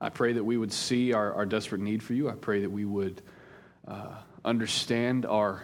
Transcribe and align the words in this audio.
I 0.00 0.08
pray 0.08 0.32
that 0.32 0.44
we 0.44 0.56
would 0.56 0.72
see 0.72 1.12
our, 1.12 1.34
our 1.34 1.44
desperate 1.44 1.82
need 1.82 2.02
for 2.02 2.14
you. 2.14 2.30
I 2.30 2.34
pray 2.34 2.62
that 2.62 2.70
we 2.70 2.86
would 2.86 3.20
uh, 3.86 4.14
understand 4.44 5.26
our 5.26 5.62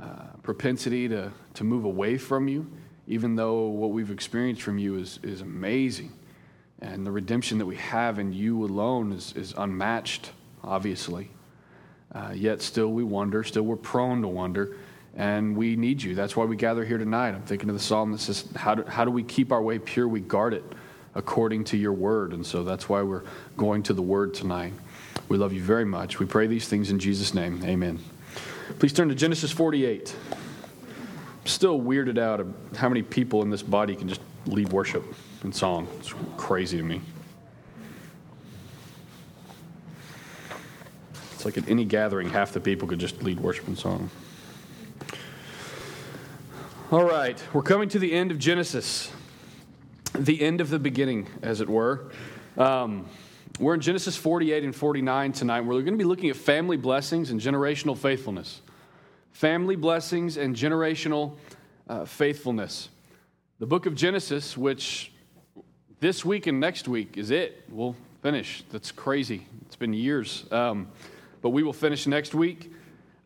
uh, 0.00 0.28
propensity 0.42 1.08
to, 1.08 1.30
to 1.54 1.64
move 1.64 1.84
away 1.84 2.16
from 2.16 2.48
you, 2.48 2.70
even 3.06 3.36
though 3.36 3.66
what 3.66 3.90
we've 3.90 4.10
experienced 4.10 4.62
from 4.62 4.78
you 4.78 4.96
is, 4.96 5.18
is 5.22 5.42
amazing. 5.42 6.12
And 6.80 7.04
the 7.04 7.10
redemption 7.10 7.58
that 7.58 7.66
we 7.66 7.76
have 7.76 8.18
in 8.18 8.32
you 8.32 8.64
alone 8.64 9.12
is, 9.12 9.34
is 9.36 9.52
unmatched, 9.58 10.32
obviously. 10.64 11.30
Uh, 12.14 12.32
yet 12.34 12.62
still 12.62 12.88
we 12.88 13.04
wonder, 13.04 13.44
still 13.44 13.64
we're 13.64 13.76
prone 13.76 14.22
to 14.22 14.28
wonder, 14.28 14.76
and 15.14 15.54
we 15.54 15.76
need 15.76 16.02
you. 16.02 16.14
That's 16.14 16.34
why 16.34 16.46
we 16.46 16.56
gather 16.56 16.84
here 16.84 16.96
tonight. 16.96 17.30
I'm 17.30 17.42
thinking 17.42 17.68
of 17.68 17.74
the 17.74 17.82
psalm 17.82 18.12
that 18.12 18.20
says, 18.20 18.48
How 18.56 18.74
do, 18.74 18.84
how 18.84 19.04
do 19.04 19.10
we 19.10 19.22
keep 19.22 19.52
our 19.52 19.60
way 19.60 19.78
pure? 19.78 20.08
We 20.08 20.20
guard 20.20 20.54
it 20.54 20.64
according 21.18 21.64
to 21.64 21.76
your 21.76 21.92
word. 21.92 22.32
And 22.32 22.46
so 22.46 22.62
that's 22.62 22.88
why 22.88 23.02
we're 23.02 23.24
going 23.56 23.82
to 23.82 23.92
the 23.92 24.00
word 24.00 24.32
tonight. 24.32 24.72
We 25.28 25.36
love 25.36 25.52
you 25.52 25.60
very 25.60 25.84
much. 25.84 26.20
We 26.20 26.26
pray 26.26 26.46
these 26.46 26.68
things 26.68 26.90
in 26.90 27.00
Jesus' 27.00 27.34
name. 27.34 27.60
Amen. 27.64 27.98
Please 28.78 28.92
turn 28.92 29.08
to 29.08 29.16
Genesis 29.16 29.50
48. 29.50 30.14
I'm 30.30 30.38
still 31.46 31.80
weirded 31.80 32.18
out 32.18 32.38
of 32.38 32.54
how 32.76 32.88
many 32.88 33.02
people 33.02 33.42
in 33.42 33.50
this 33.50 33.62
body 33.62 33.96
can 33.96 34.08
just 34.08 34.20
lead 34.46 34.72
worship 34.72 35.04
and 35.42 35.54
song. 35.54 35.88
It's 35.98 36.14
crazy 36.36 36.76
to 36.76 36.84
me. 36.84 37.00
It's 41.32 41.44
like 41.44 41.58
at 41.58 41.68
any 41.68 41.84
gathering, 41.84 42.30
half 42.30 42.52
the 42.52 42.60
people 42.60 42.86
could 42.86 43.00
just 43.00 43.22
lead 43.24 43.40
worship 43.40 43.66
and 43.66 43.76
song. 43.76 44.08
All 46.92 47.04
right, 47.04 47.42
we're 47.52 47.62
coming 47.62 47.88
to 47.90 47.98
the 47.98 48.12
end 48.12 48.30
of 48.30 48.38
Genesis 48.38 49.10
the 50.18 50.42
end 50.42 50.60
of 50.60 50.68
the 50.68 50.78
beginning, 50.78 51.28
as 51.42 51.60
it 51.60 51.68
were. 51.68 52.10
Um, 52.56 53.06
we're 53.60 53.74
in 53.74 53.80
Genesis 53.80 54.16
48 54.16 54.64
and 54.64 54.74
49 54.74 55.32
tonight. 55.32 55.60
We're 55.60 55.74
going 55.74 55.86
to 55.86 55.98
be 55.98 56.04
looking 56.04 56.30
at 56.30 56.36
family 56.36 56.76
blessings 56.76 57.30
and 57.30 57.40
generational 57.40 57.96
faithfulness. 57.96 58.60
Family 59.32 59.76
blessings 59.76 60.36
and 60.36 60.54
generational 60.56 61.36
uh, 61.88 62.04
faithfulness. 62.04 62.88
The 63.60 63.66
book 63.66 63.86
of 63.86 63.94
Genesis, 63.94 64.56
which 64.56 65.12
this 66.00 66.24
week 66.24 66.46
and 66.46 66.60
next 66.60 66.88
week 66.88 67.16
is 67.16 67.30
it. 67.30 67.64
We'll 67.68 67.96
finish. 68.22 68.64
That's 68.70 68.92
crazy. 68.92 69.46
It's 69.66 69.76
been 69.76 69.92
years. 69.92 70.44
Um, 70.50 70.88
but 71.42 71.50
we 71.50 71.62
will 71.62 71.72
finish 71.72 72.06
next 72.06 72.34
week. 72.34 72.72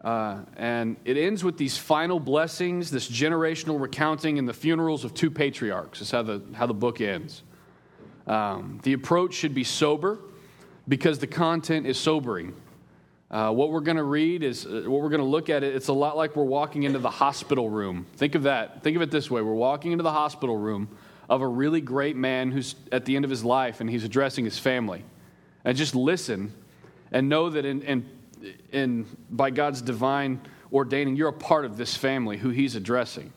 Uh, 0.03 0.41
and 0.57 0.97
it 1.05 1.17
ends 1.17 1.45
with 1.45 1.57
these 1.57 1.77
final 1.77 2.19
blessings, 2.19 2.91
this 2.91 3.09
generational 3.09 3.81
recounting, 3.81 4.39
and 4.39 4.49
the 4.49 4.53
funerals 4.55 5.05
of 5.05 5.15
two 5.15 5.31
patriarchs. 5.31 6.01
Is 6.01 6.11
how 6.11 6.23
the, 6.23 6.43
how 6.55 6.67
the 6.67 6.75
book 6.75 7.01
ends. 7.01 7.43
Um, 8.27 8.81
the 8.83 8.95
approach 8.95 9.35
should 9.35 9.55
be 9.55 9.65
sober 9.65 10.19
because 10.89 11.19
the 11.21 11.27
content 11.27 11.87
is 11.87 11.99
sobering. 11.99 12.55
Uh, 13.31 13.51
what 13.51 13.71
we're 13.71 13.81
going 13.81 13.97
to 13.97 14.03
read 14.03 14.43
is 14.43 14.67
uh, 14.67 14.83
what 14.87 15.01
we're 15.01 15.09
going 15.09 15.21
to 15.21 15.27
look 15.27 15.49
at 15.49 15.63
it. 15.63 15.75
It's 15.75 15.89
a 15.89 15.93
lot 15.93 16.17
like 16.17 16.37
we're 16.37 16.45
walking 16.45 16.83
into 16.83 16.99
the 16.99 17.11
hospital 17.11 17.71
room. 17.71 18.07
Think 18.17 18.35
of 18.35 18.43
that. 18.43 18.83
Think 18.83 18.97
of 18.97 19.03
it 19.03 19.11
this 19.11 19.31
way: 19.31 19.41
we're 19.41 19.55
walking 19.55 19.93
into 19.93 20.03
the 20.03 20.13
hospital 20.13 20.57
room 20.57 20.89
of 21.31 21.41
a 21.41 21.49
really 21.49 21.81
great 21.81 22.17
man 22.17 22.51
who's 22.51 22.75
at 22.91 23.05
the 23.05 23.15
end 23.15 23.25
of 23.25 23.31
his 23.31 23.45
life, 23.45 23.81
and 23.81 23.89
he's 23.89 24.05
addressing 24.05 24.45
his 24.45 24.59
family. 24.59 25.05
And 25.65 25.79
just 25.79 25.95
listen, 25.95 26.53
and 27.13 27.29
know 27.29 27.49
that 27.51 27.65
in, 27.65 27.83
in 27.83 28.09
in, 28.73 29.07
by 29.31 29.51
God's 29.51 29.83
divine 29.83 30.41
ordaining, 30.73 31.17
you're 31.17 31.29
a 31.29 31.33
part 31.33 31.65
of 31.65 31.77
this 31.77 31.97
family 31.97 32.37
who 32.39 32.51
He's 32.51 32.77
addressing. 32.77 33.33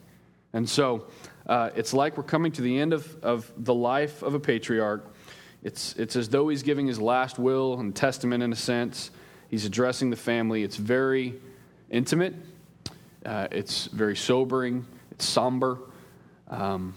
And 0.54 0.70
so 0.70 1.08
uh, 1.48 1.70
it's 1.76 1.94
like 1.94 2.18
we're 2.18 2.24
coming 2.24 2.52
to 2.54 2.62
the 2.62 2.80
end 2.80 2.94
of, 2.94 3.24
of 3.24 3.52
the 3.58 3.74
life 3.74 4.24
of 4.24 4.34
a 4.34 4.40
patriarch. 4.40 5.06
It's, 5.64 5.94
it's 5.96 6.16
as 6.16 6.30
though 6.30 6.48
he's 6.48 6.64
giving 6.64 6.88
his 6.88 7.00
last 7.00 7.38
will 7.38 7.80
and 7.80 7.96
testament 7.96 8.42
in 8.42 8.54
a 8.54 8.56
sense. 8.56 9.12
He's 9.50 9.66
addressing 9.66 10.12
the 10.12 10.16
family. 10.16 10.64
It's 10.64 10.78
very 10.78 11.36
intimate, 11.90 12.36
uh, 13.26 13.48
it's 13.52 13.86
very 13.88 14.16
sobering, 14.16 14.86
it's 15.12 15.26
somber. 15.26 15.80
Um, 16.50 16.96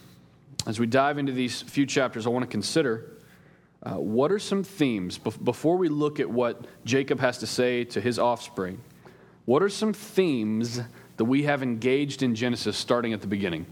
as 0.66 0.78
we 0.78 0.86
dive 0.86 1.18
into 1.18 1.32
these 1.32 1.62
few 1.62 1.86
chapters, 1.86 2.26
I 2.26 2.30
want 2.30 2.44
to 2.44 2.50
consider 2.50 3.10
uh, 3.82 3.94
what 3.94 4.32
are 4.32 4.38
some 4.38 4.64
themes, 4.64 5.18
before 5.18 5.76
we 5.76 5.88
look 5.88 6.18
at 6.18 6.28
what 6.28 6.66
Jacob 6.84 7.20
has 7.20 7.38
to 7.38 7.46
say 7.46 7.84
to 7.84 8.00
his 8.00 8.18
offspring, 8.18 8.80
what 9.44 9.62
are 9.62 9.68
some 9.68 9.92
themes 9.92 10.80
that 11.16 11.24
we 11.24 11.44
have 11.44 11.62
engaged 11.62 12.22
in 12.22 12.34
Genesis 12.34 12.76
starting 12.76 13.12
at 13.12 13.20
the 13.20 13.26
beginning? 13.26 13.66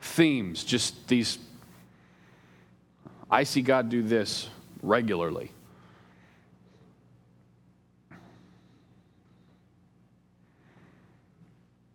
Themes, 0.00 0.64
just 0.64 1.08
these, 1.08 1.38
I 3.30 3.42
see 3.42 3.62
God 3.62 3.88
do 3.88 4.02
this 4.02 4.48
regularly. 4.80 5.50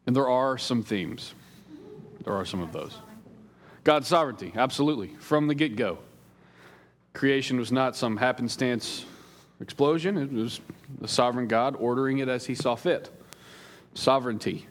And 0.06 0.16
there 0.16 0.29
are 0.29 0.58
some 0.58 0.84
themes. 0.84 1.34
There 2.24 2.34
are 2.34 2.46
some 2.46 2.62
of 2.62 2.72
those. 2.72 2.97
God's 3.84 4.08
sovereignty, 4.08 4.52
absolutely, 4.56 5.09
from 5.19 5.47
the 5.47 5.56
get 5.56 5.75
go. 5.75 6.00
Creation 7.17 7.57
was 7.57 7.72
not 7.72 7.95
some 7.95 8.16
happenstance 8.16 9.03
explosion, 9.59 10.19
it 10.19 10.31
was 10.31 10.61
the 11.01 11.07
sovereign 11.07 11.47
God 11.47 11.75
ordering 11.79 12.19
it 12.19 12.29
as 12.29 12.45
he 12.45 12.53
saw 12.53 12.75
fit. 12.75 13.09
Sovereignty. 13.95 14.67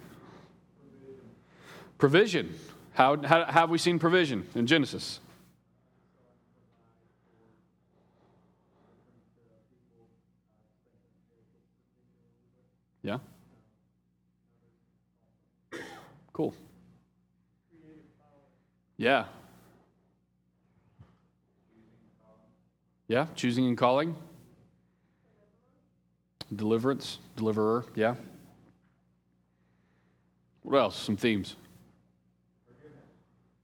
Provision. 1.99 2.55
How, 2.93 3.21
how, 3.21 3.47
how 3.47 3.63
have 3.63 3.71
we 3.71 3.79
seen 3.79 3.99
provision 3.99 4.47
in 4.55 4.69
Genesis? 4.69 5.19
Yeah? 13.03 13.19
Cool. 16.33 16.55
Yeah. 18.97 19.25
Yeah, 23.09 23.27
choosing 23.35 23.67
and 23.67 23.79
calling. 23.79 24.17
Deliverance, 26.55 27.19
deliverer, 27.37 27.85
yeah. 27.95 28.15
What 30.63 30.79
else? 30.79 30.97
Some 30.97 31.17
themes. 31.17 31.57
Forgiveness. 32.67 33.03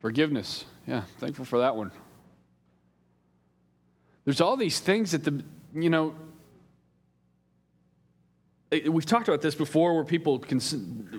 Forgiveness. 0.00 0.64
Yeah, 0.86 1.02
thankful 1.18 1.44
for 1.44 1.60
that 1.60 1.76
one. 1.76 1.90
There's 4.24 4.40
all 4.40 4.56
these 4.56 4.78
things 4.78 5.10
that 5.12 5.24
the, 5.24 5.42
you 5.74 5.90
know, 5.90 6.14
Uh, 8.72 8.90
we've 8.90 9.06
talked 9.06 9.28
about 9.28 9.42
this 9.42 9.54
before 9.54 9.94
where 9.94 10.04
people 10.04 10.42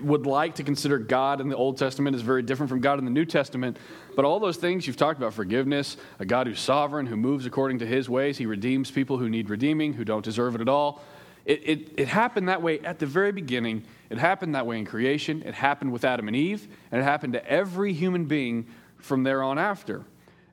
would 0.02 0.26
like 0.26 0.56
to 0.56 0.64
consider 0.64 0.98
God 0.98 1.40
in 1.40 1.50
the 1.50 1.56
Old 1.56 1.78
Testament 1.78 2.16
is 2.16 2.22
very 2.22 2.42
different 2.42 2.70
from 2.70 2.82
God 2.82 2.98
in 3.00 3.06
the 3.06 3.12
New 3.12 3.26
Testament. 3.26 3.78
But 4.16 4.26
all 4.26 4.40
those 4.40 4.58
things 4.58 4.88
you've 4.88 4.98
talked 4.98 5.20
about 5.20 5.34
forgiveness, 5.34 5.98
a 6.20 6.26
God 6.26 6.48
who's 6.48 6.60
sovereign, 6.60 7.06
who 7.06 7.16
moves 7.16 7.46
according 7.46 7.80
to 7.80 7.86
his 7.86 8.10
ways, 8.10 8.38
he 8.38 8.46
redeems 8.46 8.90
people 8.90 9.18
who 9.18 9.30
need 9.30 9.50
redeeming, 9.50 9.94
who 9.94 10.04
don't 10.04 10.26
deserve 10.26 10.56
it 10.56 10.62
at 10.62 10.70
all. 10.70 11.04
It, 11.46 11.62
it, 11.64 11.94
it 11.98 12.08
happened 12.08 12.50
that 12.50 12.62
way 12.62 12.80
at 12.80 13.00
the 13.00 13.06
very 13.06 13.32
beginning. 13.32 13.84
It 14.10 14.18
happened 14.18 14.56
that 14.56 14.66
way 14.66 14.80
in 14.80 14.86
creation. 14.86 15.44
It 15.46 15.54
happened 15.54 15.92
with 15.92 16.06
Adam 16.06 16.28
and 16.28 16.36
Eve. 16.36 16.68
And 16.92 17.02
it 17.02 17.04
happened 17.04 17.34
to 17.34 17.46
every 17.46 17.94
human 17.94 18.26
being 18.26 18.66
from 18.98 19.24
there 19.24 19.44
on 19.44 19.60
after. 19.60 20.06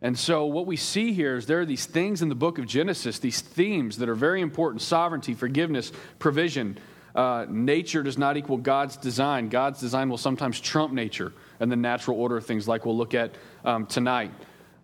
And 0.02 0.18
so, 0.18 0.46
what 0.46 0.66
we 0.66 0.76
see 0.76 1.12
here 1.12 1.36
is 1.36 1.44
there 1.44 1.60
are 1.60 1.66
these 1.66 1.84
things 1.84 2.22
in 2.22 2.30
the 2.30 2.34
book 2.34 2.58
of 2.58 2.66
Genesis, 2.66 3.18
these 3.18 3.42
themes 3.42 3.98
that 3.98 4.08
are 4.08 4.14
very 4.14 4.40
important 4.40 4.80
sovereignty, 4.80 5.34
forgiveness, 5.34 5.92
provision, 6.18 6.78
uh, 7.14 7.46
nature 7.48 8.02
does 8.02 8.18
not 8.18 8.36
equal 8.36 8.56
God's 8.56 8.96
design. 8.96 9.48
God's 9.48 9.80
design 9.80 10.08
will 10.08 10.18
sometimes 10.18 10.60
trump 10.60 10.92
nature 10.92 11.32
and 11.58 11.70
the 11.70 11.76
natural 11.76 12.18
order 12.18 12.36
of 12.36 12.46
things, 12.46 12.68
like 12.68 12.84
we'll 12.84 12.96
look 12.96 13.14
at 13.14 13.32
um, 13.64 13.86
tonight. 13.86 14.32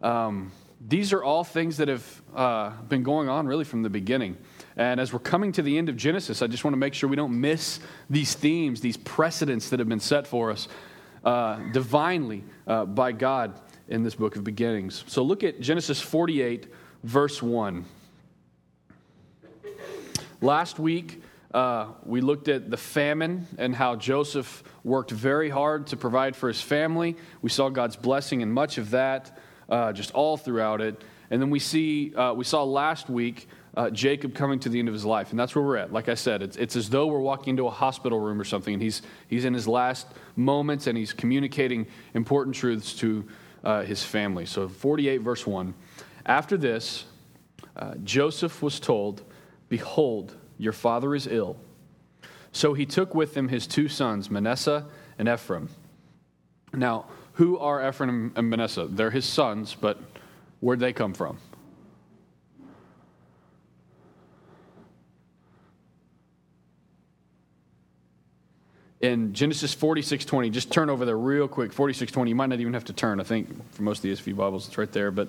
Um, 0.02 0.52
these 0.86 1.12
are 1.12 1.22
all 1.22 1.42
things 1.44 1.78
that 1.78 1.88
have 1.88 2.22
uh, 2.34 2.70
been 2.82 3.02
going 3.02 3.28
on 3.28 3.46
really 3.46 3.64
from 3.64 3.82
the 3.82 3.90
beginning. 3.90 4.36
And 4.76 5.00
as 5.00 5.12
we're 5.12 5.20
coming 5.20 5.52
to 5.52 5.62
the 5.62 5.78
end 5.78 5.88
of 5.88 5.96
Genesis, 5.96 6.42
I 6.42 6.46
just 6.46 6.64
want 6.64 6.74
to 6.74 6.78
make 6.78 6.92
sure 6.92 7.08
we 7.08 7.16
don't 7.16 7.40
miss 7.40 7.80
these 8.10 8.34
themes, 8.34 8.80
these 8.80 8.96
precedents 8.98 9.70
that 9.70 9.78
have 9.78 9.88
been 9.88 10.00
set 10.00 10.26
for 10.26 10.50
us 10.50 10.68
uh, 11.24 11.56
divinely 11.72 12.44
uh, 12.66 12.84
by 12.84 13.12
God 13.12 13.58
in 13.88 14.02
this 14.02 14.14
book 14.14 14.36
of 14.36 14.44
beginnings. 14.44 15.04
So 15.06 15.22
look 15.22 15.44
at 15.44 15.60
Genesis 15.60 16.00
48, 16.00 16.72
verse 17.04 17.42
1. 17.42 17.84
Last 20.42 20.78
week, 20.78 21.22
uh, 21.54 21.88
we 22.04 22.20
looked 22.20 22.48
at 22.48 22.70
the 22.70 22.76
famine 22.76 23.46
and 23.58 23.74
how 23.74 23.96
Joseph 23.96 24.62
worked 24.84 25.10
very 25.10 25.48
hard 25.48 25.88
to 25.88 25.96
provide 25.96 26.36
for 26.36 26.48
his 26.48 26.60
family. 26.60 27.16
We 27.42 27.50
saw 27.50 27.68
God's 27.68 27.96
blessing 27.96 28.40
in 28.40 28.50
much 28.52 28.78
of 28.78 28.90
that, 28.90 29.38
uh, 29.68 29.92
just 29.92 30.12
all 30.12 30.36
throughout 30.36 30.80
it. 30.80 31.02
And 31.30 31.40
then 31.40 31.50
we 31.50 31.58
see, 31.58 32.14
uh, 32.14 32.34
we 32.34 32.44
saw 32.44 32.62
last 32.62 33.08
week 33.08 33.48
uh, 33.76 33.90
Jacob 33.90 34.34
coming 34.34 34.58
to 34.60 34.68
the 34.68 34.78
end 34.78 34.88
of 34.88 34.94
his 34.94 35.04
life, 35.04 35.30
and 35.30 35.38
that's 35.38 35.54
where 35.54 35.64
we're 35.64 35.76
at. 35.76 35.92
Like 35.92 36.08
I 36.08 36.14
said, 36.14 36.42
it's, 36.42 36.56
it's 36.56 36.76
as 36.76 36.88
though 36.88 37.06
we're 37.06 37.20
walking 37.20 37.50
into 37.50 37.66
a 37.66 37.70
hospital 37.70 38.18
room 38.18 38.40
or 38.40 38.44
something, 38.44 38.72
and 38.72 38.82
he's 38.82 39.02
he's 39.28 39.44
in 39.44 39.52
his 39.52 39.68
last 39.68 40.06
moments, 40.34 40.86
and 40.86 40.96
he's 40.96 41.12
communicating 41.12 41.86
important 42.14 42.56
truths 42.56 42.94
to 42.94 43.26
uh, 43.64 43.82
his 43.82 44.02
family. 44.02 44.46
So, 44.46 44.68
48 44.68 45.18
verse 45.18 45.46
one. 45.46 45.74
After 46.24 46.56
this, 46.56 47.04
uh, 47.76 47.94
Joseph 48.02 48.62
was 48.62 48.80
told, 48.80 49.22
Behold, 49.68 50.34
your 50.58 50.72
father 50.72 51.14
is 51.14 51.26
ill. 51.26 51.56
So 52.52 52.74
he 52.74 52.86
took 52.86 53.14
with 53.14 53.36
him 53.36 53.48
his 53.48 53.66
two 53.66 53.88
sons, 53.88 54.30
Manasseh 54.30 54.86
and 55.18 55.28
Ephraim. 55.28 55.68
Now, 56.72 57.06
who 57.34 57.58
are 57.58 57.86
Ephraim 57.86 58.32
and 58.34 58.48
Manasseh? 58.48 58.86
They're 58.88 59.10
his 59.10 59.26
sons, 59.26 59.76
but 59.78 60.00
where'd 60.60 60.80
they 60.80 60.92
come 60.92 61.12
from? 61.12 61.38
in 69.00 69.32
Genesis 69.32 69.74
46:20. 69.74 70.50
Just 70.50 70.72
turn 70.72 70.90
over 70.90 71.04
there 71.04 71.18
real 71.18 71.48
quick. 71.48 71.72
46:20. 71.72 72.28
You 72.28 72.34
might 72.34 72.48
not 72.48 72.60
even 72.60 72.74
have 72.74 72.84
to 72.86 72.92
turn. 72.92 73.20
I 73.20 73.24
think 73.24 73.72
for 73.72 73.82
most 73.82 73.98
of 73.98 74.02
the 74.02 74.10
ESV 74.10 74.32
Bibles, 74.36 74.66
it's 74.66 74.78
right 74.78 74.90
there. 74.90 75.10
But 75.10 75.28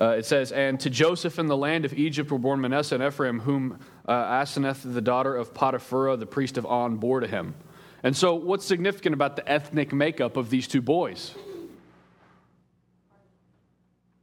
uh, 0.00 0.16
it 0.18 0.26
says, 0.26 0.52
"And 0.52 0.78
to 0.80 0.90
Joseph 0.90 1.38
in 1.38 1.46
the 1.46 1.56
land 1.56 1.84
of 1.84 1.92
Egypt 1.94 2.30
were 2.30 2.38
born 2.38 2.60
Manasseh 2.60 2.94
and 2.94 3.04
Ephraim, 3.04 3.40
whom 3.40 3.78
uh, 4.06 4.12
Asenath, 4.12 4.80
the 4.82 5.00
daughter 5.00 5.34
of 5.36 5.54
Potiphera, 5.54 6.16
the 6.16 6.26
priest 6.26 6.56
of 6.56 6.66
On, 6.66 6.96
bore 6.96 7.20
to 7.20 7.26
him." 7.26 7.54
And 8.02 8.16
so, 8.16 8.34
what's 8.34 8.64
significant 8.64 9.14
about 9.14 9.36
the 9.36 9.48
ethnic 9.48 9.92
makeup 9.92 10.36
of 10.36 10.50
these 10.50 10.66
two 10.66 10.82
boys? 10.82 11.34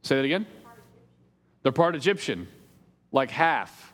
Say 0.02 0.16
that 0.16 0.24
again. 0.24 0.46
They're 1.62 1.72
part 1.72 1.94
Egyptian, 1.94 2.48
like 3.12 3.30
half. 3.30 3.92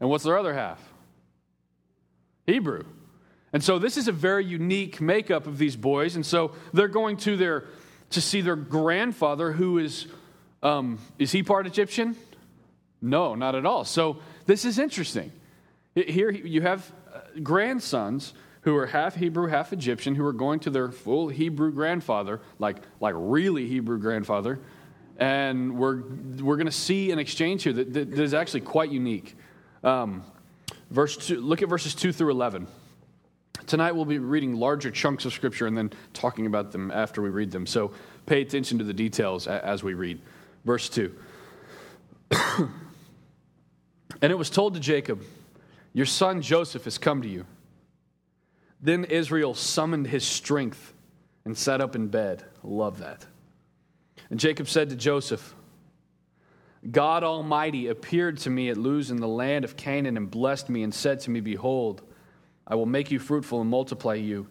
And 0.00 0.08
what's 0.10 0.24
their 0.24 0.38
other 0.38 0.54
half? 0.54 0.80
Hebrew. 2.46 2.84
And 3.52 3.62
so 3.62 3.78
this 3.78 3.96
is 3.96 4.08
a 4.08 4.12
very 4.12 4.44
unique 4.44 5.00
makeup 5.00 5.46
of 5.46 5.58
these 5.58 5.76
boys. 5.76 6.16
And 6.16 6.24
so 6.24 6.52
they're 6.72 6.88
going 6.88 7.16
to 7.18 7.36
their 7.36 7.64
to 8.10 8.20
see 8.20 8.40
their 8.40 8.56
grandfather, 8.56 9.52
who 9.52 9.78
is 9.78 10.06
um, 10.66 10.98
is 11.18 11.32
he 11.32 11.42
part 11.42 11.66
Egyptian? 11.66 12.16
No, 13.00 13.34
not 13.34 13.54
at 13.54 13.64
all. 13.64 13.84
So 13.84 14.18
this 14.46 14.64
is 14.64 14.78
interesting. 14.78 15.30
Here 15.94 16.30
you 16.30 16.62
have 16.62 16.92
uh, 17.14 17.20
grandsons 17.42 18.34
who 18.62 18.76
are 18.76 18.86
half 18.86 19.14
Hebrew, 19.14 19.46
half 19.46 19.72
Egyptian, 19.72 20.14
who 20.16 20.26
are 20.26 20.32
going 20.32 20.60
to 20.60 20.70
their 20.70 20.90
full 20.90 21.28
Hebrew 21.28 21.70
grandfather, 21.72 22.40
like 22.58 22.78
like 23.00 23.14
really 23.16 23.66
Hebrew 23.68 23.98
grandfather, 23.98 24.58
and 25.18 25.78
we're 25.78 26.02
we're 26.46 26.56
going 26.56 26.66
to 26.66 26.72
see 26.72 27.12
an 27.12 27.18
exchange 27.18 27.62
here 27.62 27.72
that, 27.72 27.92
that 27.92 28.18
is 28.18 28.34
actually 28.34 28.62
quite 28.62 28.90
unique. 28.90 29.36
Um, 29.84 30.24
verse 30.90 31.16
two, 31.16 31.40
look 31.40 31.62
at 31.62 31.68
verses 31.68 31.94
two 31.94 32.12
through 32.12 32.32
eleven. 32.32 32.66
Tonight 33.66 33.92
we'll 33.92 34.04
be 34.04 34.18
reading 34.18 34.54
larger 34.56 34.90
chunks 34.90 35.24
of 35.24 35.32
Scripture 35.32 35.66
and 35.66 35.76
then 35.76 35.90
talking 36.12 36.46
about 36.46 36.72
them 36.72 36.90
after 36.90 37.22
we 37.22 37.30
read 37.30 37.50
them. 37.50 37.66
So 37.66 37.92
pay 38.26 38.40
attention 38.42 38.78
to 38.78 38.84
the 38.84 38.94
details 38.94 39.46
as 39.46 39.82
we 39.82 39.94
read. 39.94 40.20
Verse 40.66 40.88
2. 40.88 41.14
and 42.32 42.68
it 44.20 44.36
was 44.36 44.50
told 44.50 44.74
to 44.74 44.80
Jacob, 44.80 45.22
Your 45.92 46.06
son 46.06 46.42
Joseph 46.42 46.84
has 46.84 46.98
come 46.98 47.22
to 47.22 47.28
you. 47.28 47.46
Then 48.82 49.04
Israel 49.04 49.54
summoned 49.54 50.08
his 50.08 50.26
strength 50.26 50.92
and 51.44 51.56
sat 51.56 51.80
up 51.80 51.94
in 51.94 52.08
bed. 52.08 52.44
Love 52.64 52.98
that. 52.98 53.24
And 54.28 54.40
Jacob 54.40 54.68
said 54.68 54.90
to 54.90 54.96
Joseph, 54.96 55.54
God 56.90 57.22
Almighty 57.22 57.86
appeared 57.86 58.38
to 58.38 58.50
me 58.50 58.68
at 58.68 58.76
Luz 58.76 59.12
in 59.12 59.18
the 59.18 59.28
land 59.28 59.64
of 59.64 59.76
Canaan 59.76 60.16
and 60.16 60.28
blessed 60.28 60.68
me 60.68 60.82
and 60.82 60.92
said 60.92 61.20
to 61.20 61.30
me, 61.30 61.40
Behold, 61.40 62.02
I 62.66 62.74
will 62.74 62.86
make 62.86 63.12
you 63.12 63.20
fruitful 63.20 63.60
and 63.60 63.70
multiply 63.70 64.14
you. 64.14 64.48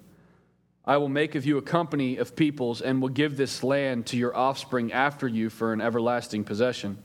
I 0.87 0.97
will 0.97 1.09
make 1.09 1.33
of 1.33 1.45
you 1.45 1.57
a 1.57 1.63
company 1.63 2.17
of 2.17 2.35
peoples 2.35 2.81
and 2.81 3.01
will 3.01 3.09
give 3.09 3.37
this 3.37 3.63
land 3.63 4.05
to 4.07 4.17
your 4.17 4.35
offspring 4.35 4.93
after 4.93 5.27
you 5.27 5.49
for 5.49 5.73
an 5.73 5.81
everlasting 5.81 6.43
possession. 6.43 6.99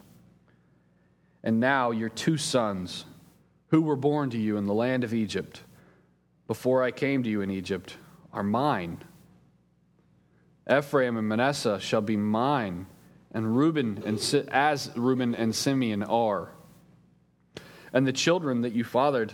And 1.43 1.61
now 1.61 1.91
your 1.91 2.11
two 2.11 2.37
sons, 2.37 3.07
who 3.69 3.81
were 3.81 3.97
born 3.97 4.31
to 4.31 4.39
you 4.39 4.59
in 4.59 4.67
the 4.67 4.75
land 4.75 5.05
of 5.05 5.15
Egypt, 5.15 5.63
before 6.47 6.83
I 6.83 6.91
came 6.91 7.23
to 7.23 7.31
you 7.31 7.41
in 7.41 7.51
Egypt, 7.51 7.97
are 8.33 8.43
mine. 8.43 9.03
Ephraim 10.71 11.17
and 11.17 11.29
Manasseh 11.29 11.81
shall 11.81 12.03
be 12.03 12.17
mine, 12.17 12.87
and 13.33 13.57
Reuben 13.57 14.03
and 14.05 14.19
as 14.53 14.91
Reuben 14.95 15.35
and 15.35 15.55
Simeon 15.55 16.03
are. 16.03 16.51
And 17.93 18.07
the 18.07 18.13
children 18.13 18.61
that 18.61 18.75
you 18.75 18.85
fathered 18.85 19.33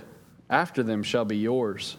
after 0.49 0.83
them 0.83 1.03
shall 1.03 1.25
be 1.25 1.37
yours. 1.37 1.97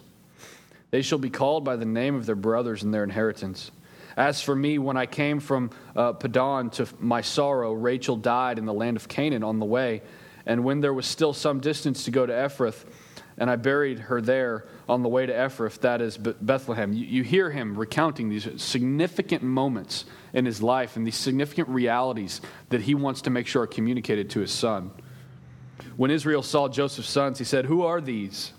They 0.92 1.02
shall 1.02 1.18
be 1.18 1.30
called 1.30 1.64
by 1.64 1.76
the 1.76 1.86
name 1.86 2.16
of 2.16 2.26
their 2.26 2.36
brothers 2.36 2.84
and 2.84 2.94
their 2.94 3.04
inheritance. 3.04 3.72
As 4.16 4.42
for 4.42 4.56
me, 4.56 4.80
when 4.80 4.98
I 4.98 5.06
came 5.06 5.40
from 5.40 5.70
uh, 5.96 6.14
Paddan 6.14 6.72
to 6.74 6.88
my 7.00 7.22
sorrow, 7.22 7.74
Rachel 7.74 8.16
died 8.16 8.58
in 8.58 8.66
the 8.66 8.74
land 8.74 8.98
of 8.98 9.08
Canaan 9.08 9.44
on 9.44 9.60
the 9.60 9.66
way. 9.66 10.02
And 10.46 10.64
when 10.64 10.80
there 10.80 10.94
was 10.94 11.06
still 11.06 11.34
some 11.34 11.60
distance 11.60 12.06
to 12.06 12.12
go 12.12 12.26
to 12.26 12.34
Ephrath, 12.34 12.86
and 13.38 13.50
I 13.50 13.56
buried 13.56 14.00
her 14.00 14.20
there 14.20 14.66
on 14.90 15.04
the 15.04 15.10
way 15.10 15.26
to 15.28 15.34
Ephrath, 15.34 15.82
that 15.82 16.02
is 16.02 16.18
Bethlehem. 16.18 16.94
You, 16.94 17.06
you 17.06 17.24
hear 17.24 17.52
him 17.52 17.78
recounting 17.78 18.30
these 18.30 18.50
significant 18.60 19.44
moments 19.44 20.06
in 20.34 20.46
his 20.46 20.64
life 20.64 20.96
and 20.96 21.06
these 21.06 21.18
significant 21.18 21.70
realities 21.70 22.42
that 22.70 22.82
he 22.82 22.96
wants 22.96 23.22
to 23.24 23.30
make 23.30 23.46
sure 23.46 23.64
are 23.64 23.68
communicated 23.68 24.32
to 24.32 24.40
his 24.40 24.52
son. 24.52 24.90
When 25.96 26.10
Israel 26.10 26.42
saw 26.42 26.68
Joseph's 26.68 27.10
sons, 27.10 27.38
he 27.38 27.44
said, 27.44 27.66
Who 27.66 27.84
are 27.84 28.02
these? 28.02 28.54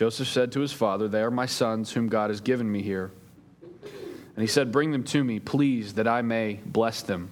Joseph 0.00 0.28
said 0.28 0.50
to 0.52 0.60
his 0.60 0.72
father, 0.72 1.08
They 1.08 1.20
are 1.20 1.30
my 1.30 1.44
sons, 1.44 1.92
whom 1.92 2.08
God 2.08 2.30
has 2.30 2.40
given 2.40 2.72
me 2.72 2.80
here. 2.80 3.10
And 3.82 4.42
he 4.42 4.46
said, 4.46 4.72
Bring 4.72 4.92
them 4.92 5.04
to 5.04 5.22
me, 5.22 5.40
please, 5.40 5.92
that 5.92 6.08
I 6.08 6.22
may 6.22 6.58
bless 6.64 7.02
them. 7.02 7.30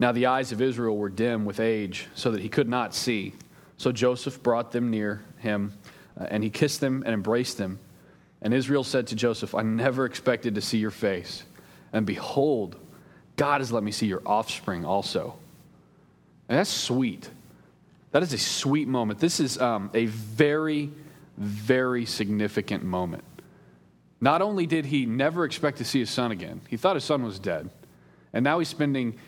Now 0.00 0.10
the 0.10 0.26
eyes 0.26 0.50
of 0.50 0.60
Israel 0.60 0.96
were 0.96 1.08
dim 1.08 1.44
with 1.44 1.60
age, 1.60 2.08
so 2.16 2.32
that 2.32 2.40
he 2.40 2.48
could 2.48 2.68
not 2.68 2.96
see. 2.96 3.34
So 3.76 3.92
Joseph 3.92 4.42
brought 4.42 4.72
them 4.72 4.90
near 4.90 5.22
him, 5.36 5.72
uh, 6.20 6.26
and 6.32 6.42
he 6.42 6.50
kissed 6.50 6.80
them 6.80 7.04
and 7.06 7.14
embraced 7.14 7.58
them. 7.58 7.78
And 8.42 8.52
Israel 8.52 8.82
said 8.82 9.06
to 9.06 9.14
Joseph, 9.14 9.54
I 9.54 9.62
never 9.62 10.04
expected 10.04 10.56
to 10.56 10.60
see 10.60 10.78
your 10.78 10.90
face. 10.90 11.44
And 11.92 12.06
behold, 12.06 12.74
God 13.36 13.60
has 13.60 13.70
let 13.70 13.84
me 13.84 13.92
see 13.92 14.06
your 14.06 14.22
offspring 14.26 14.84
also. 14.84 15.36
And 16.48 16.58
that's 16.58 16.68
sweet. 16.68 17.30
That 18.10 18.22
is 18.22 18.32
a 18.32 18.38
sweet 18.38 18.88
moment. 18.88 19.18
This 19.18 19.40
is 19.40 19.58
um, 19.58 19.90
a 19.94 20.06
very, 20.06 20.90
very 21.36 22.06
significant 22.06 22.82
moment. 22.82 23.24
Not 24.20 24.42
only 24.42 24.66
did 24.66 24.86
he 24.86 25.06
never 25.06 25.44
expect 25.44 25.78
to 25.78 25.84
see 25.84 26.00
his 26.00 26.10
son 26.10 26.32
again, 26.32 26.60
he 26.68 26.76
thought 26.76 26.96
his 26.96 27.04
son 27.04 27.22
was 27.22 27.38
dead. 27.38 27.70
And 28.32 28.44
now 28.44 28.58
he's 28.58 28.68
spending, 28.68 29.18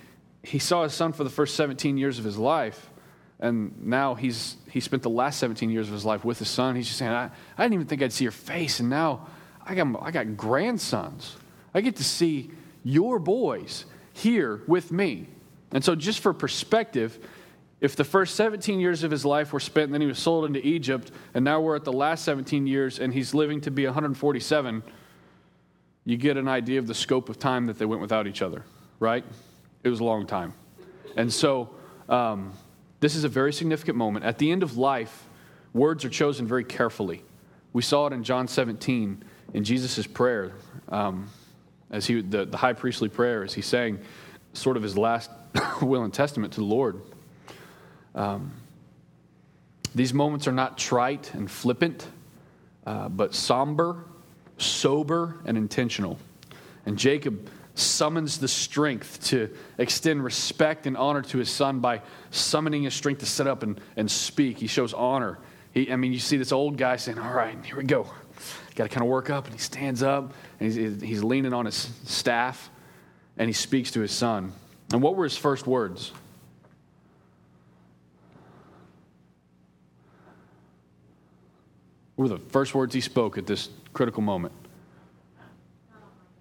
he 0.43 0.59
saw 0.59 0.83
his 0.83 0.93
son 0.93 1.13
for 1.13 1.25
the 1.25 1.31
first 1.31 1.55
17 1.55 1.97
years 1.97 2.19
of 2.19 2.25
his 2.25 2.39
life. 2.39 2.91
And 3.39 3.87
now 3.87 4.15
he's, 4.15 4.57
he 4.71 4.81
spent 4.81 5.03
the 5.03 5.11
last 5.11 5.39
17 5.39 5.71
years 5.71 5.87
of 5.87 5.95
his 5.95 6.05
life 6.05 6.25
with 6.25 6.39
his 6.39 6.49
son. 6.49 6.77
He's 6.77 6.87
just 6.87 6.99
saying, 6.99 7.13
I, 7.13 7.31
I 7.57 7.63
didn't 7.63 7.75
even 7.75 7.87
think 7.87 8.03
I'd 8.03 8.13
see 8.13 8.25
your 8.25 8.33
face. 8.33 8.81
And 8.81 8.91
now 8.91 9.29
I 9.65 9.75
got, 9.75 9.87
I 10.03 10.11
got 10.11 10.37
grandsons. 10.37 11.37
I 11.73 11.81
get 11.81 11.97
to 11.97 12.05
see 12.05 12.51
your 12.83 13.19
boys 13.19 13.85
here 14.13 14.63
with 14.67 14.91
me. 14.91 15.29
And 15.73 15.85
so, 15.85 15.95
just 15.95 16.21
for 16.21 16.35
perspective, 16.35 17.19
if 17.81 17.97
the 17.97 18.05
first 18.05 18.35
17 18.37 18.79
years 18.79 19.05
of 19.05 19.11
his 19.11 19.25
life 19.25 19.53
were 19.53 19.61
spent 19.61 19.87
and 19.87 19.95
then 19.95 20.01
he 20.01 20.07
was 20.07 20.19
sold 20.19 20.45
into 20.45 20.65
Egypt, 20.67 21.11
and 21.35 21.45
now 21.45 21.61
we're 21.61 21.77
at 21.77 21.85
the 21.85 21.93
last 21.93 22.25
17 22.25 22.67
years 22.67 22.99
and 22.99 23.13
he's 23.13 23.33
living 23.35 23.61
to 23.63 23.71
be 23.71 23.87
147, 23.87 24.83
you 26.05 26.17
get 26.17 26.37
an 26.37 26.49
idea 26.49 26.79
of 26.79 26.87
the 26.87 26.95
scope 26.95 27.29
of 27.29 27.39
time 27.39 27.67
that 27.67 27.79
they 27.79 27.87
went 27.87 28.03
without 28.03 28.27
each 28.27 28.43
other, 28.43 28.65
right? 28.99 29.25
It 29.83 29.89
was 29.89 30.01
a 30.01 30.05
long 30.05 30.27
time. 30.27 30.53
And 31.17 31.33
so, 31.33 31.71
um, 32.09 32.53
this 33.01 33.15
is 33.15 33.25
a 33.25 33.29
very 33.29 33.53
significant 33.53 33.97
moment. 33.97 34.25
At 34.27 34.39
the 34.39 34.51
end 34.53 34.63
of 34.63 34.77
life, 34.77 35.27
words 35.73 36.05
are 36.05 36.11
chosen 36.11 36.47
very 36.47 36.65
carefully. 36.65 37.23
We 37.73 37.83
saw 37.83 38.07
it 38.07 38.13
in 38.13 38.25
John 38.25 38.47
17 38.47 39.25
in 39.55 39.65
Jesus' 39.65 40.07
prayer, 40.07 40.53
um, 40.89 41.29
as 41.91 42.07
he, 42.07 42.21
the, 42.21 42.45
the 42.45 42.57
high 42.57 42.75
priestly 42.75 43.09
prayer, 43.09 43.43
as 43.43 43.55
he's 43.55 43.67
saying 43.67 44.01
sort 44.53 44.77
of 44.77 44.83
his 44.83 44.99
last 44.99 45.31
will 45.83 46.05
and 46.05 46.13
testament 46.13 46.53
to 46.55 46.61
the 46.61 46.67
Lord. 46.67 47.01
Um, 48.15 48.53
these 49.95 50.15
moments 50.15 50.47
are 50.47 50.53
not 50.53 50.79
trite 50.79 51.35
and 51.35 51.51
flippant, 51.51 52.07
uh, 52.87 53.09
but 53.09 53.35
somber, 53.35 54.05
sober, 54.59 55.37
and 55.45 55.57
intentional. 55.57 56.19
And 56.87 56.97
Jacob 56.99 57.49
summons 57.75 58.39
the 58.39 58.49
strength 58.49 59.25
to 59.29 59.51
extend 59.79 60.23
respect 60.23 60.87
and 60.87 60.97
honor 60.97 61.23
to 61.23 61.39
his 61.39 61.51
son 61.51 61.81
by 61.81 62.03
summoning 62.31 62.83
his 62.83 62.95
strength 62.95 63.21
to 63.21 63.27
sit 63.27 63.47
up 63.47 63.63
and, 63.63 63.81
and 63.97 64.11
speak. 64.11 64.59
He 64.59 64.67
shows 64.67 64.93
honor. 64.93 65.39
He, 65.73 65.91
I 65.91 65.97
mean, 65.97 66.13
you 66.13 66.19
see 66.19 66.37
this 66.37 66.53
old 66.53 66.77
guy 66.77 66.97
saying, 66.97 67.19
All 67.19 67.33
right, 67.33 67.57
here 67.65 67.77
we 67.77 67.85
go. 67.85 68.07
Got 68.75 68.85
to 68.85 68.89
kind 68.89 69.03
of 69.03 69.09
work 69.09 69.31
up. 69.31 69.45
And 69.47 69.55
he 69.55 69.61
stands 69.61 70.03
up 70.03 70.33
and 70.59 70.73
he's, 70.73 71.01
he's 71.01 71.25
leaning 71.25 71.53
on 71.53 71.67
his 71.67 71.91
staff 72.05 72.71
and 73.37 73.49
he 73.49 73.53
speaks 73.53 73.91
to 73.93 74.01
his 74.01 74.13
son. 74.13 74.53
And 74.93 75.03
what 75.03 75.17
were 75.17 75.25
his 75.25 75.37
first 75.37 75.67
words? 75.67 76.13
What 82.21 82.29
were 82.29 82.37
the 82.37 82.45
first 82.51 82.75
words 82.75 82.95
he 82.95 83.01
spoke 83.01 83.39
at 83.39 83.47
this 83.47 83.71
critical 83.95 84.21
moment? 84.21 84.53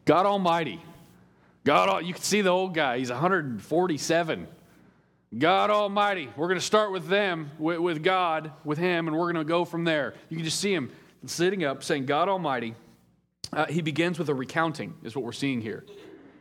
God 0.04 0.26
Almighty. 0.26 0.82
God, 1.64 2.06
you 2.06 2.14
can 2.14 2.22
see 2.22 2.42
the 2.42 2.50
old 2.50 2.74
guy. 2.74 2.98
He's 2.98 3.10
147. 3.10 4.48
God 5.38 5.70
Almighty. 5.70 6.28
We're 6.36 6.48
going 6.48 6.60
to 6.60 6.66
start 6.66 6.92
with 6.92 7.08
them, 7.08 7.52
with, 7.58 7.80
with 7.80 8.04
God, 8.04 8.52
with 8.66 8.78
Him, 8.78 9.08
and 9.08 9.16
we're 9.16 9.32
going 9.32 9.46
to 9.46 9.48
go 9.48 9.64
from 9.64 9.86
there. 9.86 10.16
You 10.28 10.36
can 10.36 10.44
just 10.44 10.60
see 10.60 10.74
him 10.74 10.92
sitting 11.26 11.64
up 11.64 11.82
saying, 11.82 12.08
God 12.08 12.28
Almighty. 12.28 12.76
Uh, 13.54 13.66
he 13.68 13.82
begins 13.82 14.20
with 14.20 14.28
a 14.28 14.36
recounting, 14.36 14.96
is 15.04 15.16
what 15.16 15.24
we're 15.24 15.32
seeing 15.32 15.62
here. 15.62 15.86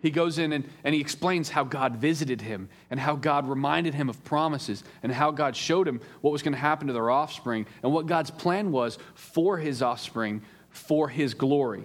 He 0.00 0.10
goes 0.10 0.38
in 0.38 0.52
and, 0.52 0.68
and 0.84 0.94
he 0.94 1.00
explains 1.00 1.50
how 1.50 1.64
God 1.64 1.96
visited 1.96 2.40
him 2.40 2.68
and 2.90 3.00
how 3.00 3.16
God 3.16 3.48
reminded 3.48 3.94
him 3.94 4.08
of 4.08 4.22
promises 4.24 4.84
and 5.02 5.12
how 5.12 5.30
God 5.30 5.56
showed 5.56 5.88
him 5.88 6.00
what 6.20 6.32
was 6.32 6.42
going 6.42 6.52
to 6.52 6.58
happen 6.58 6.86
to 6.86 6.92
their 6.92 7.10
offspring 7.10 7.66
and 7.82 7.92
what 7.92 8.06
God's 8.06 8.30
plan 8.30 8.70
was 8.70 8.98
for 9.14 9.58
his 9.58 9.82
offspring 9.82 10.42
for 10.70 11.08
his 11.08 11.34
glory. 11.34 11.84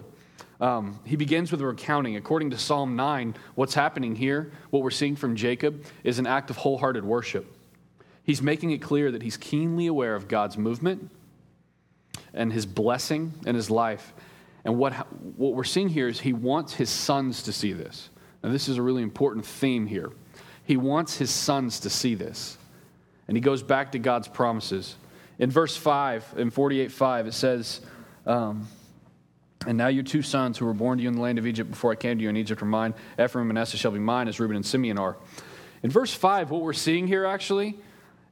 Um, 0.60 1.00
he 1.04 1.16
begins 1.16 1.50
with 1.50 1.60
a 1.60 1.66
recounting. 1.66 2.16
According 2.16 2.50
to 2.50 2.58
Psalm 2.58 2.96
9, 2.96 3.34
what's 3.54 3.74
happening 3.74 4.14
here, 4.14 4.52
what 4.70 4.82
we're 4.82 4.90
seeing 4.90 5.16
from 5.16 5.34
Jacob, 5.34 5.84
is 6.04 6.18
an 6.18 6.26
act 6.26 6.50
of 6.50 6.56
wholehearted 6.56 7.04
worship. 7.04 7.52
He's 8.22 8.40
making 8.40 8.70
it 8.70 8.78
clear 8.78 9.10
that 9.10 9.22
he's 9.22 9.36
keenly 9.36 9.86
aware 9.86 10.14
of 10.14 10.28
God's 10.28 10.56
movement 10.56 11.10
and 12.32 12.52
his 12.52 12.66
blessing 12.66 13.34
in 13.44 13.54
his 13.54 13.70
life 13.70 14.14
and 14.64 14.78
what, 14.78 14.94
what 15.36 15.54
we're 15.54 15.64
seeing 15.64 15.88
here 15.88 16.08
is 16.08 16.20
he 16.20 16.32
wants 16.32 16.74
his 16.74 16.88
sons 16.88 17.42
to 17.42 17.52
see 17.52 17.72
this. 17.72 18.08
Now, 18.42 18.50
this 18.50 18.68
is 18.68 18.78
a 18.78 18.82
really 18.82 19.02
important 19.02 19.44
theme 19.44 19.86
here. 19.86 20.10
He 20.64 20.76
wants 20.76 21.16
his 21.18 21.30
sons 21.30 21.80
to 21.80 21.90
see 21.90 22.14
this. 22.14 22.56
And 23.28 23.36
he 23.36 23.40
goes 23.40 23.62
back 23.62 23.92
to 23.92 23.98
God's 23.98 24.28
promises. 24.28 24.96
In 25.38 25.50
verse 25.50 25.76
5, 25.76 26.34
in 26.38 26.50
48 26.50 26.92
5, 26.92 27.26
it 27.26 27.34
says, 27.34 27.80
um, 28.26 28.68
And 29.66 29.76
now 29.76 29.88
your 29.88 30.02
two 30.02 30.22
sons 30.22 30.56
who 30.56 30.64
were 30.64 30.74
born 30.74 30.98
to 30.98 31.02
you 31.02 31.08
in 31.08 31.14
the 31.14 31.20
land 31.20 31.38
of 31.38 31.46
Egypt 31.46 31.70
before 31.70 31.92
I 31.92 31.96
came 31.96 32.18
to 32.18 32.22
you 32.22 32.30
in 32.30 32.36
Egypt 32.36 32.62
are 32.62 32.66
mine. 32.66 32.94
Ephraim 33.14 33.42
and 33.42 33.48
Manasseh 33.48 33.76
shall 33.76 33.90
be 33.90 33.98
mine, 33.98 34.28
as 34.28 34.40
Reuben 34.40 34.56
and 34.56 34.64
Simeon 34.64 34.98
are. 34.98 35.16
In 35.82 35.90
verse 35.90 36.14
5, 36.14 36.50
what 36.50 36.62
we're 36.62 36.72
seeing 36.72 37.06
here 37.06 37.26
actually 37.26 37.76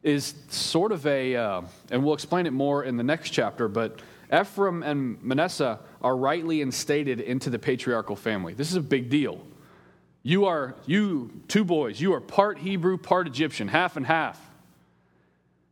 is 0.02 0.34
sort 0.48 0.92
of 0.92 1.06
a, 1.06 1.36
uh, 1.36 1.62
and 1.90 2.02
we'll 2.02 2.14
explain 2.14 2.46
it 2.46 2.52
more 2.52 2.84
in 2.84 2.96
the 2.96 3.04
next 3.04 3.30
chapter, 3.30 3.68
but 3.68 4.00
Ephraim 4.32 4.82
and 4.82 5.22
Manasseh 5.22 5.78
are 6.00 6.16
rightly 6.16 6.62
instated 6.62 7.20
into 7.20 7.50
the 7.50 7.58
patriarchal 7.58 8.16
family. 8.16 8.54
This 8.54 8.70
is 8.70 8.76
a 8.76 8.80
big 8.82 9.10
deal. 9.10 9.40
You 10.22 10.46
are, 10.46 10.74
you 10.86 11.42
two 11.48 11.64
boys, 11.64 12.00
you 12.00 12.14
are 12.14 12.20
part 12.20 12.58
Hebrew, 12.58 12.96
part 12.96 13.26
Egyptian, 13.26 13.68
half 13.68 13.96
and 13.96 14.06
half. 14.06 14.40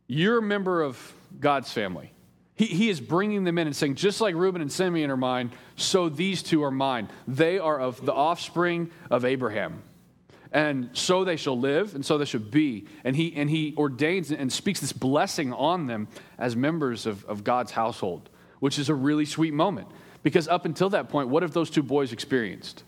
You're 0.07 0.39
a 0.39 0.41
member 0.41 0.81
of 0.81 1.13
God's 1.39 1.71
family. 1.71 2.11
He, 2.55 2.65
he 2.65 2.89
is 2.89 2.99
bringing 2.99 3.45
them 3.45 3.57
in 3.57 3.67
and 3.67 3.75
saying, 3.75 3.95
just 3.95 4.19
like 4.19 4.35
Reuben 4.35 4.61
and 4.61 4.71
Simeon 4.71 5.09
are 5.09 5.17
mine, 5.17 5.51
so 5.77 6.09
these 6.09 6.43
two 6.43 6.63
are 6.63 6.71
mine. 6.71 7.09
They 7.27 7.59
are 7.59 7.79
of 7.79 8.05
the 8.05 8.13
offspring 8.13 8.91
of 9.09 9.23
Abraham. 9.23 9.81
And 10.51 10.89
so 10.91 11.23
they 11.23 11.37
shall 11.37 11.57
live, 11.57 11.95
and 11.95 12.05
so 12.05 12.17
they 12.17 12.25
should 12.25 12.51
be. 12.51 12.85
And 13.05 13.15
he, 13.15 13.33
and 13.37 13.49
he 13.49 13.73
ordains 13.77 14.31
and 14.31 14.51
speaks 14.51 14.81
this 14.81 14.91
blessing 14.91 15.53
on 15.53 15.87
them 15.87 16.09
as 16.37 16.57
members 16.57 17.05
of, 17.05 17.23
of 17.23 17.45
God's 17.45 17.71
household 17.71 18.29
which 18.61 18.77
is 18.77 18.89
a 18.89 18.95
really 18.95 19.25
sweet 19.25 19.53
moment. 19.55 19.87
Because 20.21 20.47
up 20.47 20.65
until 20.65 20.91
that 20.91 21.09
point, 21.09 21.29
what 21.29 21.41
have 21.41 21.51
those 21.51 21.71
two 21.71 21.81
boys 21.81 22.13
experienced? 22.13 22.83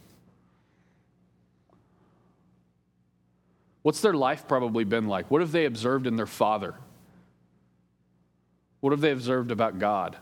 What's 3.81 3.99
their 3.99 4.13
life 4.13 4.47
probably 4.47 4.83
been 4.83 5.07
like? 5.07 5.31
What 5.31 5.41
have 5.41 5.51
they 5.51 5.65
observed 5.65 6.05
in 6.05 6.15
their 6.15 6.27
father? 6.27 6.75
What 8.81 8.91
have 8.91 9.01
they 9.01 9.11
observed 9.11 9.49
about 9.49 9.79
God? 9.79 10.15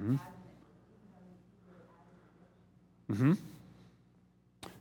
Mm-hmm. 0.00 0.16
Mm-hmm. 3.12 3.32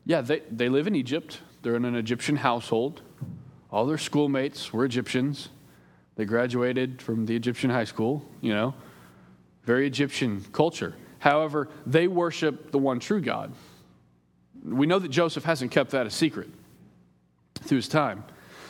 Yeah, 0.05 0.21
they, 0.21 0.39
they 0.49 0.69
live 0.69 0.87
in 0.87 0.95
Egypt. 0.95 1.41
They're 1.61 1.75
in 1.75 1.83
an 1.83 1.95
Egyptian 1.95 2.37
household. 2.37 3.01
All 3.71 3.85
their 3.85 3.97
schoolmates 3.97 4.73
were 4.73 4.85
Egyptians. 4.85 5.49
They 6.15 6.25
graduated 6.25 7.01
from 7.01 7.25
the 7.25 7.35
Egyptian 7.35 7.69
high 7.69 7.83
school, 7.85 8.25
you 8.41 8.53
know, 8.53 8.73
very 9.63 9.87
Egyptian 9.87 10.43
culture. 10.51 10.95
However, 11.19 11.69
they 11.85 12.07
worship 12.07 12.71
the 12.71 12.77
one 12.77 12.99
true 12.99 13.21
God. 13.21 13.53
We 14.63 14.87
know 14.87 14.99
that 14.99 15.09
Joseph 15.09 15.43
hasn't 15.43 15.71
kept 15.71 15.91
that 15.91 16.07
a 16.07 16.09
secret 16.09 16.49
through 17.61 17.77
his 17.77 17.87
time. 17.87 18.23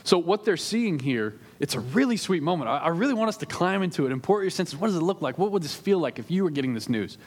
So, 0.04 0.18
what 0.18 0.46
they're 0.46 0.58
seeing 0.58 1.00
here, 1.00 1.40
it's 1.60 1.76
a 1.76 1.80
really 1.80 2.18
sweet 2.18 2.42
moment. 2.42 2.70
I, 2.70 2.90
really 2.90 3.14
want 3.14 3.30
us 3.30 3.38
to 3.38 3.46
climb 3.46 3.84
into 3.84 4.08
it 4.08 4.22
pour 4.24 4.42
your 4.42 4.50
senses. 4.50 4.78
What 4.78 4.88
does 4.88 4.96
it 4.96 5.04
look 5.04 5.22
like? 5.22 5.38
What 5.38 5.52
would 5.52 5.62
this 5.62 5.76
feel 5.76 6.00
like 6.00 6.20
if 6.20 6.32
you 6.32 6.44
were 6.44 6.50
getting 6.50 6.74
this 6.74 6.90
news? 6.90 7.18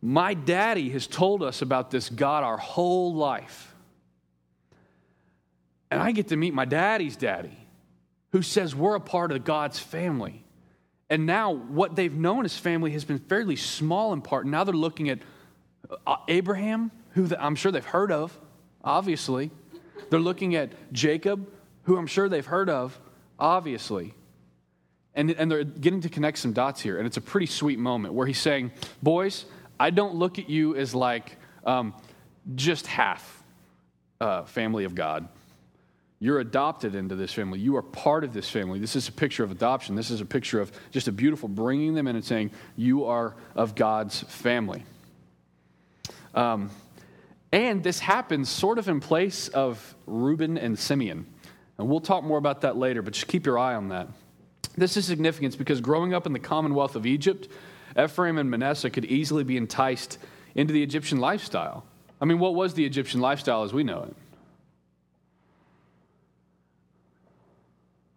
My 0.00 0.34
daddy 0.34 0.90
has 0.90 1.06
told 1.06 1.42
us 1.42 1.62
about 1.62 1.90
this 1.90 2.08
God 2.08 2.44
our 2.44 2.56
whole 2.56 3.14
life. 3.14 3.71
And 5.92 6.02
I 6.02 6.12
get 6.12 6.28
to 6.28 6.36
meet 6.36 6.54
my 6.54 6.64
daddy's 6.64 7.16
daddy, 7.16 7.56
who 8.30 8.42
says 8.42 8.74
we're 8.74 8.94
a 8.94 9.00
part 9.00 9.30
of 9.30 9.44
God's 9.44 9.78
family. 9.78 10.42
And 11.10 11.26
now 11.26 11.52
what 11.52 11.94
they've 11.94 12.12
known 12.12 12.46
as 12.46 12.56
family 12.56 12.92
has 12.92 13.04
been 13.04 13.18
fairly 13.18 13.56
small 13.56 14.14
in 14.14 14.22
part. 14.22 14.46
Now 14.46 14.64
they're 14.64 14.74
looking 14.74 15.10
at 15.10 15.18
uh, 16.06 16.16
Abraham, 16.28 16.90
who 17.10 17.28
I'm 17.38 17.54
sure 17.54 17.70
they've 17.70 17.84
heard 17.84 18.10
of, 18.10 18.38
obviously. 18.82 19.50
They're 20.08 20.20
looking 20.20 20.54
at 20.54 20.70
Jacob, 20.92 21.46
who 21.82 21.98
I'm 21.98 22.06
sure 22.06 22.28
they've 22.28 22.46
heard 22.46 22.70
of, 22.70 22.98
obviously. 23.38 24.14
And, 25.14 25.30
and 25.32 25.50
they're 25.50 25.64
getting 25.64 26.00
to 26.00 26.08
connect 26.08 26.38
some 26.38 26.54
dots 26.54 26.80
here. 26.80 26.96
And 26.96 27.06
it's 27.06 27.18
a 27.18 27.22
pretty 27.22 27.46
sweet 27.46 27.78
moment 27.78 28.14
where 28.14 28.26
he's 28.26 28.38
saying, 28.38 28.72
Boys, 29.02 29.44
I 29.78 29.90
don't 29.90 30.14
look 30.14 30.38
at 30.38 30.48
you 30.48 30.74
as 30.76 30.94
like 30.94 31.36
um, 31.66 31.94
just 32.54 32.86
half 32.86 33.42
uh, 34.22 34.44
family 34.44 34.84
of 34.84 34.94
God. 34.94 35.28
You're 36.22 36.38
adopted 36.38 36.94
into 36.94 37.16
this 37.16 37.32
family. 37.32 37.58
You 37.58 37.74
are 37.74 37.82
part 37.82 38.22
of 38.22 38.32
this 38.32 38.48
family. 38.48 38.78
This 38.78 38.94
is 38.94 39.08
a 39.08 39.12
picture 39.12 39.42
of 39.42 39.50
adoption. 39.50 39.96
This 39.96 40.08
is 40.08 40.20
a 40.20 40.24
picture 40.24 40.60
of 40.60 40.70
just 40.92 41.08
a 41.08 41.12
beautiful 41.12 41.48
bringing 41.48 41.94
them 41.94 42.06
in 42.06 42.14
and 42.14 42.24
saying, 42.24 42.52
You 42.76 43.06
are 43.06 43.34
of 43.56 43.74
God's 43.74 44.20
family. 44.20 44.84
Um, 46.32 46.70
and 47.50 47.82
this 47.82 47.98
happens 47.98 48.48
sort 48.48 48.78
of 48.78 48.86
in 48.88 49.00
place 49.00 49.48
of 49.48 49.96
Reuben 50.06 50.58
and 50.58 50.78
Simeon. 50.78 51.26
And 51.76 51.88
we'll 51.88 51.98
talk 51.98 52.22
more 52.22 52.38
about 52.38 52.60
that 52.60 52.76
later, 52.76 53.02
but 53.02 53.14
just 53.14 53.26
keep 53.26 53.44
your 53.44 53.58
eye 53.58 53.74
on 53.74 53.88
that. 53.88 54.06
This 54.76 54.96
is 54.96 55.06
significant 55.06 55.58
because 55.58 55.80
growing 55.80 56.14
up 56.14 56.24
in 56.24 56.32
the 56.32 56.38
commonwealth 56.38 56.94
of 56.94 57.04
Egypt, 57.04 57.48
Ephraim 58.00 58.38
and 58.38 58.48
Manasseh 58.48 58.90
could 58.90 59.06
easily 59.06 59.42
be 59.42 59.56
enticed 59.56 60.18
into 60.54 60.72
the 60.72 60.84
Egyptian 60.84 61.18
lifestyle. 61.18 61.84
I 62.20 62.26
mean, 62.26 62.38
what 62.38 62.54
was 62.54 62.74
the 62.74 62.84
Egyptian 62.86 63.20
lifestyle 63.20 63.64
as 63.64 63.72
we 63.72 63.82
know 63.82 64.04
it? 64.04 64.16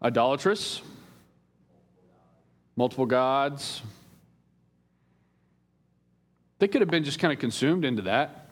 Idolatrous, 0.06 0.84
multiple 2.76 3.08
gods. 3.08 3.82
They 6.60 6.68
could 6.68 6.82
have 6.82 6.92
been 6.92 7.04
just 7.04 7.18
kind 7.18 7.34
of 7.34 7.40
consumed 7.40 7.84
into 7.84 8.04
that. 8.04 8.52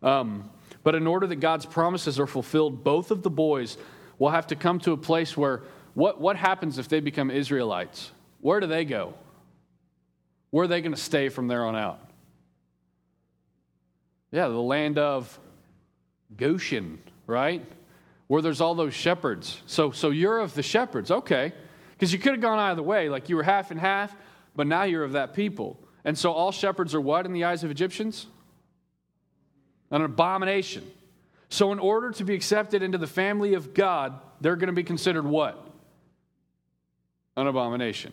Um, 0.00 0.48
but 0.84 0.94
in 0.94 1.08
order 1.08 1.26
that 1.26 1.36
God's 1.36 1.66
promises 1.66 2.20
are 2.20 2.26
fulfilled, 2.28 2.84
both 2.84 3.10
of 3.10 3.24
the 3.24 3.30
boys 3.30 3.76
will 4.20 4.30
have 4.30 4.46
to 4.46 4.56
come 4.56 4.78
to 4.80 4.92
a 4.92 4.96
place 4.96 5.36
where 5.36 5.62
what, 5.94 6.20
what 6.20 6.36
happens 6.36 6.78
if 6.78 6.88
they 6.88 7.00
become 7.00 7.32
Israelites? 7.32 8.12
Where 8.40 8.60
do 8.60 8.68
they 8.68 8.84
go? 8.84 9.14
Where 10.50 10.66
are 10.66 10.68
they 10.68 10.80
going 10.82 10.94
to 10.94 11.00
stay 11.00 11.30
from 11.30 11.48
there 11.48 11.64
on 11.64 11.74
out? 11.74 11.98
Yeah, 14.30 14.46
the 14.46 14.54
land 14.54 14.98
of 14.98 15.36
Goshen, 16.36 17.02
right? 17.26 17.64
Where 18.28 18.42
there's 18.42 18.60
all 18.60 18.74
those 18.74 18.94
shepherds. 18.94 19.62
So, 19.66 19.90
so 19.90 20.10
you're 20.10 20.40
of 20.40 20.54
the 20.54 20.62
shepherds, 20.62 21.10
okay. 21.10 21.52
Because 21.92 22.12
you 22.12 22.18
could 22.18 22.32
have 22.32 22.40
gone 22.40 22.58
either 22.58 22.82
way, 22.82 23.08
like 23.08 23.28
you 23.28 23.36
were 23.36 23.42
half 23.42 23.70
and 23.70 23.80
half, 23.80 24.14
but 24.54 24.66
now 24.66 24.82
you're 24.82 25.04
of 25.04 25.12
that 25.12 25.34
people. 25.34 25.78
And 26.04 26.16
so 26.16 26.32
all 26.32 26.52
shepherds 26.52 26.94
are 26.94 27.00
what 27.00 27.26
in 27.26 27.32
the 27.32 27.44
eyes 27.44 27.64
of 27.64 27.70
Egyptians? 27.70 28.26
An 29.90 30.02
abomination. 30.02 30.84
So, 31.48 31.70
in 31.70 31.78
order 31.78 32.10
to 32.10 32.24
be 32.24 32.34
accepted 32.34 32.82
into 32.82 32.98
the 32.98 33.06
family 33.06 33.54
of 33.54 33.72
God, 33.72 34.18
they're 34.40 34.56
going 34.56 34.66
to 34.66 34.72
be 34.72 34.82
considered 34.82 35.24
what? 35.24 35.64
An 37.36 37.46
abomination. 37.46 38.12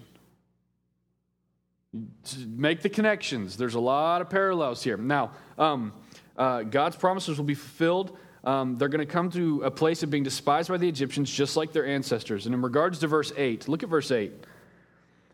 Make 2.48 2.82
the 2.82 2.90
connections. 2.90 3.58
There's 3.58 3.74
a 3.74 3.80
lot 3.80 4.22
of 4.22 4.30
parallels 4.30 4.84
here. 4.84 4.98
Now, 4.98 5.32
um, 5.58 5.94
uh, 6.38 6.62
God's 6.64 6.96
promises 6.96 7.38
will 7.38 7.46
be 7.46 7.56
fulfilled 7.56 8.18
um, 8.44 8.78
they're 8.78 8.90
going 8.90 9.06
to 9.06 9.12
come 9.12 9.30
to 9.32 9.62
a 9.64 9.72
place 9.72 10.04
of 10.04 10.10
being 10.10 10.24
despised 10.24 10.70
by 10.70 10.78
the 10.78 10.88
Egyptians 10.88 11.32
just 11.32 11.56
like 11.56 11.72
their 11.72 11.86
ancestors. 11.86 12.46
And 12.46 12.54
in 12.54 12.62
regards 12.62 13.00
to 13.00 13.08
verse 13.08 13.32
8, 13.38 13.68
look 13.68 13.84
at 13.84 13.90
verse 13.90 14.12
8. 14.12 14.34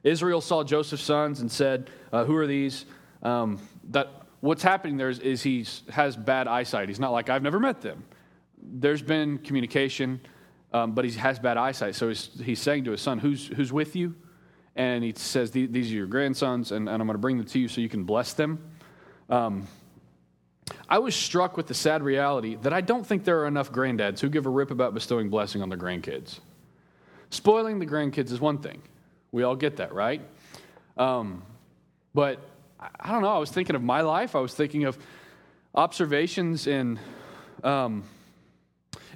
Israel 0.04 0.42
saw 0.42 0.63
Joseph's 0.63 1.04
sons 1.04 1.39
and 1.39 1.51
said, 1.51 1.89
uh, 2.13 2.24
Who 2.25 2.36
are 2.36 2.48
these? 2.48 2.86
Um, 3.24 3.60
that 3.89 4.10
what's 4.42 4.63
happening 4.63 4.98
there 4.98 5.10
is, 5.10 5.20
is 5.20 5.42
he 5.44 5.66
has 5.89 6.16
bad 6.16 6.48
eyesight. 6.48 6.88
He's 6.88 7.00
not 7.00 7.12
like, 7.12 7.30
I've 7.30 7.44
never 7.44 7.60
met 7.60 7.82
them. 7.82 8.06
There's 8.62 9.01
been 9.01 9.39
communication, 9.39 10.22
um, 10.72 10.94
but 10.94 11.04
he 11.04 11.12
has 11.13 11.39
bad 11.39 11.58
eyesight. 11.58 11.96
So 11.96 12.10
he's, 12.10 12.30
he's 12.44 12.62
saying 12.62 12.86
to 12.86 12.92
his 12.92 13.01
son, 13.01 13.20
Who's, 13.20 13.48
who's 13.48 13.74
with 13.74 13.96
you? 13.96 14.16
And 14.75 15.04
he 15.04 15.13
says, 15.16 15.51
These 15.51 15.92
are 15.92 15.96
your 15.96 16.08
grandsons, 16.08 16.72
and, 16.72 16.88
and 16.88 17.01
I'm 17.01 17.08
going 17.08 17.16
to 17.16 17.20
bring 17.20 17.38
them 17.38 17.48
to 17.48 17.60
you 17.60 17.68
so 17.68 17.82
you 17.82 17.89
can 17.89 18.04
bless 18.04 18.34
them. 18.34 18.63
Um, 19.30 19.68
I 20.88 20.99
was 20.99 21.15
struck 21.15 21.57
with 21.57 21.67
the 21.67 21.73
sad 21.73 22.03
reality 22.03 22.55
that 22.61 22.73
I 22.73 22.81
don't 22.81 23.05
think 23.05 23.23
there 23.23 23.41
are 23.41 23.47
enough 23.47 23.71
granddads 23.71 24.19
who 24.19 24.29
give 24.29 24.45
a 24.45 24.49
rip 24.49 24.71
about 24.71 24.93
bestowing 24.93 25.29
blessing 25.29 25.61
on 25.61 25.69
their 25.69 25.77
grandkids. 25.77 26.39
Spoiling 27.29 27.79
the 27.79 27.85
grandkids 27.85 28.31
is 28.31 28.39
one 28.39 28.57
thing. 28.57 28.81
We 29.31 29.43
all 29.43 29.55
get 29.55 29.77
that, 29.77 29.93
right? 29.93 30.21
Um, 30.97 31.43
but 32.13 32.39
I 32.99 33.11
don't 33.11 33.21
know. 33.21 33.29
I 33.29 33.38
was 33.38 33.51
thinking 33.51 33.75
of 33.75 33.83
my 33.83 34.01
life. 34.01 34.35
I 34.35 34.39
was 34.39 34.53
thinking 34.53 34.85
of 34.85 34.97
observations 35.75 36.65
in, 36.65 36.99
um, 37.63 38.03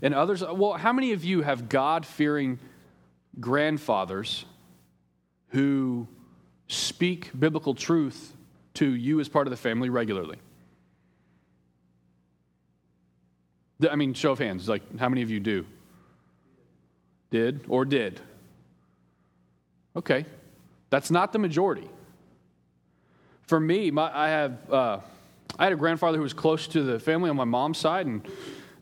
in 0.01 0.13
others. 0.13 0.43
Well, 0.43 0.74
how 0.74 0.93
many 0.93 1.13
of 1.13 1.24
you 1.24 1.41
have 1.41 1.69
God 1.69 2.05
fearing 2.05 2.60
grandfathers 3.39 4.45
who 5.50 6.07
speak 6.67 7.31
biblical 7.38 7.74
truth 7.74 8.33
to 8.75 8.93
you 8.93 9.19
as 9.19 9.29
part 9.29 9.48
of 9.48 9.51
the 9.51 9.57
family 9.57 9.89
regularly? 9.89 10.38
I 13.89 13.96
mean, 13.96 14.13
show 14.13 14.32
of 14.32 14.39
hands. 14.39 14.70
Like, 14.70 14.98
how 14.98 15.10
many 15.10 15.22
of 15.22 15.30
you 15.30 15.39
do? 15.39 15.65
Did 17.32 17.65
or 17.68 17.86
did? 17.86 18.20
Okay. 19.96 20.25
That's 20.89 21.10
not 21.10 21.34
the 21.34 21.39
majority. 21.39 21.89
For 23.48 23.60
me, 23.60 23.92
my, 23.92 24.12
I 24.15 24.30
have 24.30 24.72
uh, 24.72 25.00
I 25.58 25.63
had 25.65 25.74
a 25.74 25.75
grandfather 25.75 26.18
who 26.18 26.24
was 26.24 26.34
close 26.34 26.68
to 26.68 26.84
the 26.84 27.00
family 27.00 27.30
on 27.30 27.36
my 27.36 27.44
mom's 27.44 27.77
side, 27.77 28.06
and 28.06 28.27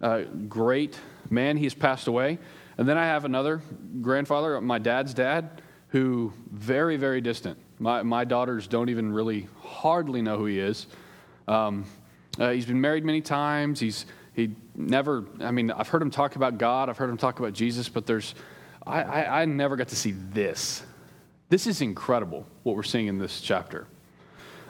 uh, 0.02 0.24
great 0.48 1.00
man. 1.30 1.58
He's 1.58 1.74
passed 1.74 2.08
away. 2.08 2.38
And 2.78 2.88
then 2.88 2.98
I 2.98 3.06
have 3.06 3.26
another 3.26 3.62
grandfather, 4.02 4.60
my 4.62 4.80
dad's 4.80 5.14
dad, 5.14 5.62
who 5.90 6.34
very 6.52 6.98
very 6.98 7.22
distant. 7.22 7.58
My 7.80 8.04
my 8.04 8.26
daughters 8.26 8.68
don't 8.68 8.90
even 8.90 9.14
really 9.14 9.48
hardly 9.62 10.22
know 10.22 10.38
who 10.38 10.46
he 10.46 10.60
is. 10.60 10.88
Um, 11.48 11.86
uh, 12.40 12.52
he's 12.52 12.66
been 12.66 12.82
married 12.82 13.06
many 13.06 13.22
times. 13.22 13.80
He's 13.80 14.04
he 14.04 14.06
never. 14.76 15.26
I 15.40 15.52
mean, 15.52 15.72
I've 15.72 15.88
heard 15.88 16.02
him 16.02 16.12
talk 16.12 16.36
about 16.36 16.58
God. 16.58 16.90
I've 16.90 16.98
heard 16.98 17.10
him 17.10 17.18
talk 17.18 17.40
about 17.40 17.54
Jesus, 17.54 17.90
but 17.90 18.06
there's 18.06 18.36
I, 18.86 19.02
I, 19.02 19.42
I 19.42 19.46
never 19.46 19.76
got 19.76 19.90
to 19.90 19.96
see 19.96 20.12
this. 20.12 20.84
This 21.50 21.68
is 21.68 21.82
incredible 21.82 22.46
what 22.64 22.76
we're 22.76 22.84
seeing 22.84 23.08
in 23.08 23.18
this 23.18 23.42
chapter. 23.42 23.88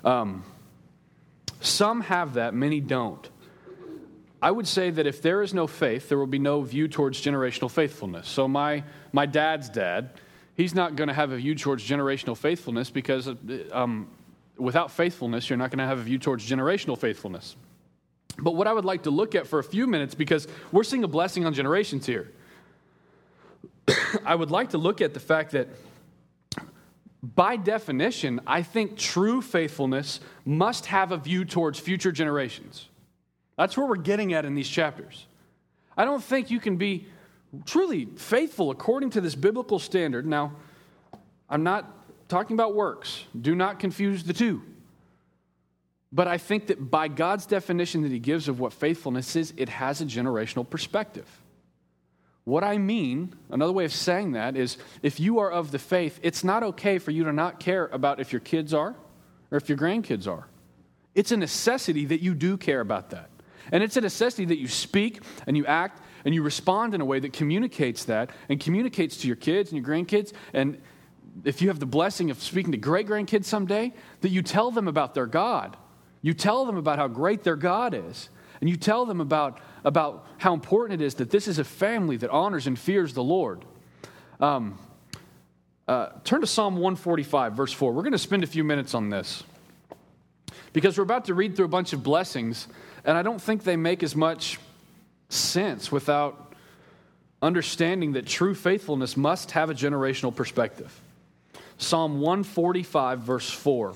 Um, 0.04 0.44
some 1.60 2.02
have 2.02 2.34
that, 2.34 2.54
many 2.54 2.80
don't. 2.80 3.30
I 4.42 4.50
would 4.50 4.68
say 4.68 4.90
that 4.90 5.06
if 5.06 5.22
there 5.22 5.44
is 5.44 5.54
no 5.54 5.68
faith, 5.68 6.10
there 6.10 6.18
will 6.18 6.26
be 6.26 6.40
no 6.40 6.62
view 6.62 6.88
towards 6.88 7.22
generational 7.22 7.70
faithfulness. 7.70 8.28
So, 8.28 8.48
my, 8.48 8.84
my 9.14 9.28
dad's 9.28 9.70
dad, 9.70 10.10
he's 10.56 10.74
not 10.74 10.96
going 10.96 11.10
to 11.10 11.14
have 11.14 11.32
a 11.32 11.38
view 11.38 11.54
towards 11.54 11.88
generational 11.88 12.36
faithfulness 12.36 12.90
because 12.90 13.30
um, 13.72 14.08
without 14.58 14.90
faithfulness, 14.90 15.48
you're 15.48 15.58
not 15.58 15.70
going 15.70 15.78
to 15.78 15.86
have 15.86 16.00
a 16.00 16.04
view 16.04 16.18
towards 16.18 16.50
generational 16.50 16.98
faithfulness. 16.98 17.56
But 18.42 18.56
what 18.56 18.68
I 18.68 18.74
would 18.74 18.86
like 18.86 19.04
to 19.04 19.12
look 19.12 19.36
at 19.36 19.48
for 19.48 19.60
a 19.60 19.64
few 19.64 19.88
minutes, 19.88 20.16
because 20.16 20.48
we're 20.72 20.84
seeing 20.84 21.04
a 21.04 21.08
blessing 21.08 21.46
on 21.46 21.54
generations 21.54 22.06
here, 22.06 22.32
I 24.26 24.36
would 24.36 24.52
like 24.52 24.72
to 24.72 24.78
look 24.78 25.02
at 25.02 25.14
the 25.14 25.20
fact 25.20 25.52
that 25.52 25.70
by 27.24 27.56
definition, 27.56 28.42
I 28.48 28.64
think 28.64 28.98
true 28.98 29.42
faithfulness 29.42 30.20
must 30.44 30.88
have 30.88 31.12
a 31.12 31.18
view 31.18 31.46
towards 31.46 31.80
future 31.80 32.12
generations. 32.12 32.88
That's 33.58 33.78
where 33.78 33.86
we're 33.86 33.98
getting 33.98 34.34
at 34.34 34.44
in 34.44 34.56
these 34.56 34.68
chapters. 34.68 35.28
I 35.96 36.04
don't 36.04 36.24
think 36.24 36.50
you 36.50 36.60
can 36.60 36.78
be 36.78 37.06
truly 37.66 38.06
faithful 38.16 38.72
according 38.72 39.12
to 39.12 39.22
this 39.22 39.36
biblical 39.36 39.78
standard. 39.78 40.26
Now, 40.26 40.54
I'm 41.48 41.64
not 41.64 41.94
talking 42.28 42.56
about 42.56 42.74
works, 42.74 43.26
do 43.40 43.54
not 43.54 43.78
confuse 43.78 44.24
the 44.24 44.34
two. 44.34 44.64
But 46.14 46.28
I 46.28 46.38
think 46.38 46.68
that 46.68 46.92
by 46.92 47.08
God's 47.08 47.46
definition 47.46 48.02
that 48.02 48.12
He 48.12 48.20
gives 48.20 48.48
of 48.48 48.60
what 48.60 48.74
faithfulness 48.74 49.36
is, 49.36 49.54
it 49.56 49.70
has 49.70 50.02
a 50.02 50.06
generational 50.06 50.70
perspective. 50.70 51.28
What 52.44 52.64
I 52.64 52.78
mean, 52.78 53.34
another 53.50 53.72
way 53.72 53.86
of 53.86 53.94
saying 53.94 54.32
that 54.32 54.58
is 54.58 54.78
if 55.04 55.20
you 55.20 55.40
are 55.40 55.52
of 55.52 55.72
the 55.72 55.80
faith, 55.80 56.20
it's 56.24 56.44
not 56.44 56.64
okay 56.64 56.98
for 56.98 57.12
you 57.12 57.24
to 57.26 57.34
not 57.34 57.60
care 57.60 57.88
about 57.88 58.20
if 58.20 58.34
your 58.34 58.40
kids 58.40 58.74
are 58.74 58.96
or 59.52 59.58
if 59.58 59.70
your 59.70 59.78
grandkids 59.78 60.28
are. 60.28 60.48
It's 61.14 61.32
a 61.32 61.38
necessity 61.38 62.06
that 62.06 62.22
you 62.22 62.34
do 62.34 62.58
care 62.58 62.82
about 62.82 63.12
that. 63.12 63.30
And 63.72 63.84
it's 63.84 63.96
a 63.96 64.02
necessity 64.02 64.46
that 64.46 64.58
you 64.58 64.68
speak 64.68 65.22
and 65.46 65.56
you 65.56 65.66
act 65.66 66.02
and 66.26 66.34
you 66.34 66.42
respond 66.42 66.96
in 66.96 67.02
a 67.02 67.06
way 67.06 67.20
that 67.20 67.34
communicates 67.34 68.06
that 68.06 68.32
and 68.50 68.60
communicates 68.60 69.18
to 69.18 69.28
your 69.28 69.36
kids 69.36 69.72
and 69.72 69.80
your 69.80 69.88
grandkids. 69.88 70.34
And 70.54 70.82
if 71.44 71.62
you 71.62 71.68
have 71.68 71.80
the 71.80 71.86
blessing 71.86 72.32
of 72.32 72.42
speaking 72.42 72.72
to 72.72 72.78
great 72.78 73.08
grandkids 73.08 73.46
someday, 73.46 73.94
that 74.22 74.30
you 74.30 74.42
tell 74.42 74.72
them 74.72 74.88
about 74.88 75.14
their 75.14 75.28
God. 75.28 75.78
You 76.22 76.34
tell 76.34 76.66
them 76.66 76.78
about 76.78 77.00
how 77.00 77.08
great 77.08 77.44
their 77.44 77.56
God 77.56 77.94
is. 77.94 78.30
And 78.60 78.70
you 78.70 78.78
tell 78.78 79.06
them 79.06 79.22
about 79.22 79.60
about 79.84 80.28
how 80.38 80.54
important 80.54 81.02
it 81.02 81.04
is 81.04 81.16
that 81.16 81.32
this 81.32 81.48
is 81.48 81.60
a 81.60 81.64
family 81.64 82.18
that 82.18 82.30
honors 82.30 82.68
and 82.68 82.78
fears 82.78 83.14
the 83.14 83.24
Lord. 83.24 83.66
Um, 84.40 84.78
uh, 85.88 86.10
turn 86.24 86.42
to 86.42 86.48
Psalm 86.48 86.76
145, 86.76 87.54
verse 87.54 87.74
4. 87.74 87.92
We're 87.92 88.04
going 88.04 88.12
to 88.12 88.18
spend 88.18 88.44
a 88.44 88.48
few 88.48 88.64
minutes 88.64 88.94
on 88.94 89.10
this 89.10 89.44
because 90.74 90.98
we're 90.98 91.04
about 91.04 91.26
to 91.26 91.34
read 91.34 91.56
through 91.56 91.66
a 91.66 91.70
bunch 91.70 91.94
of 91.94 92.04
blessings, 92.04 92.68
and 93.04 93.18
I 93.18 93.24
don't 93.24 93.42
think 93.42 93.64
they 93.64 93.76
make 93.76 94.04
as 94.04 94.16
much 94.16 94.60
sense 95.30 95.92
without 95.92 96.54
understanding 97.42 98.14
that 98.14 98.28
true 98.28 98.54
faithfulness 98.54 99.18
must 99.18 99.52
have 99.52 99.70
a 99.70 99.74
generational 99.74 100.34
perspective. 100.34 100.98
Psalm 101.78 102.22
145, 102.22 103.20
verse 103.20 103.50
4. 103.50 103.96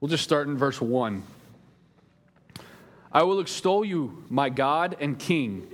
We'll 0.00 0.08
just 0.08 0.24
start 0.24 0.48
in 0.48 0.56
verse 0.56 0.80
1. 0.80 1.22
I 3.12 3.22
will 3.24 3.40
extol 3.40 3.84
you, 3.84 4.24
my 4.30 4.48
God 4.48 4.96
and 4.98 5.18
King. 5.18 5.68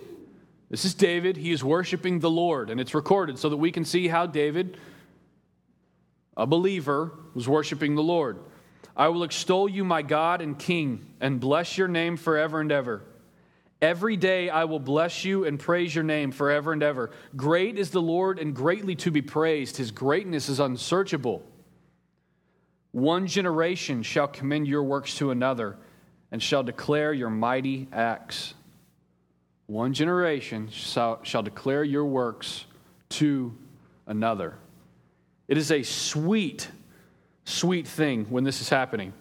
This 0.68 0.84
is 0.84 0.94
David. 0.94 1.36
He 1.36 1.52
is 1.52 1.62
worshiping 1.62 2.18
the 2.18 2.30
Lord, 2.30 2.68
and 2.68 2.80
it's 2.80 2.92
recorded 2.92 3.38
so 3.38 3.48
that 3.50 3.56
we 3.56 3.70
can 3.70 3.84
see 3.84 4.08
how 4.08 4.26
David, 4.26 4.78
a 6.36 6.44
believer, 6.44 7.12
was 7.34 7.48
worshiping 7.48 7.94
the 7.94 8.02
Lord. 8.02 8.38
I 8.96 9.08
will 9.08 9.22
extol 9.22 9.68
you, 9.68 9.84
my 9.84 10.02
God 10.02 10.40
and 10.40 10.58
King, 10.58 11.06
and 11.20 11.38
bless 11.38 11.78
your 11.78 11.86
name 11.86 12.16
forever 12.16 12.60
and 12.60 12.72
ever. 12.72 13.02
Every 13.80 14.16
day 14.16 14.48
I 14.48 14.64
will 14.64 14.80
bless 14.80 15.24
you 15.24 15.44
and 15.44 15.60
praise 15.60 15.94
your 15.94 16.02
name 16.02 16.32
forever 16.32 16.72
and 16.72 16.82
ever. 16.82 17.12
Great 17.36 17.78
is 17.78 17.90
the 17.90 18.02
Lord 18.02 18.40
and 18.40 18.56
greatly 18.56 18.96
to 18.96 19.12
be 19.12 19.22
praised. 19.22 19.76
His 19.76 19.92
greatness 19.92 20.48
is 20.48 20.58
unsearchable. 20.58 21.44
One 22.96 23.26
generation 23.26 24.02
shall 24.02 24.26
commend 24.26 24.66
your 24.66 24.82
works 24.82 25.16
to 25.16 25.30
another 25.30 25.76
and 26.32 26.42
shall 26.42 26.62
declare 26.62 27.12
your 27.12 27.28
mighty 27.28 27.88
acts. 27.92 28.54
One 29.66 29.92
generation 29.92 30.70
shall, 30.70 31.22
shall 31.22 31.42
declare 31.42 31.84
your 31.84 32.06
works 32.06 32.64
to 33.10 33.54
another. 34.06 34.54
It 35.46 35.58
is 35.58 35.70
a 35.72 35.82
sweet, 35.82 36.70
sweet 37.44 37.86
thing 37.86 38.24
when 38.30 38.44
this 38.44 38.62
is 38.62 38.70
happening. 38.70 39.12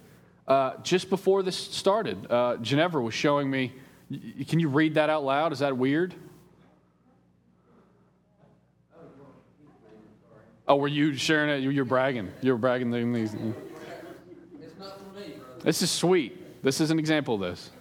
Uh, 0.47 0.75
just 0.81 1.09
before 1.09 1.43
this 1.43 1.57
started, 1.57 2.31
uh, 2.31 2.55
Ginevra 2.61 3.03
was 3.03 3.13
showing 3.13 3.51
me. 3.51 3.73
Can 4.47 4.61
you 4.61 4.69
read 4.69 4.93
that 4.93 5.09
out 5.09 5.25
loud? 5.25 5.51
Is 5.51 5.59
that 5.59 5.75
weird? 5.75 6.15
Oh, 10.67 10.77
were 10.77 10.87
you 10.87 11.15
sharing 11.15 11.49
it? 11.49 11.57
You 11.57 11.77
were 11.77 11.85
bragging. 11.85 12.31
You 12.41 12.53
were 12.53 12.57
bragging 12.57 12.89
these. 12.89 13.35
It's 13.35 14.79
not 14.79 14.97
for 14.97 15.19
me, 15.19 15.33
brother. 15.33 15.54
This 15.65 15.81
is 15.81 15.89
sweet. 15.89 16.61
This 16.61 16.79
is 16.79 16.91
an 16.91 16.99
example 16.99 17.33
of 17.33 17.41
this. 17.41 17.71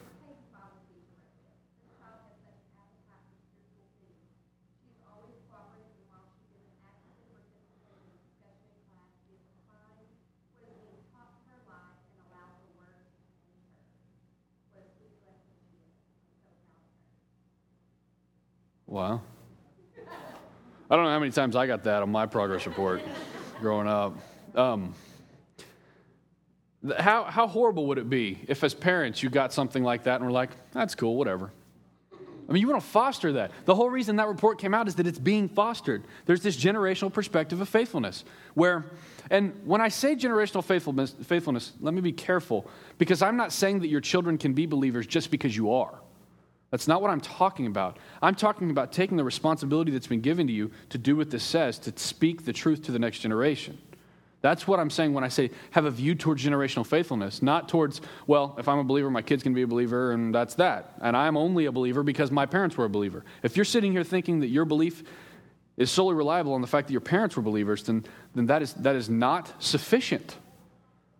Wow. 18.86 19.20
I 20.88 20.96
don't 20.96 21.04
know 21.04 21.10
how 21.10 21.18
many 21.18 21.32
times 21.32 21.54
I 21.54 21.66
got 21.66 21.84
that 21.84 22.02
on 22.02 22.10
my 22.10 22.24
progress 22.24 22.66
report 22.66 23.02
growing 23.60 23.88
up. 23.88 24.16
Um, 24.54 24.94
how, 26.98 27.24
how 27.24 27.46
horrible 27.46 27.86
would 27.86 27.98
it 27.98 28.10
be 28.10 28.40
if, 28.46 28.62
as 28.62 28.74
parents, 28.74 29.22
you 29.22 29.30
got 29.30 29.52
something 29.52 29.82
like 29.82 30.04
that 30.04 30.16
and 30.16 30.24
were 30.24 30.32
like, 30.32 30.50
that's 30.72 30.94
cool, 30.94 31.16
whatever? 31.16 31.50
I 32.48 32.52
mean, 32.52 32.60
you 32.60 32.68
want 32.68 32.82
to 32.82 32.86
foster 32.86 33.32
that. 33.32 33.52
The 33.64 33.74
whole 33.74 33.88
reason 33.88 34.16
that 34.16 34.28
report 34.28 34.58
came 34.58 34.74
out 34.74 34.86
is 34.86 34.96
that 34.96 35.06
it's 35.06 35.18
being 35.18 35.48
fostered. 35.48 36.04
There's 36.26 36.42
this 36.42 36.56
generational 36.56 37.10
perspective 37.10 37.60
of 37.60 37.68
faithfulness 37.68 38.24
where, 38.52 38.84
and 39.30 39.58
when 39.64 39.80
I 39.80 39.88
say 39.88 40.14
generational 40.14 40.62
faithfulness, 40.62 41.14
faithfulness, 41.24 41.72
let 41.80 41.94
me 41.94 42.02
be 42.02 42.12
careful 42.12 42.68
because 42.98 43.22
I'm 43.22 43.38
not 43.38 43.50
saying 43.50 43.80
that 43.80 43.88
your 43.88 44.02
children 44.02 44.36
can 44.36 44.52
be 44.52 44.66
believers 44.66 45.06
just 45.06 45.30
because 45.30 45.56
you 45.56 45.72
are. 45.72 45.98
That's 46.70 46.88
not 46.88 47.00
what 47.00 47.10
I'm 47.10 47.20
talking 47.20 47.66
about. 47.66 47.98
I'm 48.20 48.34
talking 48.34 48.70
about 48.70 48.92
taking 48.92 49.16
the 49.16 49.24
responsibility 49.24 49.92
that's 49.92 50.08
been 50.08 50.20
given 50.20 50.46
to 50.48 50.52
you 50.52 50.70
to 50.90 50.98
do 50.98 51.16
what 51.16 51.30
this 51.30 51.44
says, 51.44 51.78
to 51.78 51.92
speak 51.96 52.44
the 52.44 52.52
truth 52.52 52.82
to 52.84 52.92
the 52.92 52.98
next 52.98 53.20
generation. 53.20 53.78
That's 54.44 54.68
what 54.68 54.78
I'm 54.78 54.90
saying 54.90 55.14
when 55.14 55.24
I 55.24 55.28
say 55.28 55.50
have 55.70 55.86
a 55.86 55.90
view 55.90 56.14
towards 56.14 56.44
generational 56.44 56.86
faithfulness, 56.86 57.40
not 57.40 57.66
towards, 57.66 58.02
well, 58.26 58.54
if 58.58 58.68
I'm 58.68 58.78
a 58.78 58.84
believer, 58.84 59.08
my 59.08 59.22
kid's 59.22 59.42
to 59.42 59.48
be 59.48 59.62
a 59.62 59.66
believer, 59.66 60.12
and 60.12 60.34
that's 60.34 60.56
that. 60.56 60.92
And 61.00 61.16
I'm 61.16 61.38
only 61.38 61.64
a 61.64 61.72
believer 61.72 62.02
because 62.02 62.30
my 62.30 62.44
parents 62.44 62.76
were 62.76 62.84
a 62.84 62.90
believer. 62.90 63.24
If 63.42 63.56
you're 63.56 63.64
sitting 63.64 63.92
here 63.92 64.04
thinking 64.04 64.40
that 64.40 64.48
your 64.48 64.66
belief 64.66 65.02
is 65.78 65.90
solely 65.90 66.14
reliable 66.14 66.52
on 66.52 66.60
the 66.60 66.66
fact 66.66 66.88
that 66.88 66.92
your 66.92 67.00
parents 67.00 67.36
were 67.36 67.42
believers, 67.42 67.84
then, 67.84 68.04
then 68.34 68.44
that, 68.44 68.60
is, 68.60 68.74
that 68.74 68.94
is 68.96 69.08
not 69.08 69.50
sufficient. 69.62 70.36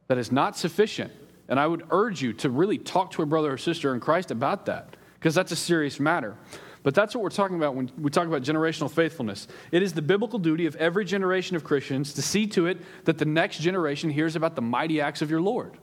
That 0.09 0.19
is 0.19 0.31
not 0.31 0.59
sufficient. 0.59 1.11
And 1.49 1.59
I 1.59 1.67
would 1.67 1.87
urge 1.91 2.21
you 2.21 2.35
to 2.35 2.51
really 2.51 2.77
talk 2.77 3.13
to 3.13 3.23
a 3.23 3.27
brother 3.27 3.55
or 3.55 3.57
sister 3.57 3.95
in 3.95 4.01
Christ 4.01 4.33
about 4.33 4.67
that, 4.67 4.99
because 5.15 5.35
that's 5.35 5.51
a 5.51 5.57
serious 5.57 5.99
matter. 5.99 6.37
But 6.85 6.95
that's 6.95 7.15
what 7.15 7.25
we're 7.25 7.31
talking 7.31 7.57
about 7.57 7.75
when 7.75 7.91
we 7.99 8.11
talk 8.11 8.27
about 8.27 8.43
generational 8.43 8.91
faithfulness. 8.91 9.49
It 9.73 9.83
is 9.83 9.95
the 9.95 10.03
biblical 10.03 10.39
duty 10.39 10.67
of 10.67 10.77
every 10.77 11.07
generation 11.07 11.57
of 11.57 11.65
Christians 11.65 12.13
to 12.13 12.23
see 12.23 12.47
to 12.49 12.67
it 12.67 12.79
that 13.05 13.17
the 13.17 13.25
next 13.25 13.59
generation 13.61 14.11
hears 14.11 14.37
about 14.37 14.55
the 14.55 14.61
mighty 14.61 15.01
acts 15.01 15.23
of 15.23 15.31
your 15.31 15.41
Lord. 15.41 15.79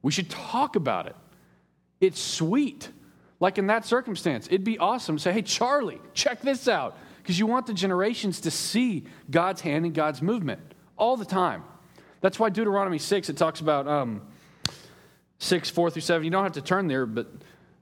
We 0.00 0.10
should 0.10 0.30
talk 0.30 0.74
about 0.74 1.06
it. 1.06 1.14
It's 2.00 2.18
sweet. 2.18 2.88
Like 3.40 3.58
in 3.58 3.66
that 3.66 3.84
circumstance, 3.84 4.46
it'd 4.46 4.64
be 4.64 4.78
awesome 4.78 5.16
to 5.16 5.22
say, 5.22 5.32
hey, 5.32 5.42
Charlie, 5.42 6.00
check 6.14 6.40
this 6.40 6.66
out. 6.66 6.96
Because 7.18 7.38
you 7.38 7.46
want 7.46 7.66
the 7.66 7.74
generations 7.74 8.40
to 8.42 8.50
see 8.50 9.04
God's 9.30 9.60
hand 9.60 9.84
and 9.84 9.94
God's 9.94 10.22
movement 10.22 10.60
all 10.96 11.18
the 11.18 11.24
time. 11.26 11.62
That's 12.22 12.38
why 12.38 12.48
Deuteronomy 12.48 12.98
6, 12.98 13.28
it 13.28 13.36
talks 13.36 13.60
about 13.60 13.86
um, 13.86 14.22
6, 15.40 15.68
4 15.68 15.90
through 15.90 16.02
7. 16.02 16.24
You 16.24 16.30
don't 16.30 16.44
have 16.44 16.52
to 16.52 16.62
turn 16.62 16.86
there, 16.86 17.04
but 17.04 17.26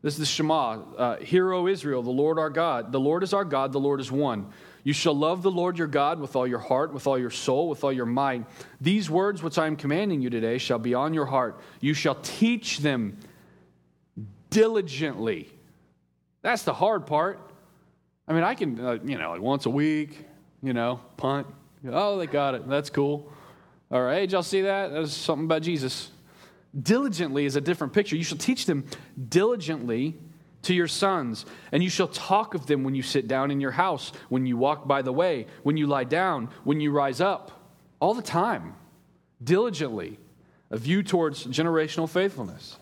this 0.05 0.13
is 0.13 0.21
the 0.21 0.27
Shema. 0.27 0.83
Uh, 0.99 1.17
Hear, 1.17 1.51
O 1.55 1.67
Israel, 1.67 2.03
the 2.03 2.11
Lord 2.11 2.39
our 2.39 2.51
God. 2.51 2.93
The 2.93 3.01
Lord 3.01 3.23
is 3.23 3.33
our 3.33 3.43
God, 3.43 3.73
the 3.73 3.81
Lord 3.81 4.01
is 4.01 4.13
one. 4.13 4.51
You 4.83 4.93
shall 4.93 5.15
love 5.15 5.43
the 5.43 5.51
Lord 5.51 5.79
your 5.79 5.87
God 5.87 6.21
with 6.21 6.37
all 6.37 6.47
your 6.47 6.59
heart, 6.59 6.93
with 6.93 7.07
all 7.07 7.19
your 7.19 7.31
soul, 7.31 7.71
with 7.71 7.83
all 7.85 7.93
your 7.93 8.05
mind. 8.05 8.45
These 8.83 9.09
words 9.09 9.43
which 9.43 9.57
I 9.57 9.67
am 9.67 9.77
commanding 9.77 10.21
you 10.21 10.29
today 10.29 10.59
shall 10.59 10.79
be 10.79 10.93
on 10.93 11.15
your 11.15 11.25
heart. 11.25 11.59
You 11.81 11.95
shall 11.95 12.17
teach 12.17 12.81
them 12.81 13.17
diligently. 14.51 15.49
That's 16.43 16.65
the 16.65 16.75
hard 16.75 17.07
part. 17.07 17.41
I 18.29 18.35
mean, 18.35 18.45
I 18.45 18.55
can, 18.55 18.79
uh, 18.79 18.99
you 19.03 19.17
know, 19.17 19.31
like 19.31 19.41
once 19.41 19.65
a 19.65 19.71
week, 19.71 20.23
you 20.63 20.75
know, 20.75 21.01
punt. 21.17 21.47
Oh, 21.89 22.19
they 22.19 22.27
got 22.27 22.55
it. 22.55 22.69
That's 22.69 22.91
cool. 22.91 23.33
All 23.91 24.03
right, 24.03 24.31
y'all 24.31 24.43
see 24.43 24.61
that? 24.61 24.93
That's 24.93 25.15
something 25.15 25.47
about 25.47 25.63
Jesus. 25.63 26.11
Diligently 26.81 27.45
is 27.45 27.57
a 27.57 27.61
different 27.61 27.93
picture. 27.93 28.17
You 28.17 28.25
shall 28.25 28.39
teach 28.39 28.67
them 28.67 28.85
diligently 29.29 30.17
to 30.63 30.75
your 30.75 30.89
sons, 30.89 31.47
and 31.73 31.83
you 31.83 31.91
shall 31.91 32.09
talk 32.09 32.55
of 32.55 32.67
them 32.67 32.85
when 32.85 32.95
you 32.95 33.03
sit 33.03 33.29
down 33.29 33.51
in 33.51 33.61
your 33.61 33.71
house, 33.71 34.13
when 34.29 34.47
you 34.47 34.57
walk 34.57 34.87
by 34.89 35.03
the 35.03 35.13
way, 35.13 35.47
when 35.63 35.77
you 35.77 35.87
lie 35.87 36.05
down, 36.05 36.49
when 36.65 36.81
you 36.81 36.91
rise 36.91 37.21
up, 37.21 37.53
all 38.01 38.15
the 38.15 38.23
time. 38.23 38.75
Diligently, 39.43 40.19
a 40.71 40.79
view 40.79 41.03
towards 41.03 41.47
generational 41.47 42.09
faithfulness. 42.09 42.79